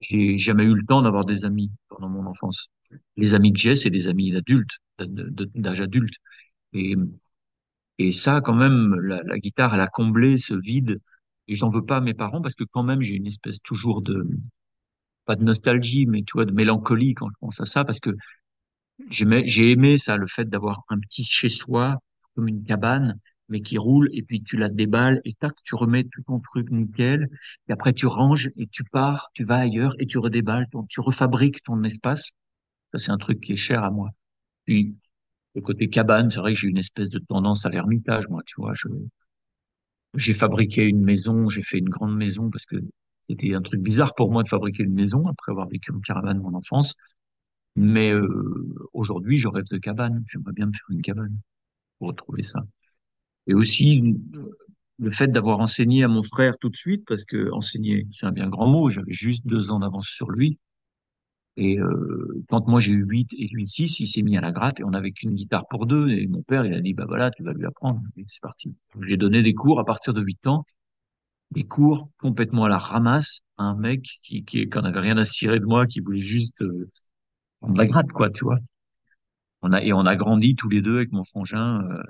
J'ai 0.00 0.36
jamais 0.38 0.64
eu 0.64 0.74
le 0.74 0.84
temps 0.84 1.02
d'avoir 1.02 1.24
des 1.24 1.44
amis 1.44 1.70
pendant 1.88 2.08
mon 2.08 2.26
enfance. 2.26 2.68
Les 3.16 3.34
amis 3.34 3.52
que 3.52 3.58
j'ai, 3.58 3.76
c'est 3.76 3.90
des 3.90 4.08
amis 4.08 4.30
d'adultes, 4.30 4.78
d'âge 4.98 5.80
adulte. 5.80 6.14
Et, 6.72 8.12
ça, 8.12 8.40
quand 8.40 8.54
même, 8.54 8.94
la, 9.00 9.38
guitare, 9.38 9.74
elle 9.74 9.80
a 9.80 9.88
comblé 9.88 10.38
ce 10.38 10.54
vide. 10.54 11.00
Et 11.48 11.54
j'en 11.54 11.70
veux 11.70 11.84
pas 11.84 11.98
à 11.98 12.00
mes 12.00 12.14
parents 12.14 12.42
parce 12.42 12.54
que 12.54 12.64
quand 12.64 12.82
même, 12.82 13.02
j'ai 13.02 13.14
une 13.14 13.26
espèce 13.26 13.60
toujours 13.62 14.02
de, 14.02 14.28
pas 15.24 15.36
de 15.36 15.44
nostalgie, 15.44 16.06
mais 16.06 16.22
tu 16.22 16.32
vois, 16.34 16.44
de 16.44 16.52
mélancolie 16.52 17.14
quand 17.14 17.28
je 17.28 17.34
pense 17.40 17.60
à 17.60 17.64
ça 17.64 17.84
parce 17.84 18.00
que 18.00 18.10
j'ai 19.10 19.70
aimé 19.70 19.98
ça, 19.98 20.16
le 20.16 20.26
fait 20.26 20.48
d'avoir 20.48 20.82
un 20.88 20.98
petit 20.98 21.22
chez-soi, 21.24 21.98
comme 22.34 22.48
une 22.48 22.64
cabane, 22.64 23.18
mais 23.48 23.60
qui 23.62 23.78
roule 23.78 24.08
et 24.12 24.22
puis 24.22 24.42
tu 24.42 24.56
la 24.56 24.68
déballes 24.68 25.20
et 25.24 25.34
tac, 25.34 25.54
tu 25.64 25.74
remets 25.74 26.04
tout 26.04 26.22
ton 26.22 26.40
truc 26.40 26.70
nickel. 26.70 27.28
Et 27.68 27.72
après, 27.72 27.92
tu 27.92 28.06
ranges 28.06 28.50
et 28.56 28.66
tu 28.68 28.84
pars, 28.84 29.30
tu 29.34 29.44
vas 29.44 29.58
ailleurs 29.58 29.94
et 30.00 30.06
tu 30.06 30.18
redéballes, 30.18 30.66
tu 30.88 31.00
refabriques 31.00 31.62
ton 31.62 31.82
espace. 31.84 32.32
Ça, 32.92 32.98
c'est 32.98 33.10
un 33.10 33.18
truc 33.18 33.40
qui 33.40 33.52
est 33.52 33.56
cher 33.56 33.84
à 33.84 33.90
moi. 33.90 34.10
Puis, 34.64 34.96
le 35.54 35.62
côté 35.62 35.88
cabane, 35.88 36.30
c'est 36.30 36.40
vrai 36.40 36.54
que 36.54 36.60
j'ai 36.60 36.68
une 36.68 36.78
espèce 36.78 37.10
de 37.10 37.18
tendance 37.18 37.66
à 37.66 37.70
l'ermitage, 37.70 38.28
moi, 38.28 38.42
tu 38.46 38.54
vois. 38.60 38.74
Je, 38.74 38.88
j'ai 40.14 40.34
fabriqué 40.34 40.86
une 40.86 41.02
maison, 41.02 41.48
j'ai 41.48 41.62
fait 41.62 41.78
une 41.78 41.88
grande 41.88 42.16
maison 42.16 42.50
parce 42.50 42.66
que 42.66 42.76
c'était 43.28 43.54
un 43.54 43.62
truc 43.62 43.80
bizarre 43.80 44.14
pour 44.14 44.30
moi 44.30 44.42
de 44.42 44.48
fabriquer 44.48 44.84
une 44.84 44.94
maison 44.94 45.26
après 45.26 45.52
avoir 45.52 45.68
vécu 45.68 45.92
en 45.92 46.00
caravane 46.00 46.40
mon 46.40 46.54
enfance. 46.54 46.94
Mais 47.76 48.12
euh, 48.12 48.88
aujourd'hui, 48.94 49.38
je 49.38 49.48
rêve 49.48 49.66
de 49.70 49.78
cabane. 49.78 50.24
J'aimerais 50.28 50.52
bien 50.52 50.66
me 50.66 50.72
faire 50.72 50.90
une 50.90 51.02
cabane 51.02 51.38
pour 51.98 52.08
retrouver 52.08 52.42
ça. 52.42 52.60
Et 53.46 53.54
aussi 53.54 54.16
le 54.98 55.10
fait 55.10 55.28
d'avoir 55.28 55.60
enseigné 55.60 56.04
à 56.04 56.08
mon 56.08 56.22
frère 56.22 56.58
tout 56.58 56.68
de 56.68 56.76
suite, 56.76 57.04
parce 57.06 57.24
que 57.24 57.50
enseigner, 57.52 58.06
c'est 58.12 58.26
un 58.26 58.32
bien 58.32 58.48
grand 58.48 58.66
mot. 58.66 58.88
J'avais 58.90 59.12
juste 59.12 59.46
deux 59.46 59.70
ans 59.70 59.80
d'avance 59.80 60.08
sur 60.08 60.30
lui. 60.30 60.58
Et 61.58 61.78
euh, 61.78 62.44
quand 62.48 62.68
moi 62.68 62.80
j'ai 62.80 62.92
eu 62.92 63.04
8 63.04 63.32
et 63.38 63.48
lui 63.48 63.66
6, 63.66 64.00
il 64.00 64.06
s'est 64.06 64.22
mis 64.22 64.36
à 64.36 64.42
la 64.42 64.52
gratte 64.52 64.80
et 64.80 64.84
on 64.84 64.90
n'avait 64.90 65.12
qu'une 65.12 65.34
guitare 65.34 65.66
pour 65.68 65.86
deux. 65.86 66.10
Et 66.10 66.26
mon 66.26 66.42
père, 66.42 66.66
il 66.66 66.74
a 66.74 66.80
dit, 66.80 66.92
bah 66.92 67.06
voilà, 67.08 67.30
tu 67.30 67.42
vas 67.42 67.52
lui 67.52 67.64
apprendre. 67.64 68.00
C'est 68.28 68.42
parti. 68.42 68.74
J'ai 69.06 69.16
donné 69.16 69.42
des 69.42 69.54
cours 69.54 69.80
à 69.80 69.84
partir 69.84 70.12
de 70.12 70.20
8 70.22 70.46
ans, 70.48 70.66
des 71.52 71.64
cours 71.64 72.10
complètement 72.18 72.64
à 72.64 72.68
la 72.68 72.78
ramasse 72.78 73.40
à 73.56 73.64
un 73.64 73.76
mec 73.76 74.02
qui, 74.22 74.44
qui, 74.44 74.68
qui 74.68 74.78
en 74.78 74.84
avait 74.84 75.00
rien 75.00 75.16
à 75.16 75.24
cirer 75.24 75.60
de 75.60 75.64
moi, 75.64 75.86
qui 75.86 76.00
voulait 76.00 76.20
juste 76.20 76.62
euh, 76.62 76.90
prendre 77.60 77.76
la 77.76 77.86
gratte, 77.86 78.12
quoi, 78.12 78.30
tu 78.30 78.44
vois. 78.44 78.58
On 79.62 79.72
a, 79.72 79.82
et 79.82 79.92
on 79.92 80.04
a 80.06 80.16
grandi 80.16 80.54
tous 80.56 80.68
les 80.68 80.82
deux 80.82 80.96
avec 80.96 81.12
mon 81.12 81.24
frangin, 81.24 81.82
euh, 81.82 82.02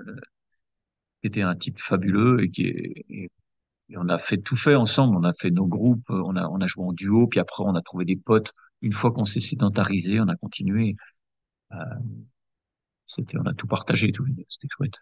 qui 1.21 1.27
était 1.27 1.41
un 1.41 1.55
type 1.55 1.79
fabuleux 1.79 2.43
et 2.43 2.49
qui 2.49 2.63
et, 3.09 3.29
on 3.95 4.09
a 4.09 4.17
fait 4.17 4.37
tout 4.37 4.55
fait 4.57 4.75
ensemble. 4.75 5.15
On 5.17 5.23
a 5.23 5.33
fait 5.33 5.49
nos 5.51 5.65
groupes, 5.67 6.09
on 6.09 6.35
a, 6.35 6.47
on 6.49 6.59
a 6.61 6.67
joué 6.67 6.85
en 6.85 6.93
duo, 6.93 7.27
puis 7.27 7.39
après 7.39 7.63
on 7.65 7.75
a 7.75 7.81
trouvé 7.81 8.05
des 8.05 8.17
potes. 8.17 8.51
Une 8.81 8.93
fois 8.93 9.11
qu'on 9.11 9.25
s'est 9.25 9.39
sédentarisé, 9.39 10.19
on 10.19 10.27
a 10.27 10.35
continué. 10.35 10.95
Euh, 11.73 11.77
C'était, 13.05 13.37
on 13.39 13.45
a 13.45 13.53
tout 13.53 13.67
partagé 13.67 14.11
deux. 14.11 14.25
C'était 14.49 14.67
chouette. 14.69 14.95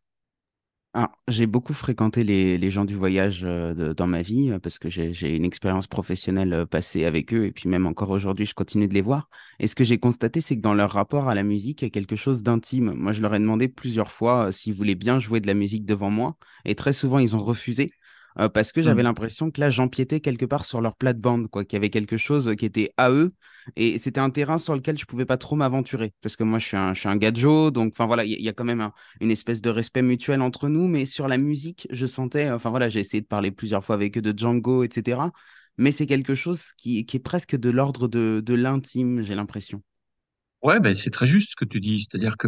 J'ai 1.28 1.46
beaucoup 1.46 1.74
fréquenté 1.74 2.24
les, 2.24 2.70
gens 2.72 2.86
du 2.86 2.96
voyage 2.96 3.42
euh, 3.44 3.94
dans 3.94 4.08
ma 4.08 4.22
vie 4.22 4.52
euh, 4.52 4.60
parce 4.60 4.80
que 4.80 4.90
j'ai, 4.90 5.36
une 5.36 5.44
expérience 5.44 5.88
professionnelle 5.88 6.54
euh, 6.54 6.66
passée 6.66 7.04
avec 7.04 7.34
eux 7.34 7.46
et 7.46 7.52
puis 7.52 7.68
même 7.68 7.86
encore 7.86 8.12
aujourd'hui, 8.12 8.46
je 8.46 8.54
continue 8.54 8.88
de 8.88 8.94
les 8.94 9.02
voir. 9.02 9.28
Et 9.60 9.68
ce 9.68 9.76
que 9.76 9.84
j'ai 9.84 9.98
constaté, 9.98 10.40
c'est 10.40 10.56
que 10.56 10.62
dans 10.62 10.74
leur 10.74 10.92
rapport 10.92 11.28
à 11.28 11.36
la 11.36 11.44
musique, 11.44 11.82
il 11.82 11.86
y 11.86 11.88
a 11.88 11.92
quelque 11.92 12.16
chose 12.16 12.44
d'intime. 12.44 12.94
Moi, 12.94 13.12
je 13.12 13.22
leur 13.22 13.36
ai 13.36 13.40
demandé 13.40 13.68
plusieurs 13.68 14.12
fois 14.12 14.52
s'ils 14.54 14.74
voulaient 14.74 14.96
bien 14.96 15.20
jouer 15.20 15.42
de 15.42 15.48
la 15.48 15.54
musique 15.54 15.86
devant 15.86 16.10
moi 16.10 16.38
et 16.64 16.76
très 16.76 16.94
souvent, 16.94 17.20
ils 17.20 17.36
ont 17.36 17.44
refusé 17.44 17.92
euh, 18.40 18.50
parce 18.50 18.72
que 18.72 18.82
j'avais 18.82 19.02
Hmm. 19.02 19.06
l'impression 19.06 19.52
que 19.52 19.62
là, 19.62 19.70
j'empiétais 19.70 20.20
quelque 20.20 20.46
part 20.46 20.66
sur 20.66 20.82
leur 20.82 20.96
plate-bande, 20.96 21.50
quoi, 21.50 21.64
qu'il 21.66 21.78
y 21.78 21.78
avait 21.78 21.90
quelque 21.90 22.18
chose 22.18 22.54
qui 22.58 22.66
était 22.66 22.92
à 22.98 23.12
eux 23.12 23.34
et 23.76 23.98
c'était 23.98 24.20
un 24.20 24.30
terrain 24.30 24.58
sur 24.58 24.76
lequel 24.76 24.98
je 24.98 25.06
pouvais 25.06 25.26
pas 25.26 25.38
trop 25.38 25.56
m'aventurer 25.56 26.14
parce 26.22 26.36
que 26.36 26.44
moi, 26.44 26.60
je 26.60 26.66
suis 26.66 26.78
un, 26.78 26.94
je 26.94 27.00
suis 27.02 27.10
un 27.10 27.16
gadjo, 27.18 27.72
donc 27.72 27.94
enfin 27.94 28.06
voilà, 28.06 28.26
il 28.26 28.32
y, 28.32 28.36
a 28.36 28.38
il 28.38 28.44
y 28.44 28.50
a 28.50 28.54
quand 28.54 28.64
même 28.66 28.82
un 28.82 28.94
une 29.22 29.32
espèce 29.32 29.62
de 29.62 29.70
respect 29.70 30.02
mutuel 30.02 30.42
entre 30.42 30.70
nous, 30.70 30.88
mais 30.88 31.06
sur 31.06 31.28
la 31.28 31.38
musique, 31.38 31.88
je 31.92 32.06
sentais, 32.06 32.52
enfin 32.52 32.70
voilà, 32.70 32.90
j'ai 32.90 33.00
essayé 33.00 33.22
de 33.22 33.28
parler 33.28 33.52
plusieurs 33.52 33.84
fois 33.84 33.96
avec 33.96 34.18
eux 34.18 34.22
de 34.22 34.38
Django, 34.38 34.84
etc. 34.84 35.32
Mais 35.78 35.92
c'est 35.92 36.06
quelque 36.06 36.36
chose 36.36 36.72
qui, 36.78 37.06
qui 37.06 37.18
est 37.18 37.20
presque 37.20 37.56
de 37.56 37.70
l'ordre 37.70 38.08
de, 38.08 38.42
de 38.46 38.54
l'intime, 38.54 39.24
j'ai 39.24 39.36
l'impression. 39.36 39.82
Ouais, 40.62 40.80
ben 40.80 40.96
c'est 40.96 41.12
très 41.12 41.26
juste 41.28 41.52
ce 41.52 41.56
que 41.56 41.66
tu 41.66 41.80
dis. 41.80 42.00
C'est-à-dire 42.00 42.38
que 42.38 42.48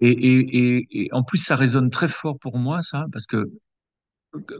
et, 0.00 0.10
et, 0.10 0.76
et, 0.78 1.04
et 1.06 1.12
en 1.12 1.22
plus 1.24 1.38
ça 1.38 1.56
résonne 1.56 1.88
très 1.90 2.08
fort 2.08 2.38
pour 2.38 2.58
moi 2.58 2.82
ça 2.82 3.06
parce 3.12 3.26
que 3.26 3.50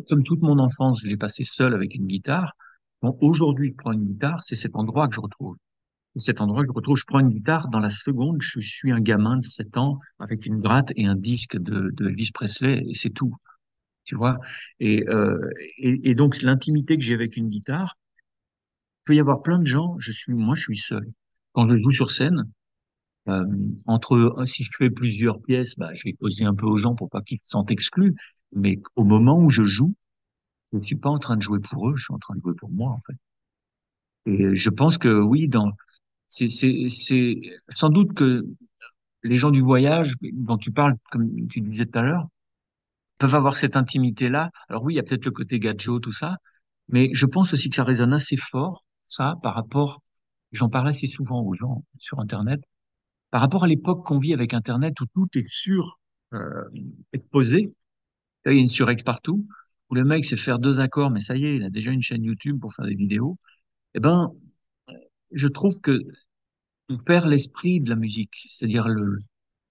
comme 0.09 0.23
toute 0.25 0.43
mon 0.43 0.59
enfance, 0.59 1.01
je 1.03 1.09
l'ai 1.09 1.17
passé 1.17 1.45
seul 1.45 1.75
avec 1.75 1.95
une 1.95 2.07
guitare. 2.07 2.53
Aujourd'hui, 3.03 3.71
je 3.71 3.75
prends 3.77 3.93
une 3.93 4.07
guitare, 4.07 4.43
c'est 4.43 4.55
cet 4.57 4.75
endroit 4.77 5.09
que 5.09 5.15
je 5.15 5.21
retrouve. 5.21 5.57
C'est 6.17 6.27
cet 6.27 6.41
endroit 6.41 6.63
que 6.63 6.69
je 6.69 6.73
retrouve. 6.75 6.97
Je 6.97 7.05
prends 7.07 7.21
une 7.21 7.31
guitare 7.31 7.69
dans 7.69 7.81
la 7.81 7.91
seconde, 7.91 8.39
je 8.41 8.61
suis 8.61 8.91
un 8.93 9.01
gamin 9.01 9.37
de 9.37 9.45
7 9.45 9.77
ans 9.77 9.99
avec 10.19 10.47
une 10.47 10.61
gratte 10.61 10.93
et 10.97 11.07
un 11.07 11.15
disque 11.15 11.57
de, 11.59 11.91
de 11.93 12.09
Elvis 12.09 12.31
Presley 12.33 12.83
et 12.89 12.95
c'est 12.95 13.11
tout. 13.11 13.35
Tu 14.05 14.15
vois? 14.17 14.39
Et, 14.81 15.09
euh, 15.09 15.39
et, 15.79 16.15
donc 16.15 16.41
l'intimité 16.43 16.97
que 16.97 17.03
j'ai 17.05 17.15
avec 17.15 17.37
une 17.37 17.49
guitare, 17.49 17.97
il 19.01 19.05
peut 19.07 19.15
y 19.17 19.21
avoir 19.21 19.43
plein 19.43 19.59
de 19.59 19.67
gens. 19.67 19.97
Je 19.99 20.13
suis 20.13 20.35
moi, 20.35 20.55
je 20.55 20.63
suis 20.63 20.77
seul. 20.79 21.11
Quand 21.53 21.69
je 21.69 21.77
joue 21.79 21.91
sur 21.91 22.11
scène, 22.11 22.45
Euh, 23.29 23.45
entre, 23.87 24.45
si 24.47 24.63
je 24.65 24.71
fais 24.79 24.91
plusieurs 24.91 25.41
pièces, 25.43 25.75
bah, 25.77 25.91
je 25.95 26.05
vais 26.05 26.13
causer 26.15 26.45
un 26.45 26.55
peu 26.55 26.67
aux 26.67 26.77
gens 26.77 26.95
pour 26.95 27.11
pas 27.11 27.23
qu'ils 27.23 27.39
se 27.43 27.51
sentent 27.51 27.71
exclus. 27.73 28.15
Mais 28.57 28.81
au 28.97 29.05
moment 29.05 29.39
où 29.39 29.51
je 29.51 29.65
joue, 29.65 29.95
je 30.73 30.81
suis 30.81 30.97
pas 30.97 31.11
en 31.11 31.19
train 31.19 31.37
de 31.37 31.43
jouer 31.43 31.61
pour 31.61 31.91
eux, 31.91 31.97
je 31.97 32.05
suis 32.05 32.15
en 32.15 32.19
train 32.19 32.35
de 32.35 32.41
jouer 32.41 32.55
pour 32.55 32.71
moi, 32.71 32.91
en 32.91 33.01
fait. 33.01 33.17
Et 34.27 34.57
je 34.57 34.71
pense 34.71 34.99
que 34.99 35.21
oui, 35.21 35.47
dans, 35.49 35.71
c'est, 36.27 36.49
c'est, 36.49 37.41
sans 37.75 37.91
doute 37.91 38.15
que 38.15 38.45
les 39.23 39.37
gens 39.37 39.51
du 39.51 39.61
voyage 39.61 40.15
dont 40.23 40.57
tu 40.57 40.73
parles, 40.73 40.95
comme 41.11 41.47
tu 41.49 41.61
disais 41.61 41.85
tout 41.87 41.99
à 41.99 42.03
l'heure, 42.03 42.27
peuvent 43.19 43.35
avoir 43.35 43.57
cette 43.57 43.77
intimité-là. 43.77 44.51
Alors 44.69 44.83
oui, 44.85 44.95
il 44.95 44.97
y 44.97 45.01
a 45.01 45.03
peut-être 45.03 45.27
le 45.27 45.31
côté 45.31 45.59
gadget, 45.59 46.01
tout 46.01 46.13
ça, 46.13 46.39
mais 46.89 47.11
je 47.13 47.27
pense 47.27 47.53
aussi 47.53 47.69
que 47.69 47.77
ça 47.77 47.85
résonne 47.85 48.13
assez 48.13 48.37
fort, 48.37 48.85
ça, 49.07 49.37
par 49.43 49.55
rapport, 49.55 50.01
j'en 50.53 50.69
parle 50.69 50.89
assez 50.89 51.07
souvent 51.07 51.43
aux 51.43 51.55
gens 51.55 51.85
sur 51.99 52.21
Internet, 52.21 52.61
par 53.31 53.41
rapport 53.41 53.65
à 53.65 53.67
l'époque 53.67 54.07
qu'on 54.07 54.19
vit 54.19 54.33
avec 54.33 54.55
Internet 54.55 55.01
où 55.01 55.07
tout 55.07 55.29
est 55.35 55.49
sûr 55.49 55.99
euh, 56.33 56.65
exposé. 57.13 57.71
Il 58.47 58.55
y 58.55 58.59
a 58.59 58.61
une 58.61 58.69
surex 58.69 59.03
partout, 59.03 59.47
où 59.91 59.95
le 59.95 60.05
mec 60.05 60.25
sait 60.25 60.37
faire 60.37 60.59
deux 60.59 60.81
accords, 60.81 61.11
mais 61.11 61.21
ça 61.21 61.37
y 61.37 61.45
est, 61.45 61.57
il 61.57 61.65
a 61.65 61.71
déjà 61.71 61.91
une 61.91 62.03
chaîne 62.03 62.25
YouTube 62.25 62.61
pour 62.61 62.75
faire 62.75 62.87
des 62.87 62.95
vidéos. 62.95 63.39
Eh 63.95 64.01
ben, 64.01 64.33
je 65.33 65.49
trouve 65.49 65.81
que 65.81 66.01
on 66.89 66.99
perd 66.99 67.27
l'esprit 67.29 67.81
de 67.81 67.91
la 67.91 67.97
musique, 67.97 68.47
c'est-à-dire 68.49 68.87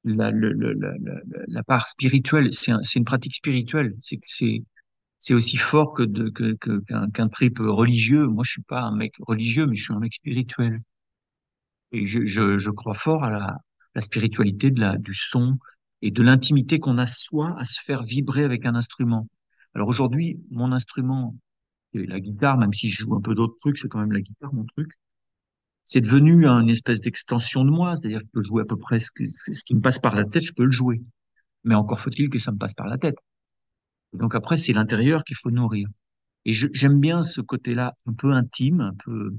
la, 0.04 1.64
part 1.64 1.88
spirituelle. 1.88 2.52
C'est 2.52 2.72
un- 2.72 2.84
c'est 2.84 3.00
une 3.00 3.06
pratique 3.06 3.36
spirituelle. 3.36 3.96
C'est 4.00 5.34
aussi 5.34 5.58
fort 5.58 5.94
que 5.94 6.04
qu'un 7.14 7.30
trip 7.30 7.60
religieux. 7.60 8.28
Moi, 8.28 8.44
je 8.46 8.52
suis 8.52 8.62
pas 8.64 8.82
un 8.82 8.96
mec 8.96 9.16
religieux, 9.20 9.66
mais 9.68 9.76
je 9.76 9.84
suis 9.84 9.94
un 9.94 10.00
mec 10.00 10.14
spirituel. 10.14 10.82
Et 11.92 12.06
je 12.06 12.70
crois 12.70 12.94
fort 12.94 13.24
à 13.24 13.58
la 13.96 14.02
spiritualité 14.02 14.72
du 14.72 15.14
son 15.14 15.58
et 16.02 16.12
de 16.12 16.22
l'intimité 16.22 16.80
qu'on 16.80 16.98
a 16.98 17.08
soi 17.08 17.56
à 17.58 17.66
se 17.66 17.80
faire 17.82 18.04
vibrer 18.04 18.44
avec 18.44 18.66
un 18.66 18.76
instrument. 18.76 19.28
Alors 19.74 19.88
aujourd'hui, 19.88 20.40
mon 20.52 20.72
instrument, 20.72 21.36
la 21.94 22.20
guitare, 22.20 22.58
même 22.58 22.74
si 22.74 22.90
je 22.90 23.04
joue 23.04 23.16
un 23.16 23.22
peu 23.22 23.36
d'autres 23.36 23.58
trucs, 23.60 23.78
c'est 23.78 23.88
quand 23.88 24.00
même 24.00 24.12
la 24.12 24.22
guitare 24.22 24.54
mon 24.54 24.66
truc. 24.66 24.92
c'est 25.84 26.02
devenu 26.02 26.46
une 26.46 26.70
espèce 26.70 27.02
d'extension 27.02 27.64
de 27.64 27.70
moi, 27.70 27.96
c'est-à-dire 27.96 28.20
que 28.20 28.26
je 28.26 28.32
peux 28.32 28.44
jouer 28.44 28.64
à 28.64 28.66
peu 28.66 28.78
près 28.78 29.00
ce, 29.00 29.12
qui 29.12 29.76
me 29.76 29.82
passe 29.82 30.00
par 30.00 30.16
la 30.16 30.26
tête, 30.26 30.44
je 30.44 30.54
peux 30.54 30.66
le 30.66 30.72
jouer. 30.72 31.02
Mais 31.64 31.76
encore 31.76 32.00
faut-il 32.00 32.30
que 32.30 32.40
ça 32.40 32.52
me 32.52 32.58
passe 32.58 32.74
par 32.74 32.88
la 32.88 32.98
tête. 32.98 33.16
Donc 34.14 34.36
après, 34.36 34.58
c'est 34.58 34.74
l'intérieur 34.74 35.24
qu'il 35.24 35.38
faut 35.38 35.52
nourrir. 35.52 35.88
Et 36.46 36.54
j'aime 36.54 37.00
bien 37.00 37.24
ce 37.24 37.42
côté-là 37.42 37.94
un 38.06 38.14
peu 38.14 38.32
intime, 38.32 38.82
un 38.82 38.94
peu, 39.04 39.36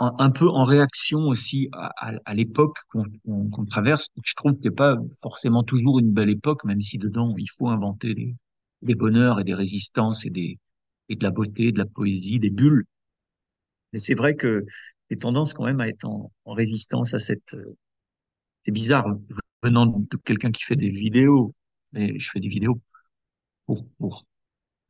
un, 0.00 0.30
peu 0.30 0.48
en 0.48 0.64
réaction 0.64 1.28
aussi 1.28 1.68
à, 1.72 2.34
l'époque 2.34 2.78
qu'on 2.88 3.64
traverse. 3.66 4.08
Je 4.24 4.34
trouve 4.34 4.54
que 4.54 4.60
c'est 4.64 4.70
pas 4.70 4.96
forcément 5.20 5.62
toujours 5.62 5.98
une 5.98 6.12
belle 6.12 6.30
époque, 6.30 6.64
même 6.64 6.80
si 6.80 6.98
dedans 6.98 7.34
il 7.36 7.48
faut 7.50 7.68
inventer 7.68 8.14
des, 8.82 8.94
bonheurs 8.94 9.40
et 9.40 9.44
des 9.44 9.54
résistances 9.54 10.24
et 10.24 10.30
des 10.30 10.58
et 11.10 11.16
de 11.16 11.24
la 11.24 11.30
beauté, 11.32 11.72
de 11.72 11.78
la 11.78 11.86
poésie, 11.86 12.38
des 12.38 12.50
bulles. 12.50 12.84
Mais 13.92 13.98
c'est 13.98 14.14
vrai 14.14 14.36
que 14.36 14.64
j'ai 15.10 15.18
tendance 15.18 15.52
quand 15.54 15.64
même 15.64 15.80
à 15.80 15.88
être 15.88 16.04
en, 16.06 16.30
résistance 16.46 17.14
à 17.14 17.18
cette, 17.18 17.56
C'est 18.64 18.72
bizarre 18.72 19.06
venant 19.62 19.86
de 19.86 20.16
quelqu'un 20.24 20.52
qui 20.52 20.62
fait 20.62 20.76
des 20.76 20.88
vidéos, 20.90 21.54
mais 21.92 22.18
je 22.18 22.30
fais 22.30 22.40
des 22.40 22.48
vidéos 22.48 22.80
pour, 23.66 23.86
pour, 23.98 24.24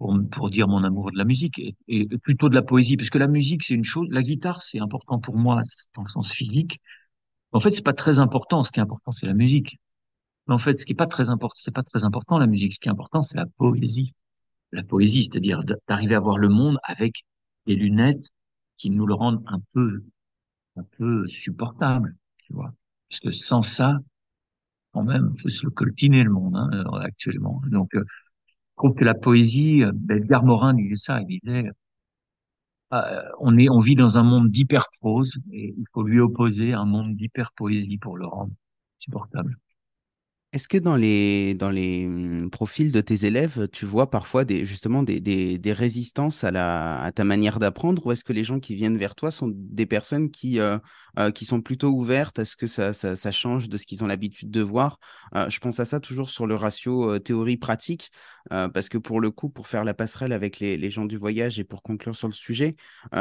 pour, 0.00 0.18
pour 0.30 0.48
dire 0.48 0.66
mon 0.66 0.82
amour 0.82 1.12
de 1.12 1.18
la 1.18 1.24
musique 1.24 1.60
et, 1.86 2.08
plutôt 2.22 2.48
de 2.48 2.54
la 2.54 2.62
poésie, 2.62 2.96
parce 2.96 3.10
que 3.10 3.18
la 3.18 3.28
musique, 3.28 3.62
c'est 3.62 3.74
une 3.74 3.84
chose, 3.84 4.08
la 4.10 4.22
guitare, 4.22 4.62
c'est 4.62 4.80
important 4.80 5.18
pour 5.20 5.36
moi 5.36 5.62
dans 5.94 6.02
le 6.02 6.08
sens 6.08 6.32
physique. 6.32 6.80
En 7.52 7.60
fait, 7.60 7.70
c'est 7.72 7.84
pas 7.84 7.92
très 7.92 8.18
important. 8.18 8.62
Ce 8.62 8.72
qui 8.72 8.80
est 8.80 8.82
important, 8.82 9.12
c'est 9.12 9.26
la 9.26 9.34
musique. 9.34 9.78
Mais 10.46 10.54
en 10.54 10.58
fait, 10.58 10.78
ce 10.78 10.86
qui 10.86 10.92
est 10.94 10.96
pas 10.96 11.06
très 11.06 11.28
important, 11.28 11.54
c'est 11.56 11.74
pas 11.74 11.82
très 11.82 12.04
important 12.04 12.38
la 12.38 12.46
musique. 12.46 12.72
Ce 12.74 12.80
qui 12.80 12.88
est 12.88 12.92
important, 12.92 13.20
c'est 13.20 13.36
la 13.36 13.46
poésie. 13.58 14.14
La 14.72 14.82
poésie, 14.84 15.24
c'est-à-dire 15.24 15.62
d'arriver 15.86 16.14
à 16.14 16.20
voir 16.20 16.38
le 16.38 16.48
monde 16.48 16.78
avec 16.84 17.24
des 17.66 17.74
lunettes 17.76 18.30
qui 18.78 18.88
nous 18.88 19.06
le 19.06 19.14
rendent 19.14 19.44
un 19.48 19.60
peu, 19.74 20.02
un 20.76 20.84
peu 20.96 21.28
supportable, 21.28 22.16
tu 22.38 22.54
vois. 22.54 22.72
Parce 23.10 23.20
que 23.20 23.32
sans 23.32 23.60
ça, 23.60 23.98
quand 24.92 25.04
même, 25.04 25.36
faut 25.36 25.50
se 25.50 25.66
coltiner 25.66 26.24
le 26.24 26.30
monde 26.30 26.56
hein, 26.56 26.70
euh, 26.72 27.00
actuellement. 27.00 27.60
Donc, 27.66 27.94
euh, 27.94 28.04
trouve 28.80 28.94
que 28.94 29.04
la 29.04 29.14
poésie, 29.14 29.84
euh, 29.84 29.92
ben, 29.94 30.18
Edgar 30.18 30.42
Morin 30.42 30.72
disait 30.72 30.96
ça, 30.96 31.20
il 31.20 31.40
disait, 31.44 31.70
euh, 32.94 33.22
on 33.38 33.58
est, 33.58 33.68
on 33.68 33.78
vit 33.78 33.94
dans 33.94 34.16
un 34.16 34.22
monde 34.22 34.50
d'hyperprose 34.50 35.38
et 35.52 35.74
il 35.76 35.84
faut 35.92 36.02
lui 36.02 36.18
opposer 36.18 36.72
un 36.72 36.86
monde 36.86 37.14
d'hyperpoésie 37.14 37.98
pour 37.98 38.16
le 38.16 38.26
rendre 38.26 38.52
supportable. 38.98 39.56
Est-ce 40.52 40.66
que 40.66 40.78
dans 40.78 40.96
les, 40.96 41.54
dans 41.54 41.70
les 41.70 42.06
hum, 42.06 42.50
profils 42.50 42.90
de 42.90 43.00
tes 43.00 43.24
élèves, 43.24 43.68
tu 43.70 43.86
vois 43.86 44.10
parfois 44.10 44.44
des, 44.44 44.66
justement 44.66 45.04
des, 45.04 45.20
des, 45.20 45.58
des 45.58 45.72
résistances 45.72 46.42
à, 46.42 46.50
la, 46.50 47.00
à 47.04 47.12
ta 47.12 47.22
manière 47.22 47.60
d'apprendre? 47.60 48.04
Ou 48.04 48.10
est-ce 48.10 48.24
que 48.24 48.32
les 48.32 48.42
gens 48.42 48.58
qui 48.58 48.74
viennent 48.74 48.98
vers 48.98 49.14
toi 49.14 49.30
sont 49.30 49.52
des 49.54 49.86
personnes 49.86 50.28
qui, 50.32 50.58
euh, 50.58 50.76
euh, 51.20 51.30
qui 51.30 51.44
sont 51.44 51.60
plutôt 51.62 51.90
ouvertes 51.90 52.40
à 52.40 52.44
ce 52.44 52.56
que 52.56 52.66
ça, 52.66 52.92
ça, 52.92 53.14
ça 53.14 53.30
change 53.30 53.68
de 53.68 53.76
ce 53.78 53.86
qu'ils 53.86 54.02
ont 54.02 54.08
l'habitude 54.08 54.50
de 54.50 54.60
voir? 54.60 54.98
Euh, 55.36 55.48
je 55.48 55.60
pense 55.60 55.78
à 55.78 55.84
ça 55.84 56.00
toujours 56.00 56.30
sur 56.30 56.48
le 56.48 56.56
ratio 56.56 57.20
théorie-pratique 57.20 58.10
parce 58.48 58.88
que 58.88 58.98
pour 58.98 59.20
le 59.20 59.30
coup, 59.30 59.48
pour 59.50 59.68
faire 59.68 59.84
la 59.84 59.94
passerelle 59.94 60.32
avec 60.32 60.58
les, 60.58 60.76
les 60.76 60.90
gens 60.90 61.04
du 61.04 61.16
voyage 61.16 61.60
et 61.60 61.64
pour 61.64 61.82
conclure 61.82 62.16
sur 62.16 62.26
le 62.26 62.34
sujet, 62.34 62.74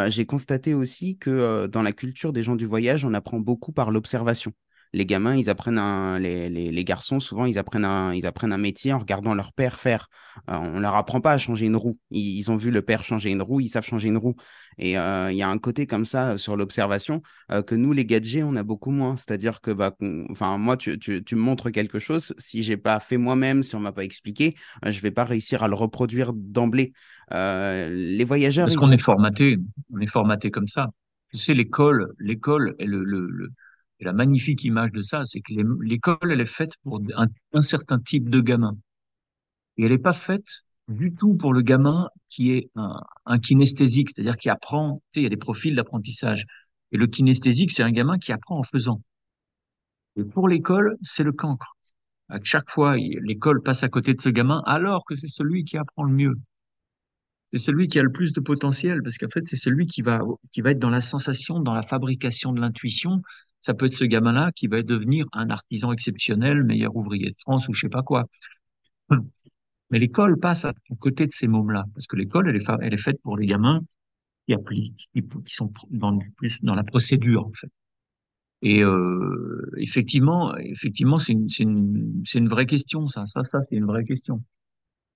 j'ai 0.07 0.25
constaté 0.25 0.73
aussi 0.73 1.17
que 1.17 1.67
dans 1.67 1.83
la 1.83 1.91
culture 1.91 2.33
des 2.33 2.41
gens 2.41 2.55
du 2.55 2.65
voyage, 2.65 3.05
on 3.05 3.13
apprend 3.13 3.39
beaucoup 3.39 3.71
par 3.71 3.91
l'observation 3.91 4.53
les 4.93 5.05
gamins, 5.05 5.35
ils 5.35 5.49
apprennent 5.49 5.77
un, 5.77 6.19
les, 6.19 6.49
les, 6.49 6.71
les 6.71 6.83
garçons, 6.83 7.19
souvent, 7.19 7.45
ils 7.45 7.59
apprennent 7.59 7.85
un, 7.85 8.13
ils 8.13 8.25
apprennent 8.25 8.53
un 8.53 8.57
métier 8.57 8.91
en 8.93 8.99
regardant 8.99 9.33
leur 9.35 9.53
père 9.53 9.79
faire. 9.79 10.07
Euh, 10.49 10.55
on 10.55 10.79
leur 10.79 10.95
apprend 10.95 11.21
pas 11.21 11.33
à 11.33 11.37
changer 11.37 11.65
une 11.67 11.75
roue. 11.75 11.97
Ils, 12.11 12.37
ils 12.39 12.51
ont 12.51 12.55
vu 12.55 12.71
le 12.71 12.81
père 12.81 13.03
changer 13.03 13.29
une 13.29 13.41
roue, 13.41 13.59
ils 13.59 13.67
savent 13.67 13.85
changer 13.85 14.07
une 14.09 14.17
roue. 14.17 14.35
Et 14.77 14.97
euh, 14.97 15.31
il 15.31 15.37
y 15.37 15.43
a 15.43 15.49
un 15.49 15.57
côté 15.57 15.85
comme 15.85 16.05
ça 16.05 16.37
sur 16.37 16.55
l'observation 16.57 17.21
euh, 17.51 17.61
que 17.61 17.75
nous, 17.75 17.91
les 17.93 18.05
gadgets, 18.05 18.43
on 18.43 18.55
a 18.55 18.63
beaucoup 18.63 18.91
moins. 18.91 19.15
C'est-à-dire 19.17 19.61
que, 19.61 19.71
bah, 19.71 19.95
enfin, 20.31 20.57
moi, 20.57 20.77
tu, 20.77 20.97
tu, 20.97 21.23
tu, 21.23 21.35
me 21.35 21.41
montres 21.41 21.71
quelque 21.71 21.99
chose. 21.99 22.33
Si 22.37 22.63
j'ai 22.63 22.77
pas 22.77 22.99
fait 22.99 23.17
moi-même, 23.17 23.61
si 23.63 23.75
on 23.75 23.79
m'a 23.79 23.91
pas 23.91 24.03
expliqué, 24.03 24.55
euh, 24.85 24.91
je 24.91 25.01
vais 25.01 25.11
pas 25.11 25.23
réussir 25.23 25.63
à 25.63 25.67
le 25.67 25.75
reproduire 25.75 26.33
d'emblée. 26.33 26.93
Les 27.31 28.23
voyageurs, 28.23 28.65
Parce 28.65 28.77
qu'on 28.77 28.91
est 28.91 28.97
formaté, 28.97 29.57
on 29.93 29.99
est 29.99 30.07
formaté 30.07 30.49
comme 30.49 30.67
ça. 30.67 30.89
Tu 31.31 31.37
sais, 31.37 31.53
l'école, 31.53 32.13
l'école 32.17 32.75
est 32.79 32.85
le, 32.85 33.03
le, 33.03 33.27
le- 33.29 33.51
et 33.99 34.05
la 34.05 34.13
magnifique 34.13 34.63
image 34.63 34.91
de 34.91 35.01
ça, 35.01 35.25
c'est 35.25 35.41
que 35.41 35.53
l'école, 35.81 36.31
elle 36.31 36.41
est 36.41 36.45
faite 36.45 36.73
pour 36.83 37.01
un, 37.15 37.61
certain 37.61 37.99
type 37.99 38.29
de 38.29 38.39
gamin. 38.39 38.77
Et 39.77 39.83
elle 39.83 39.91
n'est 39.91 39.97
pas 39.97 40.13
faite 40.13 40.63
du 40.87 41.13
tout 41.13 41.35
pour 41.35 41.53
le 41.53 41.61
gamin 41.61 42.07
qui 42.29 42.51
est 42.51 42.69
un, 42.75 43.01
un 43.25 43.39
kinesthésique, 43.39 44.09
c'est-à-dire 44.09 44.37
qui 44.37 44.49
apprend, 44.49 45.01
tu 45.11 45.19
sais, 45.19 45.21
il 45.21 45.23
y 45.23 45.27
a 45.27 45.29
des 45.29 45.37
profils 45.37 45.75
d'apprentissage. 45.75 46.45
Et 46.91 46.97
le 46.97 47.07
kinesthésique, 47.07 47.71
c'est 47.71 47.83
un 47.83 47.91
gamin 47.91 48.17
qui 48.17 48.31
apprend 48.31 48.57
en 48.57 48.63
faisant. 48.63 49.01
Et 50.15 50.23
pour 50.23 50.47
l'école, 50.47 50.97
c'est 51.03 51.23
le 51.23 51.31
cancre. 51.31 51.75
À 52.29 52.39
chaque 52.43 52.69
fois, 52.69 52.95
l'école 52.97 53.61
passe 53.61 53.83
à 53.83 53.89
côté 53.89 54.13
de 54.13 54.21
ce 54.21 54.29
gamin, 54.29 54.61
alors 54.65 55.03
que 55.05 55.15
c'est 55.15 55.27
celui 55.27 55.63
qui 55.65 55.77
apprend 55.77 56.03
le 56.03 56.13
mieux. 56.13 56.35
C'est 57.51 57.59
celui 57.59 57.87
qui 57.87 57.99
a 57.99 58.03
le 58.03 58.11
plus 58.11 58.31
de 58.31 58.39
potentiel, 58.39 59.01
parce 59.01 59.17
qu'en 59.17 59.27
fait, 59.27 59.43
c'est 59.43 59.55
celui 59.55 59.87
qui 59.87 60.01
va, 60.03 60.21
qui 60.51 60.61
va 60.61 60.71
être 60.71 60.79
dans 60.79 60.91
la 60.91 61.01
sensation, 61.01 61.59
dans 61.59 61.73
la 61.73 61.81
fabrication 61.81 62.53
de 62.53 62.61
l'intuition. 62.61 63.21
Ça 63.61 63.73
peut 63.73 63.87
être 63.87 63.93
ce 63.93 64.05
gamin-là 64.05 64.51
qui 64.53 64.67
va 64.67 64.81
devenir 64.81 65.25
un 65.33 65.49
artisan 65.49 65.91
exceptionnel, 65.91 66.63
meilleur 66.63 66.95
ouvrier 66.95 67.29
de 67.29 67.35
France 67.39 67.67
ou 67.67 67.73
je 67.73 67.81
sais 67.81 67.89
pas 67.89 68.03
quoi. 68.03 68.25
Mais 69.91 69.99
l'école 69.99 70.39
passe 70.39 70.65
à 70.65 70.73
côté 70.99 71.25
de 71.25 71.31
ces 71.31 71.47
mômes-là, 71.47 71.85
parce 71.93 72.05
que 72.07 72.15
l'école, 72.15 72.47
elle 72.49 72.55
est, 72.55 72.69
elle 72.81 72.93
est 72.93 72.97
faite 72.97 73.19
pour 73.23 73.37
les 73.37 73.47
gamins 73.47 73.81
qui 74.45 74.53
appliquent, 74.53 75.09
qui, 75.13 75.23
sont 75.55 75.71
dans, 75.89 76.19
plus 76.37 76.61
dans 76.61 76.75
la 76.75 76.83
procédure, 76.83 77.47
en 77.47 77.51
fait. 77.53 77.71
Et 78.61 78.83
euh, 78.83 79.71
effectivement, 79.77 80.55
effectivement, 80.57 81.17
c'est 81.17 81.33
une, 81.33 81.47
une, 81.59 82.23
une 82.33 82.47
vraie 82.49 82.65
question, 82.65 83.07
ça. 83.07 83.25
Ça, 83.25 83.43
ça, 83.43 83.59
c'est 83.69 83.77
une 83.77 83.85
vraie 83.85 84.03
question. 84.03 84.43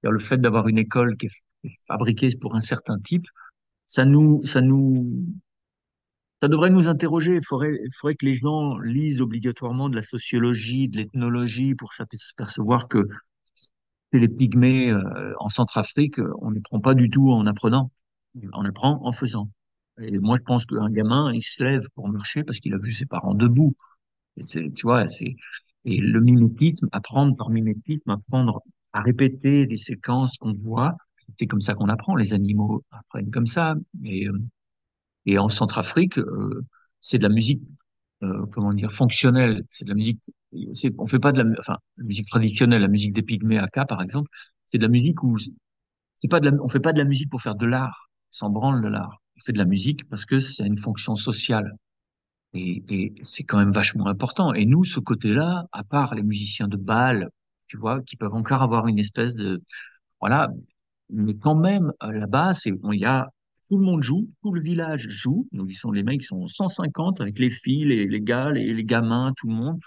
Le 0.01 0.19
fait 0.19 0.37
d'avoir 0.37 0.67
une 0.67 0.77
école 0.77 1.17
qui 1.17 1.27
est 1.27 1.71
fabriquée 1.87 2.29
pour 2.39 2.55
un 2.55 2.61
certain 2.61 2.99
type, 2.99 3.25
ça 3.85 4.05
nous, 4.05 4.43
ça 4.43 4.61
nous, 4.61 5.25
ça 6.43 6.49
devrait 6.49 6.71
nous 6.71 6.89
interroger. 6.89 7.35
Il 7.35 7.45
faudrait, 7.45 7.79
il 7.81 7.93
faudrait 7.93 8.15
que 8.15 8.25
les 8.25 8.35
gens 8.35 8.77
lisent 8.79 9.21
obligatoirement 9.21 9.87
de 9.87 9.95
la 9.95 10.01
sociologie, 10.01 10.89
de 10.89 10.97
l'ethnologie 10.97 11.73
pour 11.73 11.93
s'apercevoir 11.93 12.89
que 12.89 13.07
les 14.11 14.27
pygmées 14.27 14.91
euh, 14.91 15.33
en 15.39 15.47
Centrafrique, 15.47 16.19
on 16.41 16.51
ne 16.51 16.59
prend 16.59 16.81
pas 16.81 16.95
du 16.95 17.09
tout 17.09 17.31
en 17.31 17.47
apprenant, 17.47 17.91
on 18.51 18.65
apprend 18.65 18.99
en 19.05 19.13
faisant. 19.13 19.51
Et 20.01 20.19
moi, 20.19 20.35
je 20.37 20.43
pense 20.43 20.65
qu'un 20.65 20.89
gamin, 20.89 21.31
il 21.33 21.41
se 21.41 21.63
lève 21.63 21.87
pour 21.95 22.09
marcher 22.09 22.43
parce 22.43 22.59
qu'il 22.59 22.73
a 22.73 22.77
vu 22.77 22.91
ses 22.91 23.05
parents 23.05 23.35
debout. 23.35 23.73
Et 24.35 24.43
tu 24.43 24.81
vois, 24.83 25.07
c'est 25.07 25.37
et 25.85 26.01
le 26.01 26.19
mimétisme, 26.19 26.89
apprendre 26.91 27.37
par 27.37 27.51
mimétisme, 27.51 28.09
apprendre 28.09 28.61
à 28.91 29.01
répéter 29.01 29.65
des 29.65 29.77
séquences 29.77 30.37
qu'on 30.37 30.51
voit, 30.51 30.97
c'est 31.39 31.47
comme 31.47 31.61
ça 31.61 31.73
qu'on 31.73 31.87
apprend. 31.87 32.17
Les 32.17 32.33
animaux 32.33 32.83
apprennent 32.91 33.31
comme 33.31 33.45
ça. 33.45 33.75
Et, 34.03 34.27
euh, 34.27 34.37
et 35.25 35.37
en 35.37 35.49
Centrafrique, 35.49 36.17
euh, 36.17 36.65
c'est 37.01 37.17
de 37.17 37.23
la 37.23 37.29
musique, 37.29 37.61
euh, 38.23 38.45
comment 38.51 38.73
dire, 38.73 38.91
fonctionnelle. 38.91 39.63
C'est 39.69 39.85
de 39.85 39.89
la 39.89 39.95
musique. 39.95 40.19
C'est, 40.73 40.93
on 40.97 41.05
fait 41.05 41.19
pas 41.19 41.31
de 41.31 41.41
la, 41.41 41.59
enfin, 41.59 41.77
musique 41.97 42.27
traditionnelle, 42.29 42.81
la 42.81 42.87
musique 42.87 43.13
des 43.13 43.23
Pygmées 43.23 43.59
Aka, 43.59 43.85
par 43.85 44.01
exemple. 44.01 44.29
C'est 44.65 44.77
de 44.77 44.83
la 44.83 44.89
musique 44.89 45.23
où 45.23 45.37
c'est 45.37 46.27
pas 46.29 46.39
de 46.39 46.49
la, 46.49 46.57
on 46.61 46.67
fait 46.67 46.79
pas 46.79 46.93
de 46.93 46.99
la 46.99 47.05
musique 47.05 47.29
pour 47.29 47.41
faire 47.41 47.55
de 47.55 47.65
l'art, 47.65 48.09
sans 48.31 48.49
branle 48.49 48.81
de 48.81 48.87
l'art. 48.87 49.21
On 49.37 49.39
fait 49.41 49.53
de 49.53 49.57
la 49.57 49.65
musique 49.65 50.07
parce 50.09 50.25
que 50.25 50.39
c'est 50.39 50.65
une 50.65 50.77
fonction 50.77 51.15
sociale. 51.15 51.75
Et, 52.53 52.83
et 52.89 53.13
c'est 53.23 53.43
quand 53.43 53.57
même 53.57 53.71
vachement 53.71 54.07
important. 54.07 54.53
Et 54.53 54.65
nous, 54.65 54.83
ce 54.83 54.99
côté-là, 54.99 55.65
à 55.71 55.83
part 55.83 56.15
les 56.15 56.23
musiciens 56.23 56.67
de 56.67 56.77
bal, 56.77 57.29
tu 57.67 57.77
vois, 57.77 58.01
qui 58.01 58.15
peuvent 58.15 58.33
encore 58.35 58.61
avoir 58.61 58.87
une 58.87 58.99
espèce 58.99 59.35
de, 59.35 59.61
voilà, 60.19 60.49
mais 61.09 61.35
quand 61.35 61.55
même, 61.55 61.91
base, 62.29 62.61
c'est, 62.61 62.73
il 62.91 62.99
y 62.99 63.05
a, 63.05 63.29
tout 63.67 63.77
le 63.77 63.85
monde 63.85 64.03
joue, 64.03 64.29
tout 64.41 64.53
le 64.53 64.61
village 64.61 65.07
joue. 65.09 65.47
Donc, 65.51 65.67
ils 65.71 65.75
sont, 65.75 65.91
les 65.91 66.03
mecs, 66.03 66.21
ils 66.23 66.25
sont 66.25 66.47
150 66.47 67.21
avec 67.21 67.39
les 67.39 67.49
filles, 67.49 67.85
les, 67.85 68.07
les 68.07 68.21
gars, 68.21 68.51
les, 68.51 68.73
les 68.73 68.83
gamins, 68.83 69.33
tout 69.37 69.47
le 69.47 69.55
monde. 69.55 69.79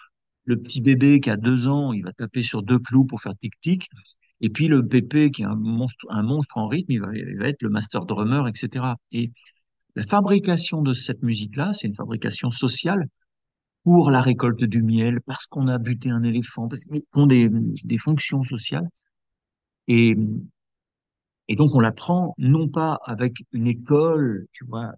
le 0.44 0.56
petit 0.56 0.80
bébé 0.80 1.20
qui 1.20 1.30
a 1.30 1.36
deux 1.36 1.68
ans, 1.68 1.92
il 1.92 2.02
va 2.04 2.12
taper 2.12 2.42
sur 2.42 2.62
deux 2.62 2.78
clous 2.78 3.04
pour 3.04 3.20
faire 3.20 3.34
tic-tic. 3.40 3.88
Et 4.40 4.50
puis 4.50 4.68
le 4.68 4.86
pépé 4.86 5.30
qui 5.30 5.42
est 5.42 5.46
un 5.46 5.56
monstre, 5.56 6.06
en 6.56 6.68
rythme, 6.68 6.92
il 6.92 7.00
va, 7.00 7.14
il 7.14 7.38
va 7.38 7.48
être 7.48 7.62
le 7.62 7.70
master 7.70 8.04
drummer, 8.06 8.46
etc. 8.48 8.84
Et 9.12 9.32
la 9.94 10.04
fabrication 10.04 10.82
de 10.82 10.92
cette 10.92 11.22
musique-là, 11.22 11.72
c'est 11.72 11.86
une 11.88 11.94
fabrication 11.94 12.50
sociale 12.50 13.08
pour 13.84 14.10
la 14.10 14.20
récolte 14.20 14.64
du 14.64 14.82
miel, 14.82 15.20
parce 15.22 15.46
qu'on 15.46 15.68
a 15.68 15.78
buté 15.78 16.10
un 16.10 16.22
éléphant, 16.22 16.68
parce 16.68 16.84
qu'ils 16.84 17.02
ont 17.14 17.26
des, 17.26 17.48
des 17.84 17.98
fonctions 17.98 18.42
sociales. 18.42 18.88
Et, 19.88 20.16
et 21.49 21.57
donc 21.57 21.74
on 21.74 21.80
l'apprend 21.80 22.34
non 22.38 22.68
pas 22.68 22.99
avec 23.05 23.44
une 23.53 23.66
école, 23.68 24.47
tu 24.53 24.64
vois, 24.64 24.92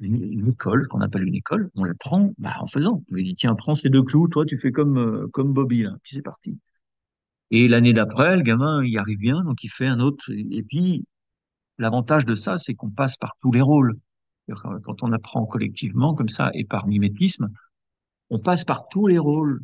une, 0.00 0.48
école 0.48 0.86
qu'on 0.88 1.00
appelle 1.00 1.24
une 1.24 1.34
école, 1.34 1.70
on 1.74 1.84
l'apprend 1.84 2.32
bah, 2.38 2.56
en 2.60 2.66
faisant. 2.66 3.02
On 3.10 3.14
lui 3.14 3.24
dit 3.24 3.34
tiens 3.34 3.54
prends 3.54 3.74
ces 3.74 3.88
deux 3.88 4.02
clous, 4.02 4.28
toi 4.28 4.44
tu 4.44 4.56
fais 4.58 4.72
comme 4.72 4.98
euh, 4.98 5.28
comme 5.32 5.52
Bobby 5.52 5.82
là, 5.84 5.96
puis 6.02 6.14
c'est 6.14 6.22
parti. 6.22 6.58
Et 7.50 7.68
l'année 7.68 7.92
d'après, 7.92 8.36
le 8.36 8.42
gamin 8.42 8.84
il 8.84 8.98
arrive 8.98 9.18
bien, 9.18 9.42
donc 9.44 9.64
il 9.64 9.68
fait 9.70 9.86
un 9.86 10.00
autre. 10.00 10.30
Et 10.32 10.62
puis 10.62 11.04
l'avantage 11.78 12.26
de 12.26 12.34
ça, 12.34 12.58
c'est 12.58 12.74
qu'on 12.74 12.90
passe 12.90 13.16
par 13.16 13.36
tous 13.40 13.52
les 13.52 13.60
rôles. 13.60 13.96
Quand 14.84 15.02
on 15.02 15.12
apprend 15.12 15.44
collectivement 15.46 16.14
comme 16.14 16.28
ça 16.28 16.50
et 16.54 16.64
par 16.64 16.86
mimétisme, 16.86 17.48
on 18.30 18.38
passe 18.38 18.64
par 18.64 18.88
tous 18.88 19.06
les 19.06 19.18
rôles 19.18 19.60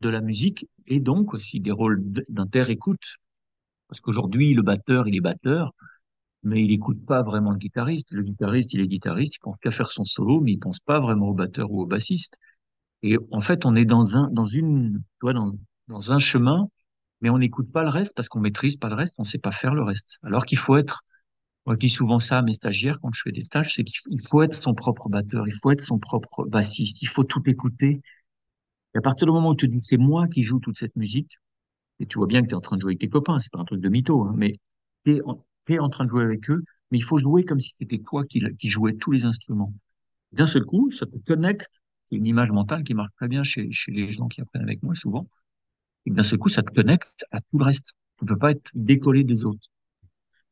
de 0.00 0.08
la 0.08 0.20
musique 0.20 0.66
et 0.86 1.00
donc 1.00 1.34
aussi 1.34 1.60
des 1.60 1.70
rôles 1.70 2.02
d'inter-écoute. 2.28 3.18
Parce 3.92 4.00
qu'aujourd'hui, 4.00 4.54
le 4.54 4.62
batteur, 4.62 5.06
il 5.06 5.14
est 5.16 5.20
batteur, 5.20 5.74
mais 6.44 6.64
il 6.64 6.72
écoute 6.72 7.04
pas 7.04 7.22
vraiment 7.22 7.50
le 7.50 7.58
guitariste. 7.58 8.12
Le 8.12 8.22
guitariste, 8.22 8.72
il 8.72 8.80
est 8.80 8.86
guitariste, 8.88 9.36
il 9.36 9.40
pense 9.40 9.58
qu'à 9.60 9.70
faire 9.70 9.90
son 9.90 10.04
solo, 10.04 10.40
mais 10.40 10.52
il 10.52 10.58
pense 10.58 10.80
pas 10.80 10.98
vraiment 10.98 11.28
au 11.28 11.34
batteur 11.34 11.70
ou 11.70 11.82
au 11.82 11.86
bassiste. 11.86 12.38
Et 13.02 13.18
en 13.32 13.42
fait, 13.42 13.66
on 13.66 13.76
est 13.76 13.84
dans 13.84 14.16
un, 14.16 14.30
dans 14.30 14.46
une, 14.46 14.94
tu 14.94 15.02
vois, 15.20 15.34
dans 15.34 16.12
un 16.12 16.18
chemin, 16.18 16.68
mais 17.20 17.28
on 17.28 17.36
n'écoute 17.36 17.70
pas 17.70 17.82
le 17.82 17.90
reste 17.90 18.16
parce 18.16 18.30
qu'on 18.30 18.40
maîtrise 18.40 18.76
pas 18.76 18.88
le 18.88 18.94
reste, 18.94 19.14
on 19.18 19.24
sait 19.24 19.36
pas 19.38 19.52
faire 19.52 19.74
le 19.74 19.82
reste. 19.82 20.16
Alors 20.22 20.46
qu'il 20.46 20.56
faut 20.58 20.78
être, 20.78 21.02
moi 21.66 21.74
je 21.76 21.80
dis 21.80 21.90
souvent 21.90 22.20
ça 22.20 22.38
à 22.38 22.42
mes 22.42 22.54
stagiaires 22.54 22.98
quand 23.02 23.12
je 23.12 23.22
fais 23.22 23.32
des 23.32 23.44
stages, 23.44 23.74
c'est 23.74 23.84
qu'il 23.84 24.22
faut 24.26 24.42
être 24.42 24.54
son 24.54 24.74
propre 24.74 25.10
batteur, 25.10 25.46
il 25.48 25.54
faut 25.54 25.70
être 25.70 25.82
son 25.82 25.98
propre 25.98 26.46
bassiste, 26.46 27.02
il 27.02 27.08
faut 27.08 27.24
tout 27.24 27.42
écouter. 27.46 28.00
Et 28.94 28.98
à 28.98 29.02
partir 29.02 29.26
du 29.26 29.32
moment 29.34 29.50
où 29.50 29.56
tu 29.56 29.68
dis 29.68 29.80
c'est 29.82 29.98
moi 29.98 30.28
qui 30.28 30.44
joue 30.44 30.60
toute 30.60 30.78
cette 30.78 30.96
musique, 30.96 31.38
et 32.00 32.06
tu 32.06 32.18
vois 32.18 32.26
bien 32.26 32.42
que 32.42 32.48
tu 32.48 32.52
es 32.52 32.56
en 32.56 32.60
train 32.60 32.76
de 32.76 32.82
jouer 32.82 32.90
avec 32.90 33.00
tes 33.00 33.08
copains, 33.08 33.38
c'est 33.38 33.52
pas 33.52 33.60
un 33.60 33.64
truc 33.64 33.80
de 33.80 33.88
mytho, 33.88 34.22
hein, 34.22 34.34
mais 34.36 34.56
tu 35.04 35.16
es, 35.16 35.20
es, 35.68 35.78
en 35.78 35.88
train 35.88 36.04
de 36.04 36.10
jouer 36.10 36.24
avec 36.24 36.50
eux, 36.50 36.62
mais 36.90 36.98
il 36.98 37.02
faut 37.04 37.18
jouer 37.18 37.44
comme 37.44 37.60
si 37.60 37.74
c'était 37.78 37.98
toi 37.98 38.24
qui, 38.24 38.40
jouais 38.68 38.94
tous 38.94 39.12
les 39.12 39.24
instruments. 39.24 39.72
D'un 40.32 40.46
seul 40.46 40.64
coup, 40.64 40.90
ça 40.90 41.06
te 41.06 41.16
connecte, 41.26 41.82
c'est 42.08 42.16
une 42.16 42.26
image 42.26 42.50
mentale 42.50 42.84
qui 42.84 42.94
marche 42.94 43.12
très 43.16 43.28
bien 43.28 43.42
chez, 43.42 43.70
chez 43.72 43.92
les 43.92 44.10
gens 44.10 44.28
qui 44.28 44.40
apprennent 44.40 44.62
avec 44.62 44.82
moi 44.82 44.94
souvent, 44.94 45.28
et 46.06 46.10
d'un 46.10 46.22
seul 46.22 46.38
coup, 46.38 46.48
ça 46.48 46.62
te 46.62 46.72
connecte 46.72 47.24
à 47.30 47.38
tout 47.40 47.58
le 47.58 47.64
reste. 47.64 47.92
Tu 48.18 48.24
ne 48.24 48.28
peux 48.28 48.38
pas 48.38 48.50
être 48.50 48.70
décollé 48.74 49.24
des 49.24 49.44
autres. 49.44 49.68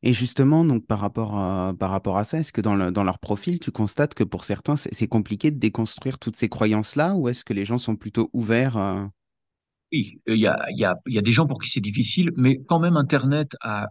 Et 0.03 0.13
justement, 0.13 0.65
donc 0.65 0.85
par 0.87 0.99
rapport 0.99 1.37
à, 1.37 1.73
par 1.77 1.91
rapport 1.91 2.17
à 2.17 2.23
ça, 2.23 2.39
est-ce 2.39 2.51
que 2.51 2.61
dans, 2.61 2.91
dans 2.91 3.03
leur 3.03 3.19
profil, 3.19 3.59
tu 3.59 3.71
constates 3.71 4.15
que 4.15 4.23
pour 4.23 4.45
certains, 4.45 4.75
c'est 4.75 5.07
compliqué 5.07 5.51
de 5.51 5.59
déconstruire 5.59 6.17
toutes 6.17 6.37
ces 6.37 6.49
croyances-là, 6.49 7.15
ou 7.15 7.29
est-ce 7.29 7.43
que 7.45 7.53
les 7.53 7.65
gens 7.65 7.77
sont 7.77 7.95
plutôt 7.95 8.29
ouverts 8.33 8.77
euh... 8.77 9.05
Oui, 9.91 10.21
il 10.27 10.35
y 10.35 10.47
a, 10.47 10.65
y, 10.71 10.85
a, 10.85 10.95
y 11.05 11.17
a 11.17 11.21
des 11.21 11.31
gens 11.31 11.47
pour 11.47 11.59
qui 11.61 11.69
c'est 11.69 11.81
difficile, 11.81 12.31
mais 12.37 12.59
quand 12.67 12.79
même, 12.79 12.95
Internet 12.97 13.55
a 13.61 13.87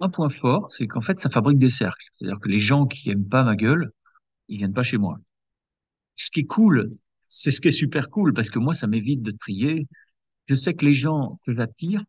un 0.00 0.08
point 0.08 0.28
fort, 0.28 0.70
c'est 0.70 0.86
qu'en 0.86 1.00
fait, 1.00 1.18
ça 1.18 1.30
fabrique 1.30 1.58
des 1.58 1.70
cercles. 1.70 2.06
C'est-à-dire 2.14 2.38
que 2.40 2.48
les 2.48 2.58
gens 2.58 2.86
qui 2.86 3.10
aiment 3.10 3.28
pas 3.28 3.42
ma 3.44 3.56
gueule, 3.56 3.92
ils 4.48 4.58
viennent 4.58 4.74
pas 4.74 4.82
chez 4.84 4.98
moi. 4.98 5.18
Ce 6.16 6.30
qui 6.30 6.40
est 6.40 6.46
cool, 6.46 6.90
c'est 7.28 7.50
ce 7.52 7.60
qui 7.60 7.68
est 7.68 7.70
super 7.72 8.10
cool, 8.10 8.32
parce 8.34 8.50
que 8.50 8.58
moi, 8.58 8.74
ça 8.74 8.86
m'évite 8.88 9.22
de 9.22 9.30
trier. 9.32 9.86
Je 10.48 10.54
sais 10.54 10.74
que 10.74 10.84
les 10.86 10.94
gens 10.94 11.38
que 11.46 11.54
j'attire, 11.54 12.02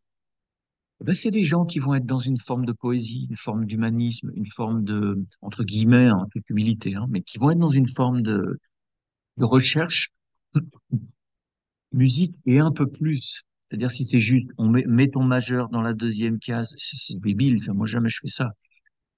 ben, 1.02 1.14
c'est 1.16 1.32
des 1.32 1.44
gens 1.44 1.66
qui 1.66 1.80
vont 1.80 1.94
être 1.94 2.06
dans 2.06 2.20
une 2.20 2.38
forme 2.40 2.66
de 2.66 2.72
poésie, 2.74 3.28
une 3.30 3.36
forme 3.38 3.66
d'humanisme, 3.66 4.32
une 4.36 4.50
forme 4.50 4.84
de, 4.84 5.18
entre 5.42 5.64
guillemets, 5.64 6.10
en 6.12 6.26
toute 6.28 6.50
humilité, 6.50 6.96
hein, 6.96 7.06
mais 7.10 7.22
qui 7.22 7.38
vont 7.38 7.52
être 7.52 7.60
dans 7.60 7.70
une 7.70 7.88
forme 7.88 8.22
de, 8.22 8.60
de 9.38 9.46
recherche 9.46 10.12
musique 11.96 12.36
et 12.46 12.60
un 12.60 12.72
peu 12.72 12.88
plus. 12.88 13.44
C'est-à-dire 13.68 13.92
si 13.92 14.06
c'est 14.06 14.20
juste, 14.20 14.48
on 14.58 14.70
met, 14.70 15.10
ton 15.10 15.24
majeur 15.24 15.70
dans 15.70 15.82
la 15.82 15.94
deuxième 15.94 16.40
case, 16.40 16.76
c'est 16.78 17.20
débile, 17.20 17.60
ça, 17.60 17.74
moi 17.74 17.88
jamais 17.88 18.10
je 18.10 18.20
fais 18.22 18.30
ça. 18.30 18.52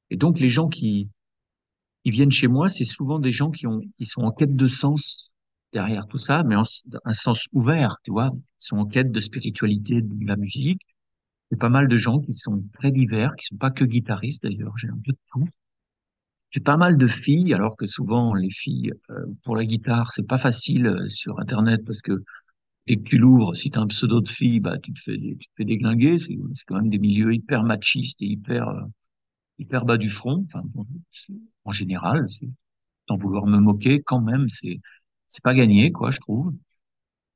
Et 0.09 0.15
donc 0.17 0.39
les 0.39 0.47
gens 0.47 0.69
qui, 0.69 1.11
qui 2.03 2.11
viennent 2.11 2.31
chez 2.31 2.47
moi, 2.47 2.69
c'est 2.69 2.85
souvent 2.85 3.19
des 3.19 3.31
gens 3.31 3.51
qui 3.51 3.67
ont, 3.67 3.81
qui 3.97 4.05
sont 4.05 4.21
en 4.21 4.31
quête 4.31 4.55
de 4.55 4.67
sens 4.67 5.31
derrière 5.73 6.07
tout 6.07 6.17
ça, 6.17 6.43
mais 6.43 6.55
un 6.55 7.13
sens 7.13 7.47
ouvert, 7.51 7.97
tu 8.03 8.11
vois. 8.11 8.29
Ils 8.33 8.39
sont 8.57 8.77
en 8.77 8.85
quête 8.85 9.11
de 9.11 9.19
spiritualité, 9.19 10.01
de 10.01 10.25
la 10.25 10.37
musique. 10.37 10.81
C'est 11.51 11.59
pas 11.59 11.69
mal 11.69 11.87
de 11.87 11.97
gens 11.97 12.19
qui 12.19 12.33
sont 12.33 12.63
très 12.73 12.91
divers, 12.91 13.35
qui 13.35 13.45
sont 13.45 13.57
pas 13.57 13.71
que 13.71 13.85
guitaristes 13.85 14.43
d'ailleurs, 14.43 14.77
j'ai 14.77 14.87
un 14.89 14.99
peu 15.05 15.11
de 15.11 15.17
tout. 15.31 15.47
J'ai 16.51 16.61
pas 16.61 16.77
mal 16.77 16.97
de 16.97 17.07
filles, 17.07 17.53
alors 17.53 17.75
que 17.75 17.85
souvent 17.85 18.33
les 18.33 18.49
filles 18.49 18.91
euh, 19.09 19.25
pour 19.43 19.55
la 19.55 19.65
guitare 19.65 20.11
c'est 20.11 20.27
pas 20.27 20.37
facile 20.37 20.87
euh, 20.87 21.09
sur 21.09 21.39
internet 21.39 21.83
parce 21.85 22.01
que 22.01 22.23
dès 22.87 22.97
que 22.97 23.03
tu 23.03 23.17
l'ouvres, 23.17 23.55
si 23.55 23.69
tu 23.69 23.77
as 23.77 23.81
un 23.81 23.87
pseudo 23.87 24.21
de 24.21 24.29
fille, 24.29 24.59
bah 24.59 24.77
tu 24.79 24.93
te 24.93 24.99
fais 24.99 25.17
tu 25.17 25.37
te 25.37 25.53
fais 25.57 25.65
déglinguer. 25.65 26.17
C'est 26.19 26.37
quand 26.65 26.75
même 26.77 26.89
des 26.89 26.99
milieux 26.99 27.33
hyper 27.33 27.63
machistes 27.63 28.21
et 28.21 28.25
hyper 28.27 28.69
euh, 28.69 28.81
hyper 29.59 29.85
bas 29.85 29.97
du 29.97 30.09
front. 30.09 30.45
Enfin, 30.47 30.63
en 31.65 31.71
général, 31.71 32.27
sans 33.07 33.17
vouloir 33.17 33.45
me 33.47 33.59
moquer, 33.59 34.01
quand 34.01 34.21
même 34.21 34.49
c'est 34.49 34.79
c'est 35.27 35.43
pas 35.43 35.53
gagné 35.55 35.91
quoi, 35.91 36.11
je 36.11 36.19
trouve. 36.19 36.53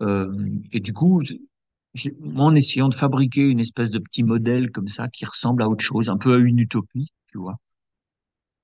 Euh, 0.01 0.33
et 0.71 0.79
du 0.79 0.93
coup, 0.93 1.21
moi, 2.21 2.45
en 2.45 2.55
essayant 2.55 2.89
de 2.89 2.95
fabriquer 2.95 3.47
une 3.47 3.59
espèce 3.59 3.91
de 3.91 3.99
petit 3.99 4.23
modèle 4.23 4.71
comme 4.71 4.87
ça 4.87 5.07
qui 5.09 5.25
ressemble 5.25 5.61
à 5.63 5.69
autre 5.69 5.83
chose, 5.83 6.09
un 6.09 6.17
peu 6.17 6.35
à 6.35 6.39
une 6.39 6.59
utopie, 6.59 7.11
tu 7.27 7.37
vois. 7.37 7.57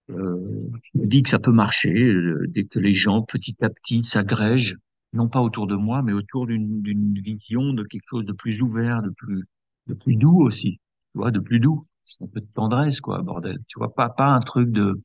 Euh, 0.09 0.69
je 0.93 0.99
me 0.99 1.05
dis 1.05 1.21
que 1.23 1.29
ça 1.29 1.39
peut 1.39 1.51
marcher 1.51 2.13
euh, 2.13 2.45
dès 2.49 2.63
que 2.63 2.79
les 2.79 2.93
gens, 2.93 3.23
petit 3.23 3.55
à 3.61 3.69
petit, 3.69 4.03
s'agrègent, 4.03 4.77
non 5.17 5.29
pas 5.29 5.41
autour 5.41 5.67
de 5.67 5.75
moi, 5.75 6.01
mais 6.03 6.13
autour 6.13 6.47
d'une 6.47 7.19
vision 7.19 7.73
de 7.73 7.83
quelque 7.83 8.07
chose 8.09 8.25
de 8.25 8.33
plus 8.33 8.61
ouvert, 8.61 9.01
de 9.01 9.09
plus, 9.09 9.45
de 9.87 9.93
plus 9.93 10.15
doux 10.15 10.41
aussi, 10.41 10.79
tu 11.13 11.17
vois, 11.19 11.31
de 11.31 11.39
plus 11.39 11.59
doux, 11.59 11.83
un 12.21 12.27
peu 12.27 12.41
de 12.41 12.47
tendresse, 12.53 13.01
quoi, 13.01 13.21
bordel. 13.21 13.59
Tu 13.67 13.79
vois, 13.79 13.93
pas, 13.93 14.09
pas 14.09 14.27
un 14.27 14.39
truc 14.39 14.71
de, 14.71 15.01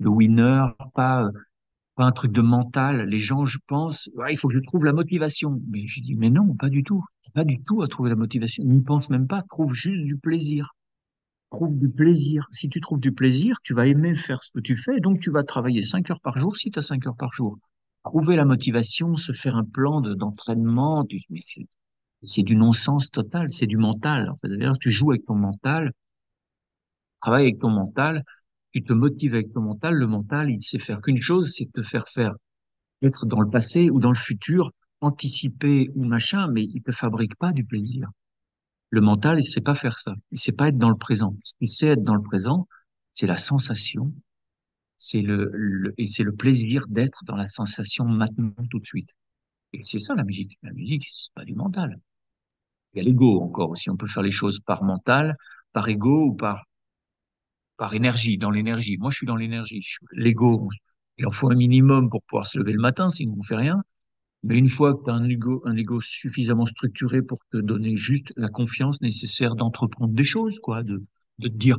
de 0.00 0.08
winner, 0.08 0.66
pas, 0.94 1.28
pas 1.96 2.04
un 2.04 2.12
truc 2.12 2.32
de 2.32 2.42
mental. 2.42 3.08
Les 3.08 3.18
gens, 3.18 3.46
je 3.46 3.58
pense, 3.66 4.10
ouais, 4.16 4.32
il 4.34 4.36
faut 4.36 4.48
que 4.48 4.54
je 4.54 4.60
trouve 4.60 4.84
la 4.84 4.92
motivation. 4.92 5.60
Mais 5.70 5.86
je 5.86 6.00
dis, 6.00 6.16
mais 6.16 6.30
non, 6.30 6.54
pas 6.56 6.68
du 6.68 6.84
tout 6.84 7.04
pas 7.34 7.44
du 7.44 7.62
tout 7.62 7.82
à 7.82 7.88
trouver 7.88 8.10
la 8.10 8.16
motivation. 8.16 8.64
N'y 8.64 8.82
pense 8.82 9.10
même 9.10 9.26
pas. 9.26 9.42
Trouve 9.42 9.74
juste 9.74 10.04
du 10.04 10.16
plaisir. 10.16 10.74
Trouve 11.50 11.78
du 11.78 11.88
plaisir. 11.88 12.46
Si 12.52 12.68
tu 12.68 12.80
trouves 12.80 13.00
du 13.00 13.12
plaisir, 13.12 13.56
tu 13.62 13.74
vas 13.74 13.86
aimer 13.86 14.14
faire 14.14 14.42
ce 14.42 14.50
que 14.52 14.60
tu 14.60 14.76
fais. 14.76 15.00
Donc, 15.00 15.20
tu 15.20 15.30
vas 15.30 15.42
travailler 15.42 15.82
cinq 15.82 16.10
heures 16.10 16.20
par 16.20 16.38
jour 16.38 16.56
si 16.56 16.70
tu 16.70 16.78
as 16.78 16.82
cinq 16.82 17.06
heures 17.06 17.16
par 17.16 17.32
jour. 17.32 17.58
Trouver 18.04 18.36
la 18.36 18.44
motivation, 18.44 19.16
se 19.16 19.32
faire 19.32 19.56
un 19.56 19.64
plan 19.64 20.00
d'entraînement, 20.00 21.06
c'est 22.22 22.42
du 22.42 22.56
non-sens 22.56 23.10
total. 23.10 23.50
C'est 23.50 23.66
du 23.66 23.76
mental. 23.76 24.28
En 24.28 24.36
fait, 24.36 24.48
d'ailleurs, 24.48 24.78
tu 24.78 24.90
joues 24.90 25.12
avec 25.12 25.24
ton 25.24 25.36
mental, 25.36 25.92
travaille 27.20 27.44
avec 27.44 27.60
ton 27.60 27.70
mental, 27.70 28.24
tu 28.72 28.82
te 28.82 28.92
motives 28.92 29.34
avec 29.34 29.52
ton 29.52 29.60
mental. 29.60 29.94
Le 29.94 30.06
mental, 30.06 30.50
il 30.50 30.60
sait 30.62 30.78
faire 30.78 31.00
qu'une 31.00 31.20
chose, 31.20 31.52
c'est 31.54 31.70
te 31.72 31.82
faire 31.82 32.08
faire 32.08 32.32
être 33.02 33.26
dans 33.26 33.40
le 33.40 33.50
passé 33.50 33.90
ou 33.90 34.00
dans 34.00 34.10
le 34.10 34.16
futur 34.16 34.72
anticiper 35.00 35.90
ou 35.94 36.04
machin, 36.04 36.48
mais 36.48 36.62
il 36.64 36.82
ne 36.86 36.92
fabrique 36.92 37.36
pas 37.36 37.52
du 37.52 37.64
plaisir. 37.64 38.08
Le 38.90 39.00
mental, 39.00 39.40
il 39.40 39.44
sait 39.44 39.60
pas 39.60 39.74
faire 39.74 39.98
ça. 39.98 40.14
Il 40.30 40.38
sait 40.38 40.52
pas 40.52 40.68
être 40.68 40.78
dans 40.78 40.90
le 40.90 40.96
présent. 40.96 41.34
Ce 41.42 41.54
qu'il 41.58 41.68
sait 41.68 41.88
être 41.88 42.04
dans 42.04 42.14
le 42.14 42.22
présent, 42.22 42.68
c'est 43.12 43.26
la 43.26 43.36
sensation, 43.36 44.12
c'est 45.04 45.22
le, 45.22 45.50
le, 45.52 45.94
c'est 46.06 46.22
le 46.22 46.32
plaisir 46.32 46.86
d'être 46.88 47.24
dans 47.24 47.34
la 47.36 47.48
sensation 47.48 48.04
maintenant 48.04 48.54
tout 48.70 48.78
de 48.78 48.86
suite. 48.86 49.10
Et 49.74 49.82
c'est 49.84 49.98
ça 50.00 50.14
la 50.14 50.24
musique. 50.24 50.58
La 50.62 50.72
musique, 50.72 51.06
c'est 51.10 51.34
pas 51.34 51.44
du 51.44 51.54
mental. 51.54 52.00
Il 52.94 52.98
y 52.98 53.00
a 53.02 53.04
l'ego 53.04 53.42
encore 53.42 53.70
aussi. 53.70 53.90
On 53.90 53.96
peut 53.98 54.06
faire 54.06 54.22
les 54.22 54.30
choses 54.30 54.60
par 54.60 54.82
mental, 54.84 55.36
par 55.74 55.88
ego 55.88 56.28
ou 56.28 56.34
par 56.34 56.64
par 57.76 57.94
énergie, 57.94 58.38
dans 58.38 58.50
l'énergie. 58.50 58.96
Moi, 58.98 59.10
je 59.10 59.16
suis 59.18 59.26
dans 59.26 59.36
l'énergie. 59.36 59.84
L'ego, 60.12 60.68
il 61.18 61.26
en 61.26 61.30
faut 61.30 61.50
un 61.50 61.54
minimum 61.54 62.10
pour 62.10 62.22
pouvoir 62.22 62.46
se 62.46 62.58
lever 62.58 62.72
le 62.72 62.80
matin, 62.80 63.10
sinon 63.10 63.34
on 63.38 63.42
fait 63.42 63.56
rien. 63.56 63.82
Mais 64.44 64.58
une 64.58 64.68
fois 64.68 64.94
que 64.94 65.04
tu 65.04 65.10
as 65.10 65.14
un 65.14 65.28
ego, 65.28 65.62
un 65.66 65.76
ego 65.76 66.00
suffisamment 66.00 66.66
structuré 66.66 67.22
pour 67.22 67.38
te 67.52 67.58
donner 67.58 67.96
juste 67.96 68.32
la 68.36 68.48
confiance 68.50 69.00
nécessaire 69.02 69.56
d'entreprendre 69.56 70.14
des 70.14 70.24
choses, 70.24 70.60
quoi, 70.60 70.82
de, 70.82 71.02
de 71.38 71.48
te 71.48 71.54
dire, 71.56 71.78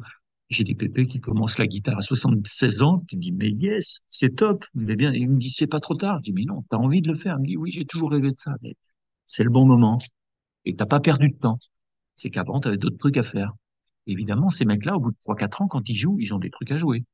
j'ai 0.49 0.63
des 0.63 0.75
pépés 0.75 1.07
qui 1.07 1.19
commencent 1.19 1.57
la 1.57 1.67
guitare 1.67 1.97
à 1.97 2.01
76 2.01 2.81
ans, 2.83 3.03
tu 3.07 3.15
dis, 3.15 3.31
mais 3.31 3.49
yes, 3.49 4.01
c'est 4.07 4.35
top, 4.35 4.65
mais 4.75 4.95
bien, 4.95 5.13
il 5.13 5.29
me 5.29 5.37
dit, 5.37 5.49
c'est 5.49 5.67
pas 5.67 5.79
trop 5.79 5.95
tard. 5.95 6.17
Je 6.19 6.31
dis, 6.31 6.33
mais 6.33 6.45
non, 6.45 6.63
t'as 6.69 6.77
envie 6.77 7.01
de 7.01 7.09
le 7.09 7.15
faire. 7.15 7.35
Il 7.39 7.41
me 7.41 7.47
dit, 7.47 7.57
oui, 7.57 7.71
j'ai 7.71 7.85
toujours 7.85 8.11
rêvé 8.11 8.31
de 8.31 8.37
ça, 8.37 8.55
mais 8.61 8.75
c'est 9.25 9.43
le 9.43 9.49
bon 9.49 9.65
moment. 9.65 9.99
Et 10.65 10.75
t'as 10.75 10.85
pas 10.85 10.99
perdu 10.99 11.29
de 11.29 11.37
temps. 11.37 11.59
C'est 12.15 12.29
qu'avant, 12.29 12.59
tu 12.59 12.67
avais 12.67 12.77
d'autres 12.77 12.97
trucs 12.97 13.17
à 13.17 13.23
faire. 13.23 13.53
Évidemment, 14.07 14.49
ces 14.49 14.65
mecs-là, 14.65 14.95
au 14.97 14.99
bout 14.99 15.11
de 15.11 15.17
3-4 15.17 15.63
ans, 15.63 15.67
quand 15.67 15.87
ils 15.89 15.95
jouent, 15.95 16.17
ils 16.19 16.33
ont 16.33 16.39
des 16.39 16.49
trucs 16.51 16.71
à 16.71 16.77
jouer. 16.77 17.05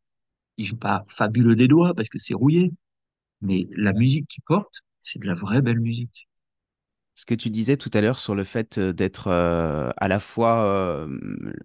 Ils 0.57 0.65
jouent 0.67 0.77
pas 0.77 1.05
fabuleux 1.09 1.55
des 1.55 1.67
doigts 1.67 1.93
parce 1.95 2.09
que 2.09 2.19
c'est 2.19 2.35
rouillé. 2.35 2.71
Mais 3.41 3.67
la 3.71 3.93
musique 3.93 4.27
qui 4.29 4.41
porte, 4.41 4.81
c'est 5.03 5.19
de 5.19 5.27
la 5.27 5.35
vraie 5.35 5.61
belle 5.61 5.81
musique. 5.81 6.28
Ce 7.19 7.25
que 7.25 7.35
tu 7.35 7.49
disais 7.49 7.75
tout 7.75 7.89
à 7.93 7.99
l'heure 7.99 8.17
sur 8.17 8.33
le 8.33 8.45
fait 8.45 8.77
euh, 8.77 8.93
d'être 8.93 9.27
euh, 9.27 9.89
à 9.97 10.07
la 10.07 10.21
fois 10.21 10.63
euh, 10.63 11.19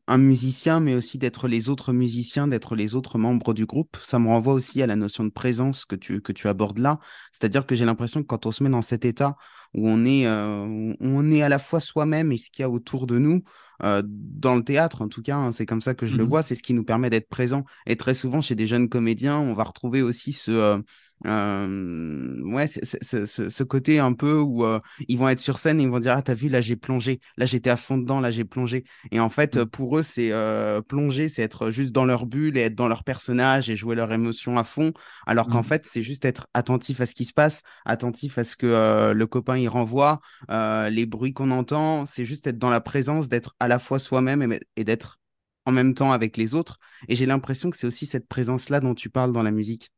un 0.09 0.18
musicien, 0.18 0.80
mais 0.80 0.96
aussi 0.96 1.16
d'être 1.16 1.46
les 1.46 1.68
autres 1.68 1.92
musiciens, 1.92 2.48
d'être 2.48 2.74
les 2.74 2.96
autres 2.96 3.18
membres 3.18 3.55
du 3.55 3.64
groupe, 3.64 3.96
ça 4.02 4.18
me 4.18 4.26
renvoie 4.26 4.52
aussi 4.55 4.82
à 4.82 4.88
la 4.88 4.96
notion 4.96 5.22
de 5.22 5.28
présence 5.30 5.84
que 5.84 5.94
tu, 5.94 6.20
que 6.20 6.32
tu 6.32 6.48
abordes 6.48 6.78
là. 6.78 6.98
C'est-à-dire 7.30 7.66
que 7.66 7.76
j'ai 7.76 7.84
l'impression 7.84 8.20
que 8.22 8.26
quand 8.26 8.46
on 8.46 8.50
se 8.50 8.64
met 8.64 8.68
dans 8.68 8.82
cet 8.82 9.05
état 9.05 9.36
où 9.74 9.88
on 9.88 10.05
est, 10.05 10.26
on 10.28 11.30
est 11.32 11.42
à 11.42 11.48
la 11.48 11.59
fois 11.61 11.78
soi-même 11.80 12.30
et 12.32 12.36
ce 12.36 12.50
qu'il 12.50 12.62
y 12.62 12.64
a 12.64 12.70
autour 12.70 13.07
de 13.09 13.18
nous, 13.18 13.42
dans 13.80 14.55
le 14.55 14.62
théâtre 14.62 15.02
en 15.02 15.09
tout 15.09 15.20
cas, 15.20 15.36
hein, 15.36 15.50
c'est 15.50 15.66
comme 15.66 15.80
ça 15.80 15.94
que 15.94 16.07
je 16.07 16.16
le 16.16 16.22
Mhm. 16.22 16.28
vois, 16.28 16.42
c'est 16.44 16.55
ce 16.55 16.62
qui 16.62 16.74
nous 16.74 16.84
permet 16.84 17.11
d'être 17.11 17.28
présent. 17.28 17.64
Et 17.86 17.96
très 17.96 18.14
souvent, 18.14 18.40
chez 18.40 18.55
des 18.55 18.68
jeunes 18.68 18.88
comédiens, 18.88 19.36
on 19.38 19.52
va 19.52 19.64
retrouver 19.64 20.00
aussi 20.02 20.32
ce... 20.32 20.80
Euh, 21.27 22.41
ouais, 22.43 22.67
c'est- 22.67 22.85
c'est- 23.03 23.27
ce, 23.27 23.62
côté 23.62 23.99
un 23.99 24.12
peu 24.12 24.39
où 24.41 24.65
euh, 24.65 24.81
ils 25.09 25.17
vont 25.19 25.29
être 25.29 25.39
sur 25.39 25.59
scène 25.59 25.81
et 25.81 25.85
ils 25.85 25.89
vont 25.89 26.01
dire, 26.01 26.12
ah, 26.17 26.23
t'as 26.23 26.35
vu, 26.35 26.49
là, 26.49 26.61
j'ai 26.61 26.77
plongé, 26.77 27.21
là, 27.37 27.47
j'étais 27.47 27.71
à 27.71 27.77
fond 27.77 27.97
dedans, 27.99 28.21
là, 28.21 28.31
j'ai 28.31 28.45
plongé. 28.45 28.85
Et 29.11 29.21
en 29.21 29.31
fait, 29.31 29.57
euh, 29.57 29.65
pour 29.67 29.97
eux, 29.99 30.03
c'est 30.03 30.33
euh, 30.33 30.83
plonger, 30.83 31.29
c'est 31.29 31.43
être 31.43 31.71
juste 31.71 31.93
dans 31.93 32.05
leur 32.05 32.27
bulle 32.27 32.59
et 32.59 32.62
être 32.62 32.75
dans 32.75 32.89
leur 32.89 33.05
personnage 33.05 33.71
et 33.71 33.77
jouer 33.77 33.95
leurs 33.97 34.12
émotions 34.12 34.59
à 34.59 34.65
fond, 34.65 34.93
alors 35.27 35.49
qu'en 35.49 35.59
Mhm. 35.59 35.65
fait, 35.65 35.87
c'est 35.87 36.03
juste 36.03 36.25
être 36.25 36.47
attentif 36.55 37.01
à 37.01 37.07
ce 37.07 37.15
qui 37.15 37.25
se 37.25 37.33
passe, 37.33 37.62
attentif 37.87 38.37
à 38.39 38.45
ce 38.45 38.57
que 38.57 39.12
le 39.15 39.27
copain 39.27 39.57
il 39.57 39.69
renvoie, 39.69 40.21
les 40.51 41.07
bruits 41.07 41.33
qu'on 41.33 41.51
entend, 41.51 42.07
c'est 42.07 42.25
juste 42.25 42.47
être 42.47 42.59
dans 42.59 42.71
la 42.71 42.81
présence, 42.81 43.29
d'être 43.29 43.55
à 43.61 43.69
la 43.69 43.79
fois 43.79 43.99
soi-même 43.99 44.43
et, 44.53 44.61
et 44.77 44.85
d'être 44.85 45.19
en 45.67 45.73
même 45.73 45.95
temps 45.95 46.12
avec 46.12 46.37
les 46.37 46.55
autres. 46.55 46.79
Et 47.09 47.17
j'ai 47.17 47.27
l'impression 47.27 47.71
que 47.71 47.77
c'est 47.77 47.87
aussi 47.87 48.07
cette 48.07 48.29
présence-là 48.29 48.81
dont 48.81 48.95
tu 48.95 49.11
parles 49.11 49.33
dans 49.33 49.43
la 49.43 49.51
musique. 49.51 49.91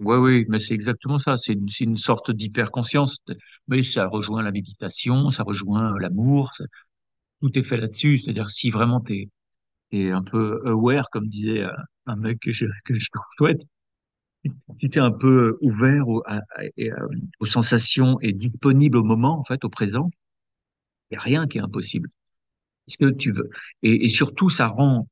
Ouais, 0.00 0.16
oui, 0.16 0.46
mais 0.48 0.58
c'est 0.58 0.72
exactement 0.74 1.18
ça. 1.18 1.36
C'est 1.36 1.52
une, 1.52 1.68
c'est 1.68 1.84
une 1.84 1.96
sorte 1.96 2.30
d'hyperconscience. 2.30 3.18
Mais 3.68 3.82
ça 3.82 4.06
rejoint 4.08 4.42
la 4.42 4.50
méditation, 4.50 5.28
ça 5.30 5.42
rejoint 5.42 5.98
l'amour. 6.00 6.54
ça- 6.54 6.64
Tout 7.40 7.58
est 7.58 7.62
fait 7.62 7.78
là-dessus. 7.78 8.18
C'est-à-dire, 8.18 8.50
si 8.50 8.70
vraiment 8.70 9.00
t'es, 9.00 9.28
t'es 9.90 10.10
un 10.12 10.22
peu 10.22 10.62
aware, 10.66 11.10
comme 11.10 11.28
disait 11.28 11.64
euh, 11.64 11.72
un 12.06 12.16
mec 12.16 12.40
que 12.40 12.52
je, 12.52 12.66
que 12.84 12.94
je 12.98 13.08
souhaite, 13.38 13.62
si 14.80 14.88
t'es 14.90 15.00
un 15.00 15.10
peu 15.10 15.58
ouvert 15.60 16.04
euh, 16.08 16.90
aux 17.40 17.46
sensations 17.46 18.18
et 18.20 18.32
disponible 18.32 18.96
au 18.98 19.04
moment, 19.04 19.38
en 19.38 19.44
fait, 19.44 19.64
au 19.64 19.68
présent, 19.70 20.10
il 21.10 21.14
n'y 21.14 21.18
a 21.18 21.20
rien 21.22 21.46
qui 21.46 21.58
est 21.58 21.60
impossible. 21.62 22.10
Est-ce 22.88 22.98
que 22.98 23.10
tu 23.10 23.32
veux? 23.32 23.50
Et, 23.82 24.08
surtout, 24.10 24.50
ça 24.50 24.68
rend, 24.68 25.08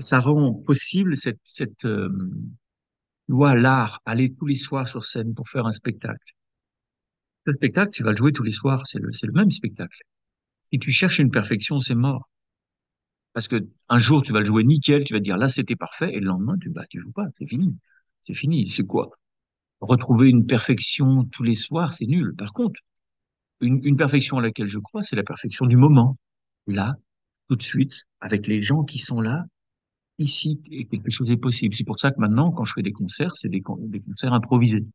ça 0.00 0.20
rend 0.20 0.54
possible 0.54 1.16
cette, 1.16 1.40
cette 1.44 1.84
euh, 1.86 2.10
loi, 3.28 3.54
l'art, 3.54 4.00
aller 4.06 4.32
tous 4.34 4.46
les 4.46 4.56
soirs 4.56 4.88
sur 4.88 5.04
scène 5.04 5.34
pour 5.34 5.48
faire 5.48 5.66
un 5.66 5.72
spectacle. 5.72 6.34
Ce 7.46 7.52
spectacle, 7.52 7.90
tu 7.92 8.02
vas 8.02 8.10
le 8.10 8.16
jouer 8.16 8.32
tous 8.32 8.42
les 8.42 8.52
soirs, 8.52 8.86
c'est 8.86 8.98
le, 8.98 9.32
même 9.32 9.50
spectacle. 9.50 9.98
Si 10.62 10.78
tu 10.78 10.92
cherches 10.92 11.18
une 11.18 11.30
perfection, 11.30 11.80
c'est 11.80 11.94
mort. 11.94 12.30
Parce 13.32 13.48
que 13.48 13.68
un 13.88 13.98
jour, 13.98 14.22
tu 14.22 14.32
vas 14.32 14.40
le 14.40 14.44
jouer 14.44 14.64
nickel, 14.64 15.04
tu 15.04 15.14
vas 15.14 15.20
dire 15.20 15.36
là, 15.36 15.48
c'était 15.48 15.76
parfait, 15.76 16.12
et 16.12 16.20
le 16.20 16.26
lendemain, 16.26 16.56
tu, 16.60 16.70
bah, 16.70 16.84
tu 16.90 17.00
joues 17.00 17.12
pas, 17.12 17.26
c'est 17.34 17.46
fini. 17.46 17.76
C'est 18.20 18.34
fini. 18.34 18.68
C'est 18.68 18.84
quoi? 18.84 19.10
Retrouver 19.80 20.28
une 20.28 20.46
perfection 20.46 21.24
tous 21.24 21.44
les 21.44 21.54
soirs, 21.54 21.92
c'est 21.94 22.06
nul. 22.06 22.34
Par 22.36 22.52
contre, 22.52 22.80
une 23.60 23.96
perfection 23.96 24.38
à 24.38 24.42
laquelle 24.42 24.66
je 24.66 24.78
crois, 24.78 25.02
c'est 25.02 25.16
la 25.16 25.22
perfection 25.22 25.66
du 25.66 25.76
moment. 25.76 26.16
Là, 26.66 26.96
tout 27.48 27.56
de 27.56 27.62
suite, 27.62 28.06
avec 28.20 28.46
les 28.46 28.62
gens 28.62 28.84
qui 28.84 28.98
sont 28.98 29.20
là, 29.20 29.44
ici, 30.18 30.60
quelque 30.90 31.10
chose 31.10 31.30
est 31.30 31.36
possible. 31.36 31.74
C'est 31.74 31.84
pour 31.84 31.98
ça 31.98 32.10
que 32.10 32.20
maintenant, 32.20 32.50
quand 32.52 32.64
je 32.64 32.72
fais 32.74 32.82
des 32.82 32.92
concerts, 32.92 33.36
c'est 33.36 33.48
des, 33.48 33.60
con- 33.60 33.78
des 33.80 34.00
concerts 34.00 34.32
improvisés. 34.32 34.86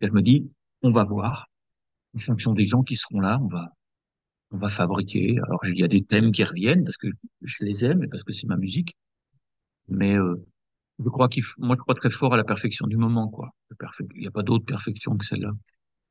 Et 0.00 0.06
je 0.08 0.12
me 0.12 0.22
dis, 0.22 0.42
on 0.82 0.90
va 0.92 1.04
voir, 1.04 1.46
en 2.14 2.18
fonction 2.18 2.52
des 2.54 2.66
gens 2.68 2.82
qui 2.82 2.96
seront 2.96 3.20
là, 3.20 3.38
on 3.42 3.46
va, 3.46 3.72
on 4.52 4.58
va 4.58 4.68
fabriquer. 4.68 5.38
Alors, 5.44 5.60
il 5.66 5.78
y 5.78 5.84
a 5.84 5.88
des 5.88 6.04
thèmes 6.04 6.32
qui 6.32 6.44
reviennent 6.44 6.84
parce 6.84 6.98
que 6.98 7.08
je 7.42 7.64
les 7.64 7.84
aime 7.84 8.04
et 8.04 8.08
parce 8.08 8.24
que 8.24 8.32
c'est 8.32 8.46
ma 8.48 8.56
musique. 8.56 8.96
Mais 9.88 10.18
euh, 10.18 10.36
je 10.98 11.08
crois 11.08 11.28
qu'il, 11.28 11.44
moi, 11.58 11.76
je 11.76 11.82
crois 11.82 11.94
très 11.94 12.10
fort 12.10 12.34
à 12.34 12.36
la 12.36 12.44
perfection 12.44 12.86
du 12.86 12.96
moment, 12.96 13.28
quoi. 13.28 13.50
Il 14.14 14.20
n'y 14.20 14.26
a 14.26 14.30
pas 14.30 14.42
d'autre 14.42 14.64
perfection 14.64 15.16
que 15.16 15.24
celle-là. 15.24 15.52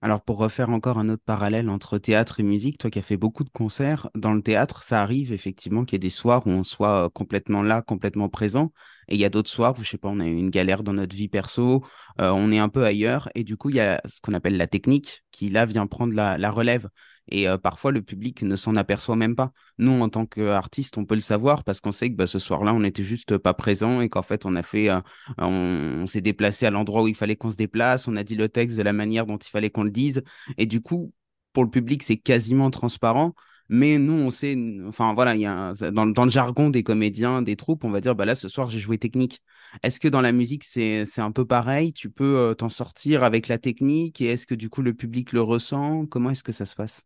Alors 0.01 0.21
pour 0.21 0.37
refaire 0.37 0.69
encore 0.69 0.99
un 0.99 1.09
autre 1.09 1.23
parallèle 1.25 1.69
entre 1.69 1.97
théâtre 1.97 2.39
et 2.39 2.43
musique, 2.43 2.77
toi 2.77 2.91
qui 2.91 2.99
as 2.99 3.01
fait 3.01 3.17
beaucoup 3.17 3.43
de 3.43 3.49
concerts, 3.49 4.09
dans 4.15 4.33
le 4.33 4.43
théâtre, 4.43 4.83
ça 4.83 5.01
arrive 5.01 5.33
effectivement 5.33 5.85
qu'il 5.85 5.95
y 5.95 5.97
ait 5.97 5.99
des 5.99 6.11
soirs 6.11 6.45
où 6.45 6.51
on 6.51 6.63
soit 6.63 7.09
complètement 7.15 7.63
là, 7.63 7.81
complètement 7.81 8.29
présent, 8.29 8.71
et 9.07 9.15
il 9.15 9.19
y 9.19 9.25
a 9.25 9.29
d'autres 9.29 9.49
soirs 9.49 9.73
où, 9.79 9.83
je 9.83 9.89
sais 9.89 9.97
pas, 9.97 10.09
on 10.09 10.19
a 10.19 10.27
eu 10.27 10.35
une 10.37 10.51
galère 10.51 10.83
dans 10.83 10.93
notre 10.93 11.15
vie 11.15 11.29
perso, 11.29 11.83
on 12.19 12.51
est 12.51 12.59
un 12.59 12.69
peu 12.69 12.85
ailleurs, 12.85 13.29
et 13.33 13.43
du 13.43 13.57
coup, 13.57 13.69
il 13.71 13.77
y 13.77 13.79
a 13.79 13.99
ce 14.05 14.21
qu'on 14.21 14.33
appelle 14.35 14.57
la 14.57 14.67
technique 14.67 15.23
qui, 15.31 15.49
là, 15.49 15.65
vient 15.65 15.87
prendre 15.87 16.13
la 16.13 16.51
relève. 16.51 16.89
Et 17.29 17.47
euh, 17.47 17.57
parfois, 17.57 17.91
le 17.91 18.01
public 18.01 18.41
ne 18.41 18.55
s'en 18.55 18.75
aperçoit 18.75 19.15
même 19.15 19.35
pas. 19.35 19.51
Nous, 19.77 19.91
en 19.91 20.09
tant 20.09 20.25
qu'artistes, 20.25 20.97
on 20.97 21.05
peut 21.05 21.15
le 21.15 21.21
savoir 21.21 21.63
parce 21.63 21.81
qu'on 21.81 21.91
sait 21.91 22.09
que 22.09 22.15
bah, 22.15 22.27
ce 22.27 22.39
soir-là, 22.39 22.73
on 22.73 22.79
n'était 22.79 23.03
juste 23.03 23.37
pas 23.37 23.53
présent 23.53 24.01
et 24.01 24.09
qu'en 24.09 24.21
fait, 24.21 24.45
on 24.45 24.55
a 24.55 24.63
fait 24.63 24.89
euh, 24.89 25.01
on, 25.37 26.05
s'est 26.07 26.21
déplacé 26.21 26.65
à 26.65 26.71
l'endroit 26.71 27.03
où 27.03 27.07
il 27.07 27.15
fallait 27.15 27.35
qu'on 27.35 27.51
se 27.51 27.57
déplace, 27.57 28.07
on 28.07 28.15
a 28.15 28.23
dit 28.23 28.35
le 28.35 28.49
texte 28.49 28.77
de 28.77 28.83
la 28.83 28.93
manière 28.93 29.25
dont 29.25 29.37
il 29.37 29.49
fallait 29.49 29.69
qu'on 29.69 29.83
le 29.83 29.91
dise. 29.91 30.23
Et 30.57 30.65
du 30.65 30.81
coup, 30.81 31.13
pour 31.53 31.63
le 31.63 31.69
public, 31.69 32.03
c'est 32.03 32.17
quasiment 32.17 32.71
transparent. 32.71 33.33
Mais 33.69 33.97
nous, 33.97 34.13
on 34.13 34.29
sait, 34.29 34.55
enfin 34.87 35.13
voilà, 35.13 35.35
il 35.35 35.41
y 35.41 35.45
a 35.45 35.73
dans, 35.91 36.05
le 36.05 36.29
jargon 36.31 36.69
des 36.69 36.83
comédiens, 36.83 37.41
des 37.41 37.57
troupes, 37.57 37.83
on 37.83 37.89
va 37.89 37.99
dire, 37.99 38.15
bah 38.15 38.25
là, 38.25 38.35
ce 38.35 38.47
soir, 38.47 38.69
j'ai 38.69 38.79
joué 38.79 38.97
technique. 38.97 39.41
Est-ce 39.83 39.99
que 39.99 40.07
dans 40.07 40.21
la 40.21 40.31
musique, 40.31 40.63
c'est, 40.63 41.05
c'est 41.05 41.21
un 41.21 41.31
peu 41.31 41.45
pareil? 41.45 41.91
Tu 41.93 42.09
peux 42.09 42.37
euh, 42.37 42.53
t'en 42.53 42.69
sortir 42.69 43.23
avec 43.23 43.47
la 43.49 43.57
technique 43.57 44.21
et 44.21 44.27
est-ce 44.27 44.47
que 44.47 44.55
du 44.55 44.69
coup, 44.69 44.81
le 44.81 44.93
public 44.93 45.33
le 45.33 45.41
ressent? 45.41 46.05
Comment 46.05 46.29
est-ce 46.31 46.43
que 46.43 46.53
ça 46.53 46.65
se 46.65 46.75
passe? 46.75 47.05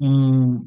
On- 0.00 0.60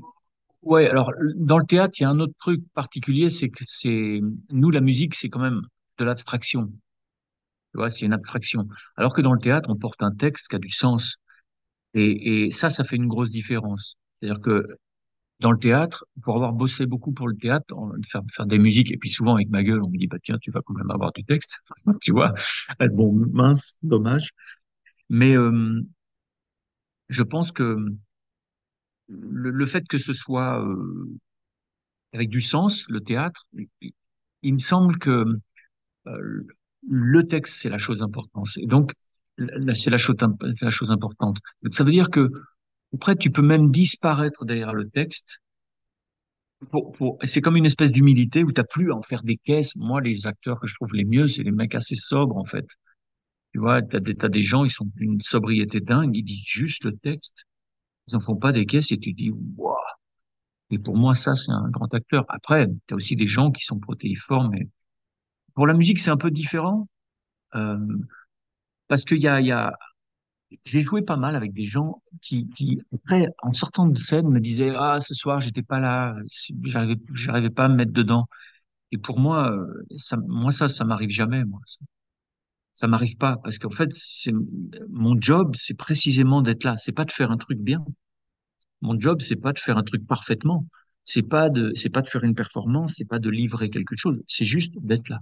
Ouais, 0.63 0.89
alors 0.89 1.11
dans 1.35 1.59
le 1.59 1.65
théâtre, 1.65 1.99
il 1.99 2.03
y 2.03 2.05
a 2.05 2.09
un 2.09 2.19
autre 2.19 2.33
truc 2.39 2.63
particulier, 2.73 3.29
c'est 3.31 3.49
que 3.49 3.63
c'est 3.67 4.21
nous 4.51 4.71
la 4.71 4.81
musique, 4.81 5.15
c'est 5.15 5.29
quand 5.29 5.39
même 5.41 5.61
de 5.99 6.05
l'abstraction. 6.05 6.71
Tu 7.71 7.77
vois, 7.77 7.89
c'est 7.89 8.05
une 8.05 8.13
abstraction. 8.13 8.67
Alors 8.97 9.13
que 9.13 9.21
dans 9.21 9.33
le 9.33 9.39
théâtre, 9.39 9.69
on 9.69 9.75
porte 9.75 10.01
un 10.03 10.11
texte 10.13 10.47
qui 10.49 10.55
a 10.55 10.59
du 10.59 10.69
sens. 10.69 11.17
Et, 11.95 12.51
ça, 12.51 12.69
ça 12.71 12.83
fait 12.85 12.97
une 12.97 13.07
grosse 13.07 13.31
différence. 13.31 13.97
C'est-à-dire 14.21 14.41
que 14.41 14.67
dans 15.41 15.51
le 15.51 15.59
théâtre, 15.59 16.05
pour 16.23 16.35
avoir 16.35 16.53
bossé 16.53 16.85
beaucoup 16.87 17.13
pour 17.13 17.27
le 17.29 17.35
théâtre, 17.37 17.65
on- 17.75 17.91
faire, 18.09 18.21
faire 18.33 18.45
des 18.47 18.59
musiques, 18.59 18.91
et 18.91 18.97
puis 18.97 19.09
souvent 19.09 19.35
avec 19.35 19.49
ma 19.49 19.63
gueule, 19.63 19.83
on 19.83 19.89
me 19.89 19.97
dit, 19.97 20.07
bah 20.07 20.17
tiens, 20.23 20.37
tu 20.41 20.51
vas 20.51 20.61
quand 20.65 20.75
même 20.75 20.91
avoir 20.91 21.11
du 21.13 21.23
texte. 21.25 21.59
Tu 22.01 22.11
vois, 22.13 22.33
bon, 22.93 23.13
mince, 23.33 23.79
dommage. 23.83 24.31
Mais 25.09 25.35
euh, 25.37 25.81
je 27.09 27.23
pense 27.23 27.51
que 27.51 27.77
le, 29.07 29.51
le 29.51 29.65
fait 29.65 29.87
que 29.87 29.97
ce 29.97 30.13
soit 30.13 30.61
euh, 30.63 31.09
avec 32.13 32.29
du 32.29 32.41
sens, 32.41 32.87
le 32.89 33.01
théâtre, 33.01 33.47
il, 34.41 34.53
me 34.53 34.59
semble 34.59 34.97
que 34.99 35.25
euh, 36.07 36.47
le 36.87 37.27
texte, 37.27 37.55
c'est 37.61 37.69
la 37.69 37.77
chose 37.77 38.01
importante. 38.01 38.47
Et 38.57 38.67
donc, 38.67 38.93
c'est 39.73 39.89
la 39.89 39.97
chose, 39.97 40.15
la 40.61 40.69
chose 40.69 40.91
importante. 40.91 41.39
Ça 41.71 41.83
veut 41.83 41.91
dire 41.91 42.09
que, 42.09 42.29
après, 42.93 43.15
tu 43.15 43.31
peux 43.31 43.41
même 43.41 43.71
disparaître 43.71 44.45
derrière 44.45 44.73
le 44.73 44.87
texte. 44.87 45.39
Pour, 46.71 46.91
pour, 46.93 47.17
c'est 47.23 47.41
comme 47.41 47.57
une 47.57 47.65
espèce 47.65 47.91
d'humilité 47.91 48.43
où 48.43 48.51
t'as 48.51 48.63
plus 48.63 48.91
à 48.91 48.95
en 48.95 49.01
faire 49.01 49.23
des 49.23 49.37
caisses. 49.37 49.75
Moi, 49.75 50.01
les 50.01 50.27
acteurs 50.27 50.59
que 50.59 50.67
je 50.67 50.75
trouve 50.75 50.93
les 50.93 51.03
mieux, 51.03 51.27
c'est 51.27 51.43
les 51.43 51.51
mecs 51.51 51.75
assez 51.75 51.95
sobres, 51.95 52.37
en 52.37 52.45
fait. 52.45 52.67
Tu 53.51 53.59
vois, 53.59 53.81
des, 53.81 54.15
t'as 54.15 54.29
des 54.29 54.41
gens, 54.41 54.65
ils 54.65 54.71
sont 54.71 54.87
d'une 54.95 55.21
sobriété 55.21 55.79
dingue, 55.81 56.15
ils 56.15 56.23
disent 56.23 56.45
juste 56.45 56.85
le 56.85 56.95
texte. 56.95 57.45
Ils 58.07 58.15
en 58.15 58.19
font 58.19 58.35
pas 58.35 58.51
des 58.51 58.65
caisses 58.65 58.91
et 58.91 58.97
tu 58.99 59.13
dis, 59.13 59.31
waouh. 59.57 59.75
Et 60.71 60.79
pour 60.79 60.97
moi, 60.97 61.15
ça, 61.15 61.35
c'est 61.35 61.51
un 61.51 61.69
grand 61.69 61.93
acteur. 61.93 62.25
Après, 62.29 62.67
t'as 62.87 62.95
aussi 62.95 63.15
des 63.15 63.27
gens 63.27 63.51
qui 63.51 63.63
sont 63.63 63.79
protéiformes. 63.79 64.49
Mais 64.51 64.67
pour 65.55 65.67
la 65.67 65.73
musique, 65.73 65.99
c'est 65.99 66.11
un 66.11 66.17
peu 66.17 66.31
différent. 66.31 66.87
Euh, 67.55 67.77
parce 68.87 69.05
qu'il 69.05 69.21
y 69.21 69.27
a, 69.27 69.41
y 69.41 69.51
a, 69.51 69.73
j'ai 70.65 70.83
joué 70.83 71.01
pas 71.03 71.17
mal 71.17 71.35
avec 71.35 71.53
des 71.53 71.65
gens 71.65 72.01
qui, 72.21 72.49
qui, 72.51 72.81
après, 72.93 73.27
en 73.43 73.53
sortant 73.53 73.87
de 73.87 73.97
scène, 73.97 74.29
me 74.29 74.39
disaient, 74.39 74.73
ah, 74.77 74.99
ce 74.99 75.13
soir, 75.15 75.39
j'étais 75.39 75.63
pas 75.63 75.79
là, 75.79 76.15
j'arrivais, 76.63 76.97
j'arrivais 77.13 77.49
pas 77.49 77.65
à 77.65 77.69
me 77.69 77.75
mettre 77.75 77.93
dedans. 77.93 78.27
Et 78.91 78.97
pour 78.99 79.19
moi, 79.19 79.51
euh, 79.51 79.85
ça, 79.97 80.17
moi, 80.27 80.51
ça, 80.51 80.67
ça 80.69 80.85
m'arrive 80.85 81.11
jamais, 81.11 81.45
moi. 81.45 81.61
Ça 82.73 82.87
m'arrive 82.87 83.17
pas. 83.17 83.37
Parce 83.43 83.59
qu'en 83.59 83.69
fait, 83.69 83.89
c'est, 83.93 84.33
mon 84.89 85.19
job, 85.19 85.55
c'est 85.55 85.77
précisément 85.77 86.41
d'être 86.41 86.63
là. 86.63 86.77
C'est 86.77 86.91
pas 86.91 87.05
de 87.05 87.11
faire 87.11 87.31
un 87.31 87.37
truc 87.37 87.59
bien. 87.59 87.83
Mon 88.81 88.99
job, 88.99 89.21
c'est 89.21 89.37
pas 89.37 89.53
de 89.53 89.59
faire 89.59 89.77
un 89.77 89.83
truc 89.83 90.05
parfaitement. 90.07 90.65
C'est 91.03 91.23
pas 91.23 91.49
de, 91.49 91.71
c'est 91.75 91.89
pas 91.89 92.01
de 92.01 92.07
faire 92.07 92.23
une 92.23 92.35
performance, 92.35 92.95
c'est 92.97 93.05
pas 93.05 93.19
de 93.19 93.29
livrer 93.29 93.69
quelque 93.69 93.95
chose. 93.97 94.21
C'est 94.27 94.45
juste 94.45 94.73
d'être 94.81 95.09
là. 95.09 95.19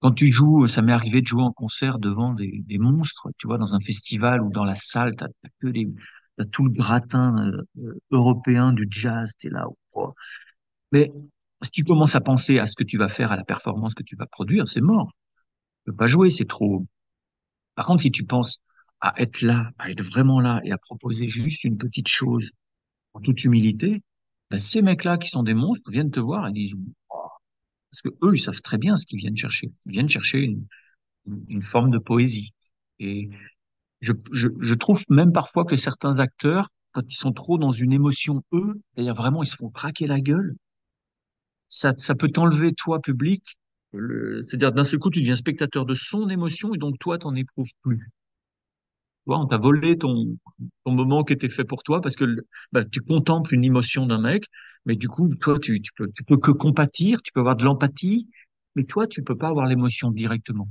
Quand 0.00 0.12
tu 0.12 0.32
joues, 0.32 0.66
ça 0.66 0.82
m'est 0.82 0.92
arrivé 0.92 1.20
de 1.22 1.26
jouer 1.26 1.42
en 1.42 1.52
concert 1.52 1.98
devant 1.98 2.34
des, 2.34 2.62
des 2.66 2.78
monstres, 2.78 3.28
tu 3.38 3.46
vois, 3.46 3.58
dans 3.58 3.74
un 3.74 3.80
festival 3.80 4.42
ou 4.42 4.50
dans 4.50 4.64
la 4.64 4.74
salle, 4.74 5.14
t'as 5.16 5.28
que 5.60 5.68
des, 5.68 5.88
t'as 6.36 6.44
tout 6.46 6.64
le 6.64 6.72
gratin 6.72 7.52
euh, 7.52 7.62
euh, 7.78 8.00
européen 8.10 8.72
du 8.72 8.86
jazz, 8.90 9.32
t'es 9.38 9.48
là. 9.50 9.66
oh. 9.92 10.14
Mais 10.92 11.12
si 11.62 11.70
tu 11.70 11.84
commences 11.84 12.16
à 12.16 12.20
penser 12.20 12.58
à 12.58 12.66
ce 12.66 12.74
que 12.76 12.84
tu 12.84 12.98
vas 12.98 13.08
faire, 13.08 13.32
à 13.32 13.36
la 13.36 13.44
performance 13.44 13.94
que 13.94 14.02
tu 14.02 14.16
vas 14.16 14.26
produire, 14.26 14.66
c'est 14.68 14.80
mort. 14.80 15.12
Peux 15.84 15.94
pas 15.94 16.06
jouer, 16.06 16.30
c'est 16.30 16.48
trop. 16.48 16.86
Par 17.74 17.86
contre, 17.86 18.02
si 18.02 18.10
tu 18.10 18.24
penses, 18.24 18.58
à 19.00 19.20
être 19.20 19.42
là, 19.42 19.70
à 19.78 19.90
être 19.90 20.02
vraiment 20.02 20.40
là 20.40 20.60
et 20.64 20.72
à 20.72 20.78
proposer 20.78 21.26
juste 21.26 21.64
une 21.64 21.76
petite 21.76 22.08
chose 22.08 22.50
en 23.14 23.20
toute 23.20 23.42
humilité, 23.44 24.02
ben, 24.50 24.60
ces 24.60 24.80
mecs-là 24.80 25.18
qui 25.18 25.28
sont 25.28 25.42
des 25.42 25.54
monstres 25.54 25.90
viennent 25.90 26.10
te 26.10 26.20
voir 26.20 26.46
et 26.48 26.52
disent, 26.52 26.74
Oh, 27.10 27.28
parce 27.90 28.02
que 28.02 28.10
eux, 28.22 28.34
ils 28.34 28.40
savent 28.40 28.60
très 28.62 28.78
bien 28.78 28.96
ce 28.96 29.06
qu'ils 29.06 29.18
viennent 29.18 29.36
chercher. 29.36 29.72
Ils 29.86 29.92
viennent 29.92 30.08
chercher 30.08 30.40
une, 30.40 30.66
une, 31.48 31.62
forme 31.62 31.90
de 31.90 31.98
poésie. 31.98 32.52
Et 33.00 33.28
je, 34.00 34.12
je, 34.32 34.48
je 34.60 34.74
trouve 34.74 35.04
même 35.08 35.32
parfois 35.32 35.64
que 35.64 35.76
certains 35.76 36.18
acteurs, 36.18 36.68
quand 36.92 37.02
ils 37.10 37.16
sont 37.16 37.32
trop 37.32 37.58
dans 37.58 37.72
une 37.72 37.92
émotion, 37.92 38.42
eux, 38.52 38.80
c'est-à-dire 38.94 39.14
vraiment, 39.14 39.42
ils 39.42 39.46
se 39.46 39.56
font 39.56 39.70
craquer 39.70 40.06
la 40.06 40.20
gueule, 40.20 40.54
ça, 41.68 41.94
ça 41.98 42.14
peut 42.14 42.28
t'enlever, 42.28 42.72
toi, 42.72 43.00
public. 43.00 43.58
C'est-à-dire, 43.94 44.72
d'un 44.72 44.84
seul 44.84 44.98
coup, 44.98 45.10
tu 45.10 45.20
deviens 45.20 45.36
spectateur 45.36 45.86
de 45.86 45.94
son 45.94 46.28
émotion 46.28 46.74
et 46.74 46.78
donc, 46.78 46.98
toi, 46.98 47.18
t'en 47.18 47.34
éprouves 47.34 47.70
plus. 47.82 47.98
Tu 47.98 48.10
vois, 49.26 49.38
on 49.38 49.46
t'a 49.46 49.56
volé 49.56 49.96
ton, 49.98 50.36
ton 50.84 50.92
moment 50.92 51.22
qui 51.22 51.32
était 51.32 51.48
fait 51.48 51.64
pour 51.64 51.82
toi 51.84 52.00
parce 52.00 52.16
que 52.16 52.24
bah, 52.72 52.84
tu 52.84 53.00
contemples 53.00 53.54
une 53.54 53.64
émotion 53.64 54.06
d'un 54.06 54.18
mec, 54.20 54.44
mais 54.84 54.96
du 54.96 55.08
coup, 55.08 55.32
toi, 55.36 55.58
tu, 55.60 55.80
tu 55.80 55.92
peux, 55.96 56.10
tu 56.12 56.24
peux 56.24 56.36
que 56.38 56.50
compatir, 56.50 57.22
tu 57.22 57.30
peux 57.32 57.40
avoir 57.40 57.54
de 57.56 57.64
l'empathie, 57.64 58.28
mais 58.74 58.84
toi, 58.84 59.06
tu 59.06 59.22
peux 59.22 59.36
pas 59.36 59.48
avoir 59.48 59.66
l'émotion 59.66 60.10
directement. 60.10 60.68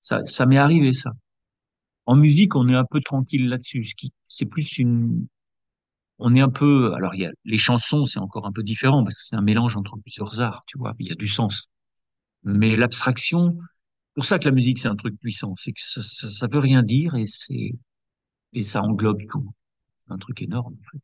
Ça, 0.00 0.24
ça 0.24 0.46
m'est 0.46 0.58
arrivé, 0.58 0.92
ça. 0.92 1.12
En 2.06 2.16
musique, 2.16 2.56
on 2.56 2.68
est 2.68 2.74
un 2.76 2.84
peu 2.84 3.00
tranquille 3.00 3.48
là-dessus. 3.48 3.84
Ce 3.84 3.94
qui, 3.96 4.12
c'est 4.28 4.46
plus 4.46 4.78
une, 4.78 5.26
on 6.18 6.34
est 6.36 6.40
un 6.40 6.50
peu, 6.50 6.94
alors 6.94 7.14
il 7.14 7.22
y 7.22 7.26
a 7.26 7.32
les 7.44 7.58
chansons, 7.58 8.06
c'est 8.06 8.20
encore 8.20 8.46
un 8.46 8.52
peu 8.52 8.62
différent 8.62 9.04
parce 9.04 9.16
que 9.16 9.24
c'est 9.24 9.36
un 9.36 9.42
mélange 9.42 9.76
entre 9.76 9.96
plusieurs 9.98 10.40
arts, 10.40 10.64
tu 10.66 10.78
vois, 10.78 10.94
il 10.98 11.08
y 11.08 11.12
a 11.12 11.16
du 11.16 11.28
sens. 11.28 11.68
Mais 12.44 12.76
l'abstraction, 12.76 13.58
pour 14.14 14.24
ça 14.24 14.38
que 14.38 14.46
la 14.46 14.52
musique 14.52 14.78
c'est 14.78 14.88
un 14.88 14.96
truc 14.96 15.18
puissant, 15.20 15.54
c'est 15.56 15.72
que 15.72 15.82
ça, 15.82 16.02
ça, 16.02 16.30
ça 16.30 16.46
veut 16.48 16.58
rien 16.60 16.82
dire 16.82 17.14
et 17.16 17.26
c'est 17.26 17.72
et 18.54 18.64
ça 18.64 18.82
englobe 18.82 19.20
tout, 19.30 19.52
un 20.08 20.18
truc 20.18 20.42
énorme. 20.42 20.74
En 20.74 20.84
fait. 20.92 20.98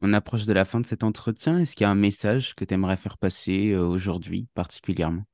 On 0.00 0.14
approche 0.14 0.46
de 0.46 0.54
la 0.54 0.64
fin 0.64 0.80
de 0.80 0.86
cet 0.86 1.04
entretien. 1.04 1.58
Est-ce 1.58 1.76
qu'il 1.76 1.84
y 1.84 1.86
a 1.86 1.90
un 1.90 1.94
message 1.94 2.54
que 2.54 2.64
tu 2.64 2.72
aimerais 2.72 2.96
faire 2.96 3.18
passer 3.18 3.72
euh, 3.72 3.84
aujourd'hui 3.84 4.48
particulièrement? 4.54 5.24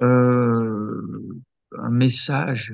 Euh, 0.00 1.40
un 1.78 1.90
message, 1.90 2.72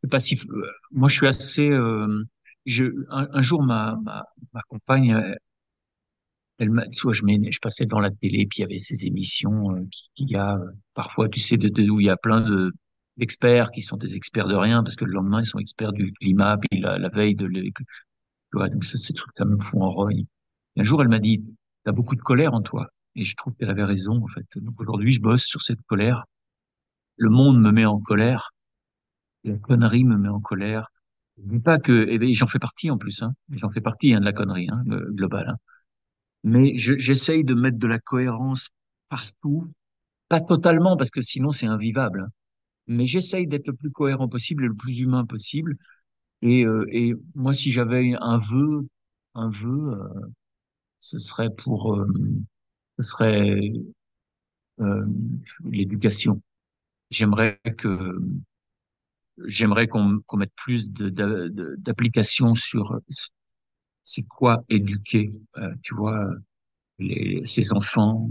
c'est 0.00 0.10
pas 0.10 0.18
si, 0.18 0.36
euh, 0.50 0.62
moi 0.92 1.08
je 1.08 1.14
suis 1.16 1.26
assez, 1.26 1.70
euh, 1.70 2.24
je, 2.66 2.84
un, 3.10 3.28
un 3.32 3.40
jour 3.40 3.62
ma, 3.62 3.96
ma 4.02 4.24
ma 4.52 4.62
compagne 4.68 5.10
Elle 5.10 5.38
m'a, 6.60 6.84
soit 6.90 7.12
je, 7.12 7.22
je 7.50 7.58
passais 7.60 7.86
devant 7.86 8.00
la 8.00 8.10
télé, 8.10 8.46
puis 8.46 8.58
il 8.58 8.62
y 8.62 8.64
avait 8.64 8.80
ces 8.80 9.06
émissions 9.06 9.74
euh, 9.76 9.84
qui- 9.90 10.10
y 10.26 10.36
a 10.36 10.56
euh, 10.56 10.70
parfois, 10.94 11.28
tu 11.28 11.40
sais, 11.40 11.56
de, 11.56 11.68
de- 11.68 11.88
où 11.90 12.00
il 12.00 12.06
y 12.06 12.10
a 12.10 12.16
plein 12.16 12.40
de 12.40 12.72
d'experts 13.16 13.70
qui 13.72 13.82
sont 13.82 13.96
des 13.96 14.14
experts 14.16 14.46
de 14.46 14.54
rien, 14.54 14.82
parce 14.84 14.94
que 14.96 15.04
le 15.04 15.12
lendemain, 15.12 15.40
ils 15.42 15.46
sont 15.46 15.58
experts 15.58 15.92
du 15.92 16.12
climat, 16.12 16.56
puis 16.58 16.80
la, 16.80 16.98
la 16.98 17.08
veille 17.08 17.34
de 17.34 17.48
tu 18.52 18.58
vois, 18.58 18.68
donc 18.68 18.84
ça, 18.84 18.98
c'est 18.98 19.12
trucs, 19.14 19.32
ça 19.36 19.44
me 19.44 19.58
fout 19.60 19.80
en 19.82 19.88
rogne. 19.88 20.24
Un 20.76 20.82
jour, 20.82 21.02
elle 21.02 21.08
m'a 21.08 21.18
dit, 21.18 21.44
t'as 21.84 21.92
beaucoup 21.92 22.14
de 22.16 22.20
colère 22.22 22.54
en 22.54 22.62
toi. 22.62 22.88
Et 23.16 23.24
je 23.24 23.34
trouve 23.36 23.54
qu'elle 23.56 23.70
avait 23.70 23.84
raison, 23.84 24.22
en 24.22 24.28
fait. 24.28 24.46
Donc 24.56 24.80
aujourd'hui, 24.80 25.12
je 25.12 25.20
bosse 25.20 25.44
sur 25.44 25.62
cette 25.62 25.82
colère. 25.86 26.24
Le 27.16 27.30
monde 27.30 27.60
me 27.60 27.72
met 27.72 27.84
en 27.86 28.00
colère. 28.00 28.50
La 29.44 29.56
connerie 29.58 30.04
me 30.04 30.16
met 30.18 30.28
en 30.28 30.40
colère. 30.40 30.88
Je 31.52 31.58
pas 31.58 31.78
que, 31.78 32.08
et 32.08 32.18
ben, 32.18 32.32
j'en 32.34 32.46
fais 32.46 32.58
partie 32.60 32.90
en 32.90 32.98
plus, 32.98 33.22
hein. 33.22 33.34
J'en 33.50 33.70
fais 33.70 33.80
partie, 33.80 34.14
hein, 34.14 34.20
de 34.20 34.24
la 34.24 34.32
connerie, 34.32 34.68
hein, 34.70 34.82
euh, 34.90 35.10
globale, 35.12 35.48
hein. 35.50 35.56
Mais 36.44 36.78
je- 36.78 36.96
j'essaye 36.98 37.44
de 37.44 37.54
mettre 37.54 37.78
de 37.78 37.86
la 37.86 37.98
cohérence 37.98 38.68
partout, 39.08 39.68
pas 40.28 40.40
totalement 40.40 40.96
parce 40.96 41.10
que 41.10 41.22
sinon 41.22 41.52
c'est 41.52 41.66
invivable, 41.66 42.22
hein. 42.22 42.30
mais 42.88 43.06
j'essaye 43.06 43.46
d'être 43.48 43.68
le 43.68 43.74
plus 43.74 43.90
cohérent 43.92 44.28
possible 44.28 44.64
et 44.64 44.68
le 44.68 44.74
plus 44.74 44.98
humain 44.98 45.26
possible. 45.26 45.76
Et, 46.42 46.64
euh, 46.66 46.86
et 46.92 47.14
moi, 47.34 47.54
si 47.54 47.72
j'avais 47.72 48.14
un 48.20 48.38
vœu, 48.38 48.86
un 49.34 49.50
vœu, 49.50 49.94
euh, 49.94 50.28
ce 50.98 51.18
serait 51.18 51.50
pour, 51.50 51.96
euh, 51.96 52.06
ce 52.98 53.04
serait 53.04 53.72
euh, 54.80 55.04
l'éducation. 55.64 56.40
J'aimerais 57.10 57.60
que, 57.78 58.18
j'aimerais 59.46 59.86
qu'on 59.88 60.20
qu'on 60.26 60.36
mette 60.38 60.52
plus 60.56 60.90
de- 60.92 61.08
de- 61.10 61.48
de- 61.48 61.76
d'application 61.78 62.54
sur 62.54 62.98
c'est 64.08 64.22
quoi 64.22 64.64
éduquer, 64.70 65.30
euh, 65.58 65.74
tu 65.82 65.94
vois, 65.94 66.30
les, 66.98 67.42
ces 67.44 67.74
enfants. 67.74 68.30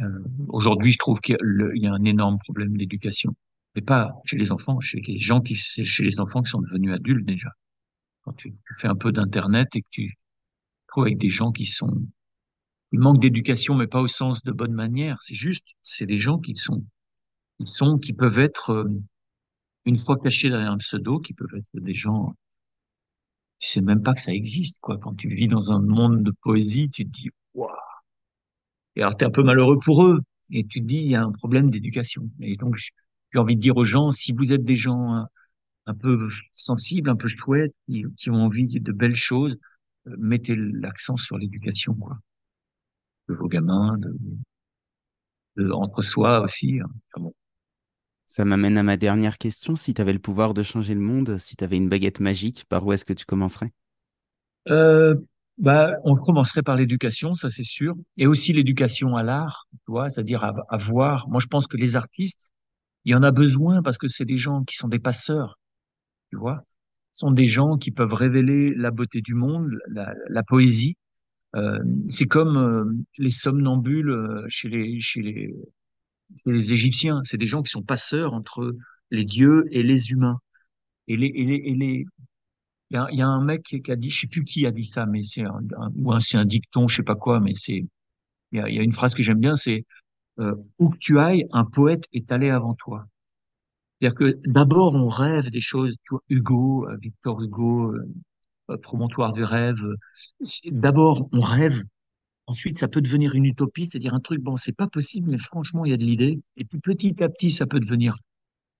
Euh, 0.00 0.24
aujourd'hui, 0.48 0.92
je 0.92 0.98
trouve 0.98 1.20
qu'il 1.20 1.38
y, 1.74 1.80
y 1.80 1.86
a 1.86 1.92
un 1.94 2.04
énorme 2.04 2.36
problème 2.38 2.76
d'éducation. 2.76 3.34
Mais 3.74 3.80
pas 3.80 4.12
chez 4.26 4.36
les 4.36 4.52
enfants, 4.52 4.78
chez 4.80 5.00
les 5.00 5.18
gens 5.18 5.40
qui, 5.40 5.54
chez 5.54 6.04
les 6.04 6.20
enfants 6.20 6.42
qui 6.42 6.50
sont 6.50 6.60
devenus 6.60 6.92
adultes 6.92 7.24
déjà. 7.26 7.48
Quand 8.24 8.34
tu, 8.34 8.52
tu 8.52 8.74
fais 8.74 8.88
un 8.88 8.94
peu 8.94 9.10
d'internet 9.10 9.74
et 9.74 9.80
que 9.80 9.88
tu 9.90 10.18
trouves 10.88 11.04
avec 11.04 11.16
des 11.16 11.30
gens 11.30 11.50
qui 11.50 11.64
sont, 11.64 12.06
ils 12.92 12.98
manquent 12.98 13.22
d'éducation, 13.22 13.74
mais 13.74 13.86
pas 13.86 14.02
au 14.02 14.06
sens 14.06 14.44
de 14.44 14.52
bonne 14.52 14.74
manière. 14.74 15.16
C'est 15.22 15.34
juste, 15.34 15.64
c'est 15.82 16.04
des 16.04 16.18
gens 16.18 16.38
qui 16.38 16.54
sont, 16.56 16.84
qui 17.58 17.64
sont, 17.64 17.98
qui 17.98 18.12
peuvent 18.12 18.38
être, 18.38 18.70
euh, 18.70 19.00
une 19.86 19.96
fois 19.96 20.18
cachés 20.18 20.50
derrière 20.50 20.72
un 20.72 20.78
pseudo, 20.78 21.20
qui 21.20 21.32
peuvent 21.32 21.54
être 21.56 21.70
des 21.72 21.94
gens, 21.94 22.34
tu 23.62 23.68
sais 23.70 23.80
même 23.82 24.02
pas 24.02 24.14
que 24.14 24.20
ça 24.20 24.34
existe, 24.34 24.80
quoi. 24.82 24.98
Quand 24.98 25.14
tu 25.14 25.28
vis 25.30 25.48
dans 25.48 25.72
un 25.72 25.80
monde 25.80 26.22
de 26.22 26.32
poésie, 26.42 26.90
tu 26.90 27.06
te 27.06 27.10
dis, 27.10 27.30
waouh. 27.54 27.70
Et 28.96 29.02
alors, 29.02 29.16
t'es 29.16 29.24
un 29.24 29.30
peu 29.30 29.42
malheureux 29.42 29.78
pour 29.78 30.04
eux. 30.04 30.20
Et 30.50 30.64
tu 30.66 30.80
te 30.80 30.86
dis, 30.86 30.96
il 30.96 31.10
y 31.10 31.14
a 31.14 31.22
un 31.22 31.32
problème 31.32 31.70
d'éducation. 31.70 32.28
Et 32.40 32.56
donc, 32.56 32.76
j'ai 32.76 33.38
envie 33.38 33.56
de 33.56 33.60
dire 33.60 33.76
aux 33.76 33.84
gens, 33.84 34.10
si 34.10 34.32
vous 34.32 34.52
êtes 34.52 34.64
des 34.64 34.76
gens 34.76 35.14
euh, 35.16 35.22
un 35.86 35.94
peu 35.94 36.28
sensibles, 36.52 37.10
un 37.10 37.16
peu 37.16 37.28
chouettes, 37.28 37.74
qui, 37.88 38.30
ont 38.30 38.34
envie 38.36 38.66
de 38.68 38.92
belles 38.92 39.16
choses, 39.16 39.58
euh, 40.08 40.16
mettez 40.18 40.56
l'accent 40.56 41.16
sur 41.16 41.38
l'éducation, 41.38 41.94
quoi. 41.94 42.18
De 43.28 43.34
vos 43.34 43.48
gamins, 43.48 43.98
de, 43.98 44.16
de- 45.56 45.70
entre 45.72 46.02
soi 46.02 46.40
aussi. 46.42 46.80
hein. 46.80 46.90
Ça 48.32 48.46
m'amène 48.46 48.78
à 48.78 48.82
ma 48.82 48.96
dernière 48.96 49.36
question. 49.36 49.76
Si 49.76 49.92
tu 49.92 50.00
avais 50.00 50.14
le 50.14 50.18
pouvoir 50.18 50.54
de 50.54 50.62
changer 50.62 50.94
le 50.94 51.02
monde, 51.02 51.36
si 51.36 51.54
tu 51.54 51.64
avais 51.64 51.76
une 51.76 51.90
baguette 51.90 52.18
magique, 52.18 52.64
par 52.66 52.86
où 52.86 52.94
est-ce 52.94 53.04
que 53.04 53.12
tu 53.12 53.26
commencerais? 53.26 53.70
Euh, 54.70 55.16
bah, 55.58 55.96
on 56.04 56.16
commencerait 56.16 56.62
par 56.62 56.76
l'éducation, 56.76 57.34
ça 57.34 57.50
c'est 57.50 57.62
sûr, 57.62 57.94
et 58.16 58.26
aussi 58.26 58.54
l'éducation 58.54 59.16
à 59.16 59.22
l'art, 59.22 59.68
c'est-à-dire 60.08 60.44
à, 60.44 60.76
voir. 60.78 61.28
Moi, 61.28 61.40
je 61.42 61.46
pense 61.46 61.66
que 61.66 61.76
les 61.76 61.94
artistes, 61.94 62.54
il 63.04 63.12
y 63.12 63.14
en 63.14 63.22
a 63.22 63.32
besoin 63.32 63.82
parce 63.82 63.98
que 63.98 64.08
c'est 64.08 64.24
des 64.24 64.38
gens 64.38 64.64
qui 64.64 64.76
sont 64.76 64.88
des 64.88 64.98
passeurs, 64.98 65.58
tu 66.30 66.38
vois. 66.38 66.64
Ce 67.12 67.26
sont 67.26 67.32
des 67.32 67.46
gens 67.46 67.76
qui 67.76 67.90
peuvent 67.90 68.14
révéler 68.14 68.72
la 68.74 68.92
beauté 68.92 69.20
du 69.20 69.34
monde, 69.34 69.78
la, 69.88 70.42
poésie. 70.42 70.96
Euh, 71.54 71.78
c'est 72.08 72.28
comme 72.28 72.56
euh, 72.56 72.84
les 73.18 73.28
somnambules 73.28 74.46
chez 74.48 74.70
les, 74.70 75.00
les 76.46 76.72
Égyptiens. 76.72 77.20
C'est 77.24 77.38
des 77.38 77.46
gens 77.46 77.62
qui 77.62 77.70
sont 77.70 77.82
passeurs 77.82 78.34
entre 78.34 78.74
les 79.10 79.24
dieux 79.24 79.64
et 79.70 79.82
les 79.82 80.10
humains. 80.10 80.38
Et 81.08 81.16
les, 81.16 81.28
et 81.28 81.44
les, 81.46 81.56
et 81.56 81.74
les... 81.74 82.06
Il 82.90 82.96
y 82.96 82.98
a, 82.98 83.08
y 83.12 83.22
a 83.22 83.26
un 83.28 83.42
mec 83.44 83.62
qui 83.64 83.90
a 83.90 83.96
dit, 83.96 84.10
je 84.10 84.20
sais 84.20 84.26
plus 84.28 84.44
qui 84.44 84.66
a 84.66 84.70
dit 84.70 84.84
ça, 84.84 85.06
mais 85.06 85.22
c'est 85.22 85.42
un, 85.44 85.60
un- 85.78 86.20
c'est 86.20 86.38
un 86.38 86.44
dicton, 86.44 86.88
je 86.88 86.96
sais 86.96 87.02
pas 87.02 87.16
quoi, 87.16 87.40
mais 87.40 87.54
c'est, 87.54 87.86
il 88.52 88.58
y 88.58 88.60
a, 88.60 88.70
y 88.70 88.78
a 88.80 88.82
une 88.82 88.92
phrase 88.92 89.14
que 89.14 89.22
j'aime 89.22 89.40
bien, 89.40 89.56
c'est 89.56 89.84
euh, 90.40 90.54
où 90.78 90.90
que 90.90 90.98
tu 90.98 91.18
ailles, 91.20 91.46
un 91.52 91.64
poète 91.64 92.04
est 92.14 92.32
allé 92.32 92.50
avant 92.50 92.74
toi. 92.74 93.06
C'est-à-dire 94.00 94.18
que 94.18 94.40
d'abord 94.48 94.94
on 94.94 95.08
rêve 95.08 95.50
des 95.50 95.60
choses, 95.60 95.96
tu 96.04 96.10
vois, 96.10 96.22
Hugo, 96.28 96.86
euh, 96.88 96.96
Victor 97.00 97.40
Hugo, 97.42 97.92
euh, 97.94 98.04
euh, 98.70 98.78
Promontoire 98.78 99.32
du 99.32 99.44
rêve. 99.44 99.76
euh, 99.82 99.96
D'abord, 100.72 101.28
on 101.32 101.40
rêve. 101.40 101.82
Ensuite, 102.46 102.78
ça 102.78 102.88
peut 102.88 103.00
devenir 103.00 103.34
une 103.34 103.44
utopie, 103.44 103.88
c'est-à-dire 103.88 104.14
un 104.14 104.20
truc, 104.20 104.40
bon, 104.40 104.56
c'est 104.56 104.76
pas 104.76 104.88
possible, 104.88 105.30
mais 105.30 105.38
franchement, 105.38 105.84
il 105.84 105.90
y 105.90 105.94
a 105.94 105.96
de 105.96 106.04
l'idée. 106.04 106.40
Et 106.56 106.64
puis, 106.64 106.80
petit 106.80 107.22
à 107.22 107.28
petit, 107.28 107.50
ça 107.50 107.66
peut 107.66 107.80
devenir 107.80 108.14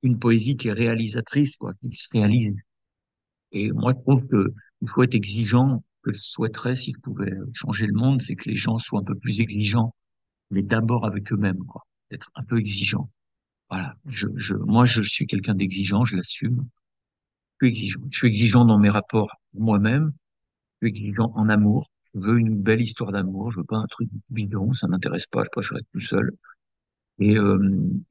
une 0.02 0.18
poésie 0.18 0.56
qui 0.56 0.68
est 0.68 0.72
réalisatrice, 0.72 1.56
quoi, 1.56 1.72
qui 1.74 1.92
se 1.92 2.08
réalise. 2.12 2.54
Et 3.52 3.70
moi, 3.70 3.92
je 3.96 4.00
trouve 4.02 4.26
que 4.26 4.52
il 4.80 4.88
faut 4.88 5.02
être 5.02 5.14
exigeant. 5.14 5.84
Que 6.02 6.12
je 6.12 6.18
souhaiterais, 6.18 6.74
si 6.74 6.92
je 6.92 7.52
changer 7.52 7.86
le 7.86 7.92
monde, 7.92 8.20
c'est 8.20 8.34
que 8.34 8.48
les 8.48 8.56
gens 8.56 8.78
soient 8.78 8.98
un 8.98 9.04
peu 9.04 9.14
plus 9.14 9.40
exigeants, 9.40 9.94
mais 10.50 10.62
d'abord 10.62 11.06
avec 11.06 11.32
eux-mêmes, 11.32 11.64
quoi. 11.64 11.86
Être 12.10 12.28
un 12.34 12.42
peu 12.42 12.58
exigeant. 12.58 13.08
Voilà. 13.70 13.94
Je, 14.06 14.26
je, 14.34 14.54
moi, 14.54 14.84
je 14.84 15.00
suis 15.02 15.28
quelqu'un 15.28 15.54
d'exigeant, 15.54 16.04
je 16.04 16.16
l'assume. 16.16 16.66
Je 17.60 17.66
suis 17.66 17.70
exigeant. 17.70 18.00
Je 18.10 18.18
suis 18.18 18.26
exigeant 18.26 18.64
dans 18.64 18.78
mes 18.80 18.90
rapports 18.90 19.30
moi-même 19.54 20.12
suis 20.82 20.88
exigeant 20.88 21.32
en 21.34 21.48
amour. 21.48 21.90
Je 22.14 22.20
veux 22.20 22.38
une 22.38 22.60
belle 22.60 22.80
histoire 22.82 23.12
d'amour. 23.12 23.50
Je 23.52 23.58
veux 23.58 23.64
pas 23.64 23.78
un 23.78 23.86
truc 23.86 24.08
bidon. 24.30 24.72
Ça 24.74 24.86
m'intéresse 24.88 25.26
pas. 25.26 25.44
Je 25.44 25.50
préfère 25.50 25.78
être 25.78 25.88
tout 25.92 26.00
seul. 26.00 26.32
Et, 27.18 27.36
euh, 27.36 27.58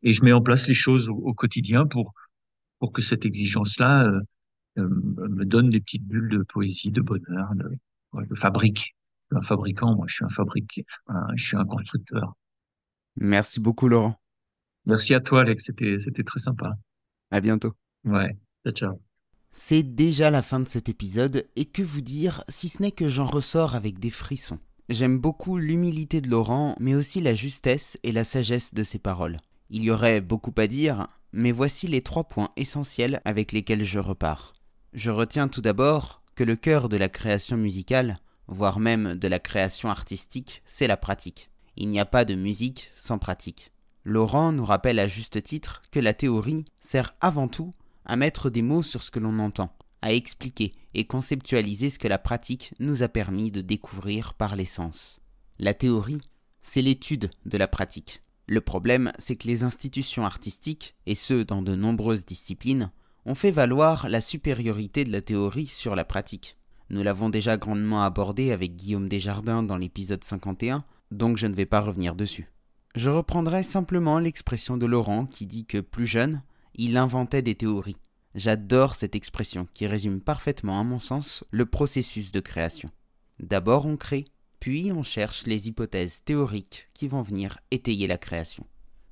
et 0.04 0.14
je 0.14 0.24
mets 0.24 0.32
en 0.32 0.42
place 0.42 0.68
les 0.68 0.74
choses 0.74 1.10
au, 1.10 1.16
au 1.16 1.34
quotidien 1.34 1.86
pour, 1.86 2.14
pour 2.80 2.92
que 2.92 3.02
cette 3.02 3.26
exigence-là 3.26 4.06
euh, 4.06 4.22
euh, 4.78 4.90
me 4.90 5.46
donne 5.46 5.70
des 5.70 5.82
petites 5.82 6.06
bulles 6.06 6.30
de 6.30 6.44
poésie, 6.44 6.92
de 6.92 7.02
bonheur, 7.02 7.52
de, 7.56 8.36
fabrique. 8.36 8.96
Je 9.32 9.38
suis 9.38 9.38
un 9.38 9.42
fabricant, 9.42 9.96
moi, 9.96 10.06
je 10.08 10.16
suis 10.16 10.26
un 10.26 10.30
fabrique, 10.30 10.82
je 11.36 11.44
suis 11.44 11.58
un 11.58 11.66
constructeur. 11.66 12.34
Merci 13.16 13.60
beaucoup, 13.60 13.88
Laurent. 13.88 14.20
Merci 14.86 15.14
à 15.14 15.20
toi, 15.20 15.42
Alex. 15.42 15.66
C'était, 15.66 16.00
c'était 16.00 16.24
très 16.24 16.40
sympa. 16.40 16.74
À 17.30 17.40
bientôt. 17.40 17.74
Ouais. 18.04 18.38
Ciao, 18.66 18.74
ciao. 18.74 19.11
C'est 19.52 19.84
déjà 19.84 20.30
la 20.30 20.42
fin 20.42 20.62
de 20.62 20.68
cet 20.68 20.88
épisode, 20.88 21.46
et 21.58 21.66
que 21.66 21.84
vous 21.84 22.00
dire 22.00 22.44
si 22.48 22.70
ce 22.70 22.82
n'est 22.82 22.92
que 22.92 23.10
j'en 23.10 23.26
ressors 23.26 23.76
avec 23.76 24.00
des 24.00 24.10
frissons. 24.10 24.60
J'aime 24.88 25.20
beaucoup 25.20 25.58
l'humilité 25.58 26.22
de 26.22 26.30
Laurent, 26.30 26.76
mais 26.80 26.96
aussi 26.96 27.20
la 27.20 27.34
justesse 27.34 27.98
et 28.04 28.14
la 28.14 28.24
sagesse 28.24 28.74
de 28.74 28.84
ses 28.84 29.00
paroles. 29.00 29.38
Il 29.70 29.84
y 29.84 29.92
aurait 29.92 30.22
beaucoup 30.22 30.54
à 30.58 30.68
dire, 30.68 31.08
mais 31.34 31.52
voici 31.52 31.88
les 31.88 32.02
trois 32.02 32.24
points 32.24 32.52
essentiels 32.56 33.22
avec 33.26 33.52
lesquels 33.52 33.84
je 33.84 34.00
repars. 34.00 34.54
Je 34.94 35.12
retiens 35.12 35.50
tout 35.50 35.62
d'abord 35.62 36.22
que 36.36 36.44
le 36.46 36.56
cœur 36.56 36.90
de 36.90 36.98
la 36.98 37.10
création 37.10 37.58
musicale, 37.58 38.18
voire 38.48 38.80
même 38.80 39.16
de 39.16 39.28
la 39.28 39.40
création 39.40 39.90
artistique, 39.90 40.62
c'est 40.66 40.88
la 40.88 40.98
pratique. 40.98 41.50
Il 41.76 41.90
n'y 41.90 42.00
a 42.00 42.06
pas 42.06 42.26
de 42.26 42.36
musique 42.36 42.92
sans 42.96 43.18
pratique. 43.18 43.72
Laurent 44.04 44.52
nous 44.52 44.66
rappelle 44.66 45.00
à 45.00 45.08
juste 45.08 45.44
titre 45.44 45.82
que 45.92 46.00
la 46.00 46.14
théorie 46.14 46.66
sert 46.80 47.16
avant 47.22 47.48
tout 47.48 47.72
à 48.06 48.16
mettre 48.16 48.50
des 48.50 48.62
mots 48.62 48.84
sur 48.84 49.04
ce 49.04 49.12
que 49.12 49.20
l'on 49.20 49.40
entend, 49.40 49.76
à 50.02 50.14
expliquer 50.14 50.72
et 50.94 51.06
conceptualiser 51.06 51.90
ce 51.90 52.00
que 52.00 52.08
la 52.08 52.18
pratique 52.18 52.74
nous 52.80 53.04
a 53.04 53.08
permis 53.08 53.52
de 53.52 53.62
découvrir 53.62 54.34
par 54.34 54.56
les 54.56 54.66
sens. 54.66 55.22
La 55.60 55.74
théorie, 55.74 56.22
c'est 56.62 56.82
l'étude 56.82 57.30
de 57.46 57.58
la 57.58 57.68
pratique. 57.68 58.24
Le 58.48 58.62
problème, 58.62 59.12
c'est 59.18 59.36
que 59.36 59.48
les 59.48 59.64
institutions 59.64 60.26
artistiques, 60.26 60.96
et 61.06 61.16
ce 61.16 61.44
dans 61.44 61.62
de 61.62 61.76
nombreuses 61.76 62.26
disciplines, 62.26 62.92
ont 63.26 63.36
fait 63.36 63.52
valoir 63.52 64.10
la 64.10 64.22
supériorité 64.22 65.04
de 65.04 65.12
la 65.12 65.22
théorie 65.22 65.68
sur 65.68 65.96
la 65.96 66.04
pratique. 66.04 66.58
Nous 66.90 67.04
l'avons 67.04 67.30
déjà 67.30 67.58
grandement 67.58 68.04
abordé 68.04 68.52
avec 68.52 68.76
Guillaume 68.76 69.08
Desjardins 69.08 69.64
dans 69.64 69.78
l'épisode 69.78 70.24
51, 70.24 70.80
donc 71.12 71.38
je 71.38 71.48
ne 71.48 71.54
vais 71.54 71.66
pas 71.66 71.80
revenir 71.80 72.16
dessus. 72.16 72.52
Je 72.96 73.10
reprendrai 73.10 73.64
simplement 73.64 74.20
l'expression 74.20 74.76
de 74.76 74.86
Laurent 74.86 75.26
qui 75.26 75.46
dit 75.46 75.66
que 75.66 75.78
plus 75.78 76.08
jeune, 76.08 76.42
il 76.76 76.98
inventait 76.98 77.42
des 77.42 77.56
théories. 77.56 77.98
J'adore 78.36 78.96
cette 78.96 79.16
expression 79.16 79.68
qui 79.74 79.88
résume 79.88 80.22
parfaitement, 80.22 80.80
à 80.80 80.84
mon 80.84 81.00
sens, 81.00 81.44
le 81.52 81.66
processus 81.66 82.32
de 82.32 82.40
création. 82.40 82.90
D'abord 83.40 83.86
on 83.86 83.98
crée, 83.98 84.26
puis 84.60 84.92
on 84.92 85.04
cherche 85.04 85.46
les 85.48 85.68
hypothèses 85.68 86.24
théoriques 86.24 86.88
qui 86.94 87.08
vont 87.08 87.22
venir 87.22 87.58
étayer 87.72 88.08
la 88.08 88.18
création. 88.18 88.66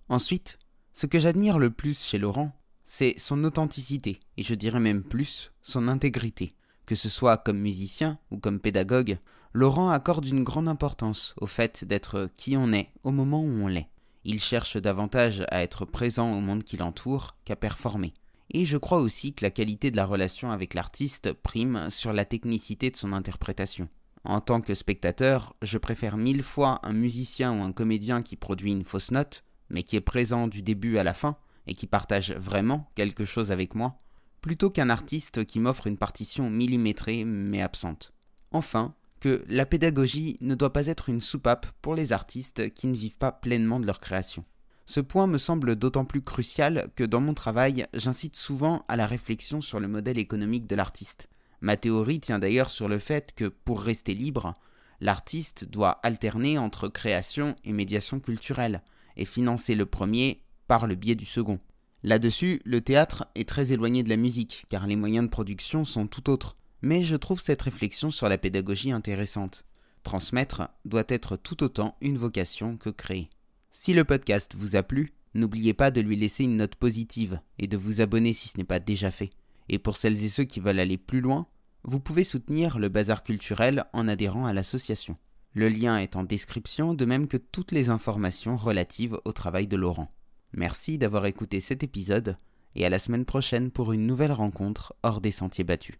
Ensuite, 0.07 0.57
ce 0.93 1.05
que 1.05 1.19
j'admire 1.19 1.59
le 1.59 1.71
plus 1.71 2.01
chez 2.03 2.17
Laurent, 2.17 2.51
c'est 2.85 3.17
son 3.17 3.43
authenticité, 3.43 4.19
et 4.37 4.43
je 4.43 4.55
dirais 4.55 4.79
même 4.79 5.03
plus, 5.03 5.51
son 5.61 5.87
intégrité. 5.87 6.55
Que 6.85 6.95
ce 6.95 7.09
soit 7.09 7.37
comme 7.37 7.59
musicien 7.59 8.17
ou 8.31 8.37
comme 8.37 8.59
pédagogue, 8.59 9.19
Laurent 9.53 9.89
accorde 9.89 10.25
une 10.25 10.43
grande 10.43 10.67
importance 10.67 11.35
au 11.37 11.45
fait 11.45 11.83
d'être 11.83 12.29
qui 12.37 12.55
on 12.57 12.71
est 12.71 12.91
au 13.03 13.11
moment 13.11 13.41
où 13.41 13.49
on 13.49 13.67
l'est. 13.67 13.89
Il 14.31 14.39
cherche 14.39 14.77
davantage 14.77 15.43
à 15.49 15.63
être 15.63 15.85
présent 15.85 16.31
au 16.33 16.39
monde 16.39 16.63
qui 16.63 16.77
l'entoure 16.77 17.35
qu'à 17.45 17.55
performer. 17.55 18.13
Et 18.51 18.63
je 18.63 18.77
crois 18.77 18.99
aussi 18.99 19.33
que 19.33 19.43
la 19.43 19.49
qualité 19.49 19.89
de 19.89 19.95
la 19.95 20.05
relation 20.05 20.51
avec 20.51 20.75
l'artiste 20.75 21.33
prime 21.33 21.89
sur 21.89 22.13
la 22.13 22.25
technicité 22.25 22.91
de 22.91 22.95
son 22.95 23.11
interprétation. 23.13 23.89
En 24.23 24.39
tant 24.39 24.61
que 24.61 24.75
spectateur, 24.75 25.55
je 25.63 25.79
préfère 25.79 26.15
mille 26.15 26.43
fois 26.43 26.79
un 26.83 26.93
musicien 26.93 27.57
ou 27.57 27.63
un 27.63 27.71
comédien 27.71 28.21
qui 28.21 28.35
produit 28.35 28.71
une 28.71 28.83
fausse 28.83 29.09
note, 29.09 29.43
mais 29.71 29.81
qui 29.81 29.95
est 29.95 29.99
présent 29.99 30.47
du 30.47 30.61
début 30.61 30.99
à 30.99 31.03
la 31.03 31.15
fin, 31.15 31.35
et 31.65 31.73
qui 31.73 31.87
partage 31.87 32.31
vraiment 32.33 32.87
quelque 32.93 33.25
chose 33.25 33.51
avec 33.51 33.73
moi, 33.73 33.99
plutôt 34.41 34.69
qu'un 34.69 34.91
artiste 34.91 35.43
qui 35.43 35.59
m'offre 35.59 35.87
une 35.87 35.97
partition 35.97 36.51
millimétrée 36.51 37.25
mais 37.25 37.63
absente. 37.63 38.13
Enfin, 38.51 38.93
que 39.19 39.43
la 39.47 39.65
pédagogie 39.65 40.37
ne 40.41 40.55
doit 40.55 40.73
pas 40.73 40.87
être 40.87 41.09
une 41.09 41.21
soupape 41.21 41.67
pour 41.81 41.95
les 41.95 42.13
artistes 42.13 42.73
qui 42.73 42.87
ne 42.87 42.95
vivent 42.95 43.17
pas 43.17 43.31
pleinement 43.31 43.79
de 43.79 43.85
leur 43.85 43.99
création. 43.99 44.45
Ce 44.85 44.99
point 44.99 45.27
me 45.27 45.37
semble 45.37 45.75
d'autant 45.75 46.05
plus 46.05 46.23
crucial 46.23 46.89
que 46.95 47.03
dans 47.03 47.21
mon 47.21 47.35
travail, 47.35 47.85
j'incite 47.93 48.35
souvent 48.35 48.83
à 48.87 48.95
la 48.95 49.05
réflexion 49.05 49.61
sur 49.61 49.79
le 49.79 49.87
modèle 49.87 50.17
économique 50.17 50.65
de 50.65 50.75
l'artiste. 50.75 51.29
Ma 51.61 51.77
théorie 51.77 52.19
tient 52.19 52.39
d'ailleurs 52.39 52.71
sur 52.71 52.87
le 52.87 52.97
fait 52.97 53.33
que, 53.35 53.45
pour 53.45 53.81
rester 53.81 54.13
libre, 54.13 54.55
l'artiste 54.99 55.65
doit 55.65 55.99
alterner 56.03 56.57
entre 56.57 56.87
création 56.87 57.55
et 57.63 57.73
médiation 57.73 58.19
culturelle, 58.19 58.81
et 59.15 59.25
financer 59.25 59.75
le 59.75 59.85
premier 59.85 60.41
par 60.67 60.87
le 60.87 60.95
biais 60.95 61.15
du 61.15 61.25
second. 61.25 61.59
Là-dessus, 62.03 62.61
le 62.63 62.81
théâtre 62.81 63.27
est 63.35 63.47
très 63.47 63.73
éloigné 63.73 64.03
de 64.03 64.09
la 64.09 64.17
musique, 64.17 64.65
car 64.69 64.87
les 64.87 64.95
moyens 64.95 65.25
de 65.25 65.29
production 65.29 65.83
sont 65.83 66.07
tout 66.07 66.29
autres. 66.29 66.55
Mais 66.81 67.03
je 67.03 67.15
trouve 67.15 67.41
cette 67.41 67.61
réflexion 67.61 68.11
sur 68.11 68.29
la 68.29 68.37
pédagogie 68.37 68.91
intéressante. 68.91 69.65
Transmettre 70.03 70.69
doit 70.85 71.03
être 71.09 71.35
tout 71.35 71.63
autant 71.63 71.97
une 72.01 72.17
vocation 72.17 72.77
que 72.77 72.89
créer. 72.89 73.29
Si 73.71 73.93
le 73.93 74.03
podcast 74.03 74.55
vous 74.55 74.75
a 74.75 74.83
plu, 74.83 75.11
n'oubliez 75.33 75.73
pas 75.73 75.91
de 75.91 76.01
lui 76.01 76.15
laisser 76.15 76.45
une 76.45 76.57
note 76.57 76.75
positive 76.75 77.39
et 77.57 77.67
de 77.67 77.77
vous 77.77 78.01
abonner 78.01 78.33
si 78.33 78.49
ce 78.49 78.57
n'est 78.57 78.63
pas 78.63 78.79
déjà 78.79 79.11
fait. 79.11 79.29
Et 79.67 79.77
pour 79.77 79.97
celles 79.97 80.23
et 80.23 80.29
ceux 80.29 80.45
qui 80.45 80.59
veulent 80.59 80.79
aller 80.79 80.97
plus 80.97 81.21
loin, 81.21 81.47
vous 81.83 81.99
pouvez 81.99 82.23
soutenir 82.23 82.79
le 82.79 82.89
bazar 82.89 83.23
culturel 83.23 83.85
en 83.93 84.07
adhérant 84.07 84.45
à 84.45 84.53
l'association. 84.53 85.17
Le 85.53 85.69
lien 85.69 85.97
est 85.97 86.15
en 86.15 86.23
description, 86.23 86.93
de 86.93 87.05
même 87.05 87.27
que 87.27 87.37
toutes 87.37 87.71
les 87.71 87.89
informations 87.89 88.57
relatives 88.57 89.17
au 89.25 89.31
travail 89.31 89.67
de 89.67 89.77
Laurent. 89.77 90.11
Merci 90.53 90.97
d'avoir 90.97 91.25
écouté 91.25 91.59
cet 91.59 91.83
épisode, 91.83 92.37
et 92.75 92.85
à 92.85 92.89
la 92.89 92.99
semaine 92.99 93.25
prochaine 93.25 93.71
pour 93.71 93.93
une 93.93 94.05
nouvelle 94.05 94.31
rencontre 94.31 94.93
hors 95.03 95.21
des 95.21 95.31
sentiers 95.31 95.63
battus. 95.63 95.95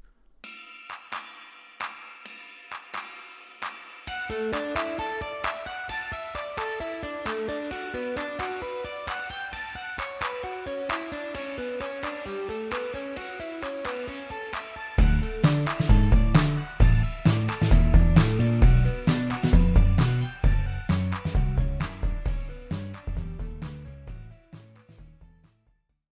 Thank 4.30 4.56
you. 4.56 4.69